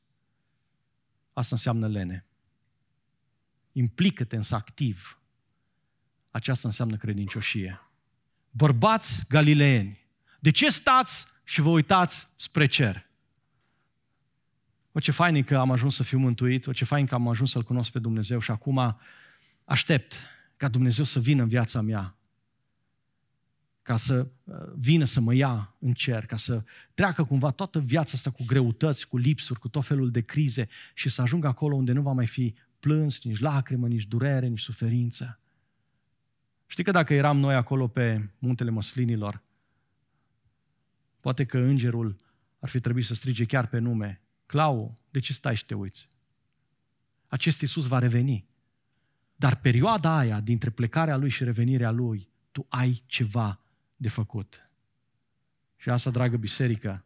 Asta 1.33 1.55
înseamnă 1.55 1.87
lene. 1.87 2.25
Implică-te 3.71 4.35
însă 4.35 4.55
activ. 4.55 5.21
Aceasta 6.31 6.67
înseamnă 6.67 6.97
credincioșie. 6.97 7.81
Bărbați 8.51 9.27
galileeni, 9.27 10.06
de 10.39 10.51
ce 10.51 10.69
stați 10.69 11.25
și 11.43 11.61
vă 11.61 11.69
uitați 11.69 12.27
spre 12.35 12.67
cer? 12.67 13.05
O 14.91 14.99
ce 14.99 15.11
fain 15.11 15.35
e 15.35 15.41
că 15.41 15.57
am 15.57 15.71
ajuns 15.71 15.95
să 15.95 16.03
fiu 16.03 16.17
mântuit, 16.17 16.67
o 16.67 16.71
ce 16.71 16.85
fain 16.85 17.05
că 17.05 17.13
am 17.13 17.27
ajuns 17.27 17.51
să-L 17.51 17.63
cunosc 17.63 17.91
pe 17.91 17.99
Dumnezeu 17.99 18.39
și 18.39 18.51
acum 18.51 18.97
aștept 19.65 20.15
ca 20.57 20.67
Dumnezeu 20.67 21.03
să 21.03 21.19
vină 21.19 21.41
în 21.41 21.47
viața 21.47 21.81
mea, 21.81 22.15
ca 23.81 23.97
să 23.97 24.27
uh, 24.43 24.55
vină 24.75 25.05
să 25.05 25.19
mă 25.19 25.33
ia 25.33 25.75
în 25.79 25.93
cer, 25.93 26.25
ca 26.25 26.37
să 26.37 26.63
treacă 26.93 27.23
cumva 27.23 27.51
toată 27.51 27.79
viața 27.79 28.11
asta 28.13 28.29
cu 28.29 28.43
greutăți, 28.45 29.07
cu 29.07 29.17
lipsuri, 29.17 29.59
cu 29.59 29.67
tot 29.67 29.85
felul 29.85 30.11
de 30.11 30.21
crize 30.21 30.67
și 30.93 31.09
să 31.09 31.21
ajung 31.21 31.45
acolo 31.45 31.75
unde 31.75 31.91
nu 31.91 32.01
va 32.01 32.11
mai 32.11 32.27
fi 32.27 32.55
plâns, 32.79 33.23
nici 33.23 33.39
lacrimă, 33.39 33.87
nici 33.87 34.05
durere, 34.05 34.47
nici 34.47 34.59
suferință. 34.59 35.39
Știi 36.65 36.83
că 36.83 36.91
dacă 36.91 37.13
eram 37.13 37.37
noi 37.37 37.55
acolo 37.55 37.87
pe 37.87 38.29
muntele 38.39 38.69
măslinilor, 38.69 39.41
poate 41.27 41.45
că 41.45 41.57
îngerul 41.57 42.15
ar 42.59 42.69
fi 42.69 42.79
trebuit 42.79 43.05
să 43.05 43.13
strige 43.13 43.45
chiar 43.45 43.67
pe 43.67 43.79
nume, 43.79 44.21
Clau, 44.45 44.97
de 45.09 45.19
ce 45.19 45.33
stai 45.33 45.55
și 45.55 45.65
te 45.65 45.73
uiți? 45.73 46.07
Acest 47.27 47.61
Iisus 47.61 47.87
va 47.87 47.99
reveni. 47.99 48.47
Dar 49.35 49.55
perioada 49.55 50.17
aia, 50.17 50.39
dintre 50.39 50.69
plecarea 50.69 51.17
Lui 51.17 51.29
și 51.29 51.43
revenirea 51.43 51.91
Lui, 51.91 52.29
tu 52.51 52.65
ai 52.69 53.03
ceva 53.05 53.59
de 53.95 54.09
făcut. 54.09 54.71
Și 55.75 55.89
asta, 55.89 56.09
dragă 56.09 56.37
biserică, 56.37 57.05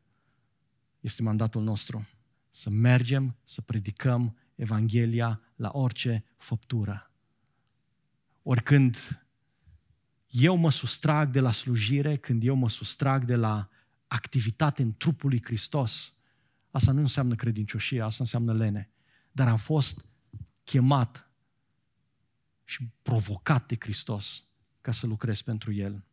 este 0.99 1.21
mandatul 1.21 1.63
nostru. 1.63 2.09
Să 2.49 2.69
mergem, 2.69 3.37
să 3.43 3.61
predicăm 3.61 4.37
Evanghelia 4.55 5.41
la 5.55 5.69
orice 5.73 6.25
făptură. 6.37 7.11
Oricând 8.43 9.25
eu 10.27 10.55
mă 10.55 10.71
sustrag 10.71 11.31
de 11.31 11.39
la 11.39 11.51
slujire, 11.51 12.17
când 12.17 12.43
eu 12.43 12.55
mă 12.55 12.69
sustrag 12.69 13.25
de 13.25 13.35
la 13.35 13.69
activitate 14.11 14.81
în 14.81 14.93
trupul 14.97 15.29
lui 15.29 15.41
Hristos, 15.43 16.17
asta 16.71 16.91
nu 16.91 16.99
înseamnă 16.99 17.35
credincioșie, 17.35 18.01
asta 18.01 18.17
înseamnă 18.19 18.53
lene. 18.53 18.91
Dar 19.31 19.47
am 19.47 19.57
fost 19.57 20.05
chemat 20.63 21.31
și 22.63 22.89
provocat 23.01 23.67
de 23.67 23.75
Hristos 23.79 24.51
ca 24.81 24.91
să 24.91 25.07
lucrez 25.07 25.41
pentru 25.41 25.71
El. 25.71 26.05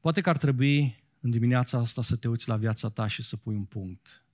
Poate 0.00 0.20
că 0.20 0.28
ar 0.28 0.36
trebui 0.36 1.04
în 1.20 1.30
dimineața 1.30 1.78
asta 1.78 2.02
să 2.02 2.16
te 2.16 2.28
uiți 2.28 2.48
la 2.48 2.56
viața 2.56 2.88
ta 2.88 3.06
și 3.06 3.22
să 3.22 3.36
pui 3.36 3.54
un 3.54 3.64
punct. 3.64 4.24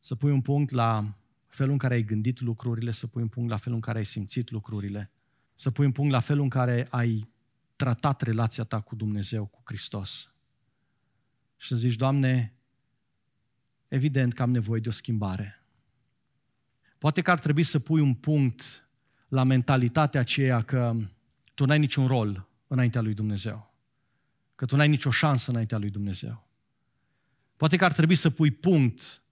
Să 0.00 0.14
pui 0.14 0.30
un 0.30 0.40
punct 0.40 0.70
la 0.70 1.18
felul 1.46 1.72
în 1.72 1.78
care 1.78 1.94
ai 1.94 2.02
gândit 2.02 2.40
lucrurile, 2.40 2.90
să 2.90 3.06
pui 3.06 3.22
un 3.22 3.28
punct 3.28 3.50
la 3.50 3.56
felul 3.56 3.74
în 3.74 3.82
care 3.82 3.98
ai 3.98 4.04
simțit 4.04 4.50
lucrurile, 4.50 5.12
să 5.54 5.70
pui 5.70 5.86
un 5.86 5.92
punct 5.92 6.10
la 6.10 6.20
felul 6.20 6.42
în 6.42 6.48
care 6.48 6.86
ai 6.90 7.33
tratat 7.76 8.22
relația 8.22 8.64
ta 8.64 8.80
cu 8.80 8.94
Dumnezeu, 8.94 9.46
cu 9.46 9.60
Hristos. 9.64 10.34
Și 11.56 11.68
să 11.68 11.76
zici, 11.76 11.94
Doamne, 11.96 12.54
evident 13.88 14.34
că 14.34 14.42
am 14.42 14.50
nevoie 14.50 14.80
de 14.80 14.88
o 14.88 14.92
schimbare. 14.92 15.64
Poate 16.98 17.22
că 17.22 17.30
ar 17.30 17.38
trebui 17.38 17.62
să 17.62 17.78
pui 17.78 18.00
un 18.00 18.14
punct 18.14 18.88
la 19.28 19.44
mentalitatea 19.44 20.20
aceea 20.20 20.62
că 20.62 20.94
tu 21.54 21.64
n-ai 21.64 21.78
niciun 21.78 22.06
rol 22.06 22.48
înaintea 22.66 23.00
lui 23.00 23.14
Dumnezeu. 23.14 23.74
Că 24.54 24.64
tu 24.64 24.76
n-ai 24.76 24.88
nicio 24.88 25.10
șansă 25.10 25.50
înaintea 25.50 25.78
lui 25.78 25.90
Dumnezeu. 25.90 26.48
Poate 27.56 27.76
că 27.76 27.84
ar 27.84 27.92
trebui 27.92 28.14
să 28.14 28.30
pui 28.30 28.50
punct 28.50 29.22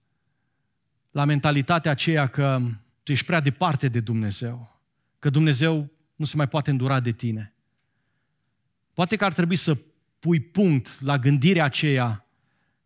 la 1.11 1.25
mentalitatea 1.25 1.91
aceea 1.91 2.27
că 2.27 2.59
tu 3.03 3.11
ești 3.11 3.25
prea 3.25 3.39
departe 3.39 3.87
de 3.87 3.99
Dumnezeu. 3.99 4.81
Că 5.19 5.29
Dumnezeu 5.29 5.91
nu 6.15 6.25
se 6.25 6.35
mai 6.35 6.47
poate 6.47 6.71
îndura 6.71 6.99
de 6.99 7.11
tine. 7.11 7.52
Poate 8.93 9.15
că 9.15 9.25
ar 9.25 9.33
trebui 9.33 9.55
să 9.55 9.77
pui 10.19 10.39
punct 10.39 11.01
la 11.01 11.17
gândirea 11.17 11.63
aceea 11.63 12.27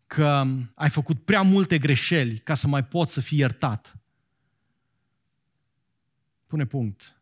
că 0.08 0.46
ai 0.76 0.90
făcut 0.90 1.26
prea 1.26 1.42
multe 1.42 1.78
greșeli 1.78 2.40
ca 2.40 2.54
să 2.54 2.68
mai 2.68 2.86
poți 2.86 3.14
să 3.14 3.22
fii 3.22 3.38
iertat. 3.38 3.98
Pune 6.46 6.66
punct. 6.66 7.22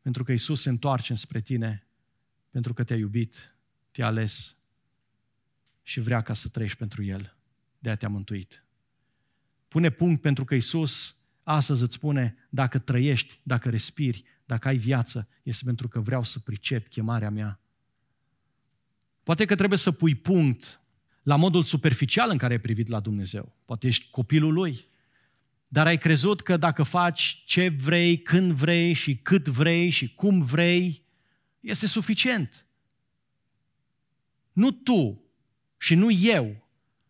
Pentru 0.00 0.24
că 0.24 0.32
Isus 0.32 0.60
se 0.60 0.68
întoarce 0.68 1.14
spre 1.14 1.40
tine, 1.40 1.86
pentru 2.50 2.74
că 2.74 2.84
te-a 2.84 2.96
iubit, 2.96 3.56
te-a 3.90 4.06
ales 4.06 4.56
și 5.82 6.00
vrea 6.00 6.22
ca 6.22 6.34
să 6.34 6.48
trăiești 6.48 6.78
pentru 6.78 7.02
El. 7.02 7.36
De 7.78 7.90
a 7.90 7.96
te-a 7.96 8.08
mântuit. 8.08 8.64
Pune 9.68 9.90
punct 9.90 10.20
pentru 10.20 10.44
că 10.44 10.54
Isus 10.54 11.21
astăzi 11.42 11.82
îți 11.82 11.94
spune, 11.94 12.36
dacă 12.48 12.78
trăiești, 12.78 13.40
dacă 13.42 13.70
respiri, 13.70 14.24
dacă 14.44 14.68
ai 14.68 14.76
viață, 14.76 15.28
este 15.42 15.64
pentru 15.64 15.88
că 15.88 16.00
vreau 16.00 16.22
să 16.22 16.38
pricep 16.38 16.88
chemarea 16.88 17.30
mea. 17.30 17.60
Poate 19.22 19.44
că 19.44 19.54
trebuie 19.54 19.78
să 19.78 19.92
pui 19.92 20.14
punct 20.14 20.80
la 21.22 21.36
modul 21.36 21.62
superficial 21.62 22.30
în 22.30 22.36
care 22.36 22.52
ai 22.52 22.60
privit 22.60 22.88
la 22.88 23.00
Dumnezeu. 23.00 23.56
Poate 23.64 23.86
ești 23.86 24.10
copilul 24.10 24.52
Lui, 24.52 24.86
dar 25.68 25.86
ai 25.86 25.98
crezut 25.98 26.40
că 26.40 26.56
dacă 26.56 26.82
faci 26.82 27.42
ce 27.46 27.68
vrei, 27.68 28.22
când 28.22 28.52
vrei 28.52 28.92
și 28.92 29.16
cât 29.16 29.48
vrei 29.48 29.88
și 29.88 30.14
cum 30.14 30.42
vrei, 30.42 31.04
este 31.60 31.86
suficient. 31.86 32.66
Nu 34.52 34.70
tu 34.70 35.24
și 35.76 35.94
nu 35.94 36.10
eu 36.10 36.68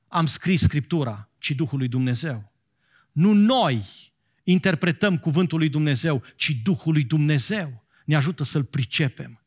am 0.08 0.26
scris 0.26 0.60
Scriptura, 0.60 1.30
ci 1.38 1.50
Duhul 1.50 1.78
lui 1.78 1.88
Dumnezeu. 1.88 2.52
Nu 3.12 3.32
noi 3.32 4.11
interpretăm 4.42 5.18
cuvântul 5.18 5.58
lui 5.58 5.68
Dumnezeu, 5.68 6.22
ci 6.36 6.50
Duhul 6.62 6.92
lui 6.92 7.04
Dumnezeu 7.04 7.84
ne 8.04 8.14
ajută 8.14 8.44
să-l 8.44 8.64
pricepem. 8.64 9.42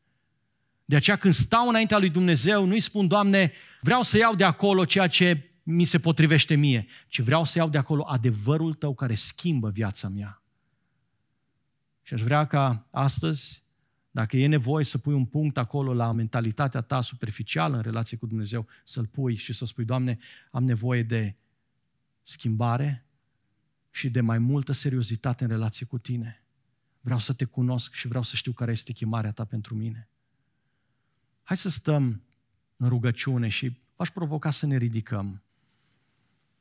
De 0.84 0.96
aceea 0.96 1.16
când 1.16 1.34
stau 1.34 1.68
înaintea 1.68 1.98
lui 1.98 2.10
Dumnezeu, 2.10 2.64
nu-i 2.64 2.80
spun, 2.80 3.06
Doamne, 3.06 3.52
vreau 3.80 4.02
să 4.02 4.18
iau 4.18 4.34
de 4.34 4.44
acolo 4.44 4.84
ceea 4.84 5.06
ce 5.06 5.50
mi 5.62 5.84
se 5.84 5.98
potrivește 5.98 6.54
mie, 6.54 6.86
ci 7.08 7.20
vreau 7.20 7.44
să 7.44 7.58
iau 7.58 7.68
de 7.68 7.78
acolo 7.78 8.02
adevărul 8.02 8.74
tău 8.74 8.94
care 8.94 9.14
schimbă 9.14 9.70
viața 9.70 10.08
mea. 10.08 10.42
Și 12.02 12.14
aș 12.14 12.22
vrea 12.22 12.46
ca 12.46 12.88
astăzi, 12.90 13.64
dacă 14.10 14.36
e 14.36 14.46
nevoie 14.46 14.84
să 14.84 14.98
pui 14.98 15.14
un 15.14 15.24
punct 15.24 15.56
acolo 15.56 15.94
la 15.94 16.12
mentalitatea 16.12 16.80
ta 16.80 17.00
superficială 17.00 17.76
în 17.76 17.82
relație 17.82 18.16
cu 18.16 18.26
Dumnezeu, 18.26 18.66
să-l 18.84 19.06
pui 19.06 19.34
și 19.34 19.52
să 19.52 19.64
spui, 19.64 19.84
Doamne, 19.84 20.18
am 20.50 20.64
nevoie 20.64 21.02
de 21.02 21.36
schimbare 22.22 23.05
și 23.96 24.10
de 24.10 24.20
mai 24.20 24.38
multă 24.38 24.72
seriozitate 24.72 25.44
în 25.44 25.50
relație 25.50 25.86
cu 25.86 25.98
tine. 25.98 26.42
Vreau 27.00 27.18
să 27.18 27.32
te 27.32 27.44
cunosc 27.44 27.92
și 27.92 28.08
vreau 28.08 28.22
să 28.22 28.36
știu 28.36 28.52
care 28.52 28.72
este 28.72 28.92
chemarea 28.92 29.32
ta 29.32 29.44
pentru 29.44 29.74
mine. 29.74 30.08
Hai 31.42 31.56
să 31.56 31.68
stăm 31.68 32.22
în 32.76 32.88
rugăciune 32.88 33.48
și 33.48 33.78
v-aș 33.96 34.10
provoca 34.10 34.50
să 34.50 34.66
ne 34.66 34.76
ridicăm. 34.76 35.42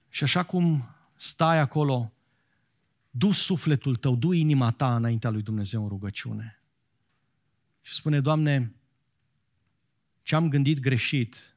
Și 0.10 0.24
așa 0.24 0.44
cum 0.44 0.96
stai 1.16 1.60
acolo, 1.60 2.14
du 3.10 3.32
sufletul 3.32 3.96
tău, 3.96 4.16
du 4.16 4.32
inima 4.32 4.72
ta 4.72 4.96
înaintea 4.96 5.30
lui 5.30 5.42
Dumnezeu 5.42 5.82
în 5.82 5.88
rugăciune. 5.88 6.62
Și 7.82 7.94
spune, 7.94 8.22
Doamne, 8.22 8.76
ce 10.22 10.36
am 10.36 10.50
gândit 10.50 10.80
greșit, 10.80 11.55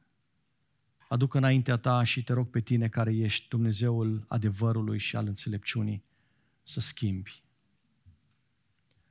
aduc 1.09 1.33
înaintea 1.33 1.77
ta 1.77 2.03
și 2.03 2.23
te 2.23 2.33
rog 2.33 2.49
pe 2.49 2.59
tine 2.59 2.87
care 2.87 3.15
ești 3.15 3.47
Dumnezeul 3.47 4.25
adevărului 4.27 4.97
și 4.97 5.15
al 5.15 5.27
înțelepciunii 5.27 6.03
să 6.63 6.79
schimbi. 6.79 7.43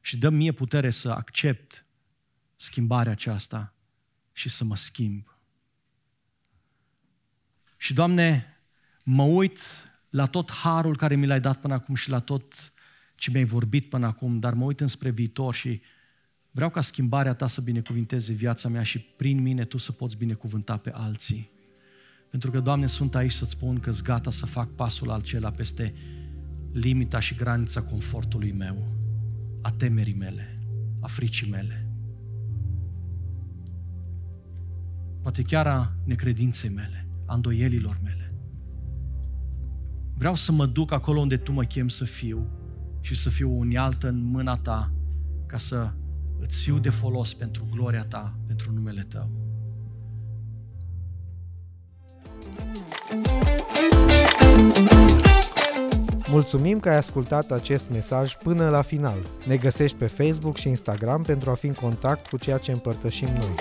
Și 0.01 0.17
dă 0.17 0.29
mie 0.31 0.53
putere 0.53 0.91
să 0.91 1.11
accept 1.11 1.87
schimbarea 2.57 3.13
aceasta 3.13 3.75
și 4.33 4.49
să 4.49 4.65
mă 4.65 4.77
schimb. 4.77 5.37
Și, 7.77 7.93
Doamne, 7.93 8.57
mă 9.05 9.23
uit 9.23 9.59
la 10.11 10.27
tot 10.27 10.53
harul 10.53 10.97
care 10.97 11.15
mi 11.15 11.27
l-ai 11.27 11.41
dat 11.41 11.61
până 11.61 11.75
acum 11.75 11.95
și 11.95 12.11
la 12.11 12.19
tot 12.19 12.73
ce 13.15 13.31
mi-ai 13.31 13.45
vorbit 13.45 13.89
până 13.89 14.07
acum, 14.07 14.39
dar 14.39 14.55
mă 14.55 14.65
uit 14.65 14.81
înspre 14.81 15.11
viitor 15.11 15.55
și 15.55 15.81
vreau 16.51 16.71
ca 16.71 16.81
schimbarea 16.81 17.35
ta 17.35 17.47
să 17.47 17.61
binecuvinteze 17.61 18.33
viața 18.33 18.69
mea 18.69 18.83
și 18.83 18.99
prin 18.99 19.43
mine 19.43 19.65
tu 19.65 19.79
să 19.79 19.93
poți 19.93 20.17
binecuvânta 20.17 20.77
pe 20.77 20.91
alții. 20.93 21.57
Pentru 22.31 22.51
că, 22.51 22.61
Doamne, 22.61 22.87
sunt 22.87 23.15
aici 23.15 23.33
să-ți 23.33 23.51
spun 23.51 23.79
că-s 23.79 24.03
gata 24.03 24.31
să 24.31 24.47
fac 24.47 24.69
pasul 24.75 25.11
acela 25.11 25.51
peste 25.51 25.95
limita 26.73 27.21
și 27.21 27.35
granița 27.35 27.83
confortului 27.83 28.53
meu, 28.53 28.85
a 29.63 29.73
temerii 29.73 30.15
mele, 30.15 30.63
a 31.01 31.07
fricii 31.07 31.51
mele. 31.51 31.93
Poate 35.23 35.43
chiar 35.43 35.67
a 35.67 35.93
necredinței 36.05 36.71
mele, 36.71 37.09
a 37.27 37.35
îndoielilor 37.35 38.01
mele. 38.03 38.27
Vreau 40.15 40.35
să 40.35 40.53
mă 40.53 40.67
duc 40.67 40.93
acolo 40.93 41.21
unde 41.21 41.37
Tu 41.37 41.53
mă 41.53 41.65
chem 41.65 41.89
să 41.89 42.05
fiu 42.05 42.51
și 43.01 43.15
să 43.15 43.31
fiu 43.31 43.51
o 43.51 43.55
unealtă 43.55 44.09
în 44.09 44.23
mâna 44.23 44.57
Ta 44.57 44.93
ca 45.47 45.57
să 45.57 45.93
îți 46.39 46.63
fiu 46.63 46.79
de 46.79 46.91
folos 46.91 47.35
pentru 47.35 47.69
gloria 47.71 48.05
Ta, 48.05 48.39
pentru 48.47 48.73
numele 48.73 49.03
Tău. 49.03 49.48
Mulțumim 56.31 56.81
că 56.81 56.89
ai 56.89 56.97
ascultat 56.97 57.51
acest 57.51 57.91
mesaj 57.91 58.37
până 58.37 58.69
la 58.69 58.83
final. 58.83 59.19
Ne 59.47 59.57
găsești 59.57 59.97
pe 59.97 60.07
Facebook 60.07 60.57
și 60.57 60.69
Instagram 60.69 61.23
pentru 61.23 61.51
a 61.51 61.55
fi 61.55 61.67
în 61.67 61.75
contact 61.75 62.27
cu 62.27 62.37
ceea 62.37 62.59
ce 62.59 62.71
împărtășim 62.71 63.29
noi. 63.29 63.55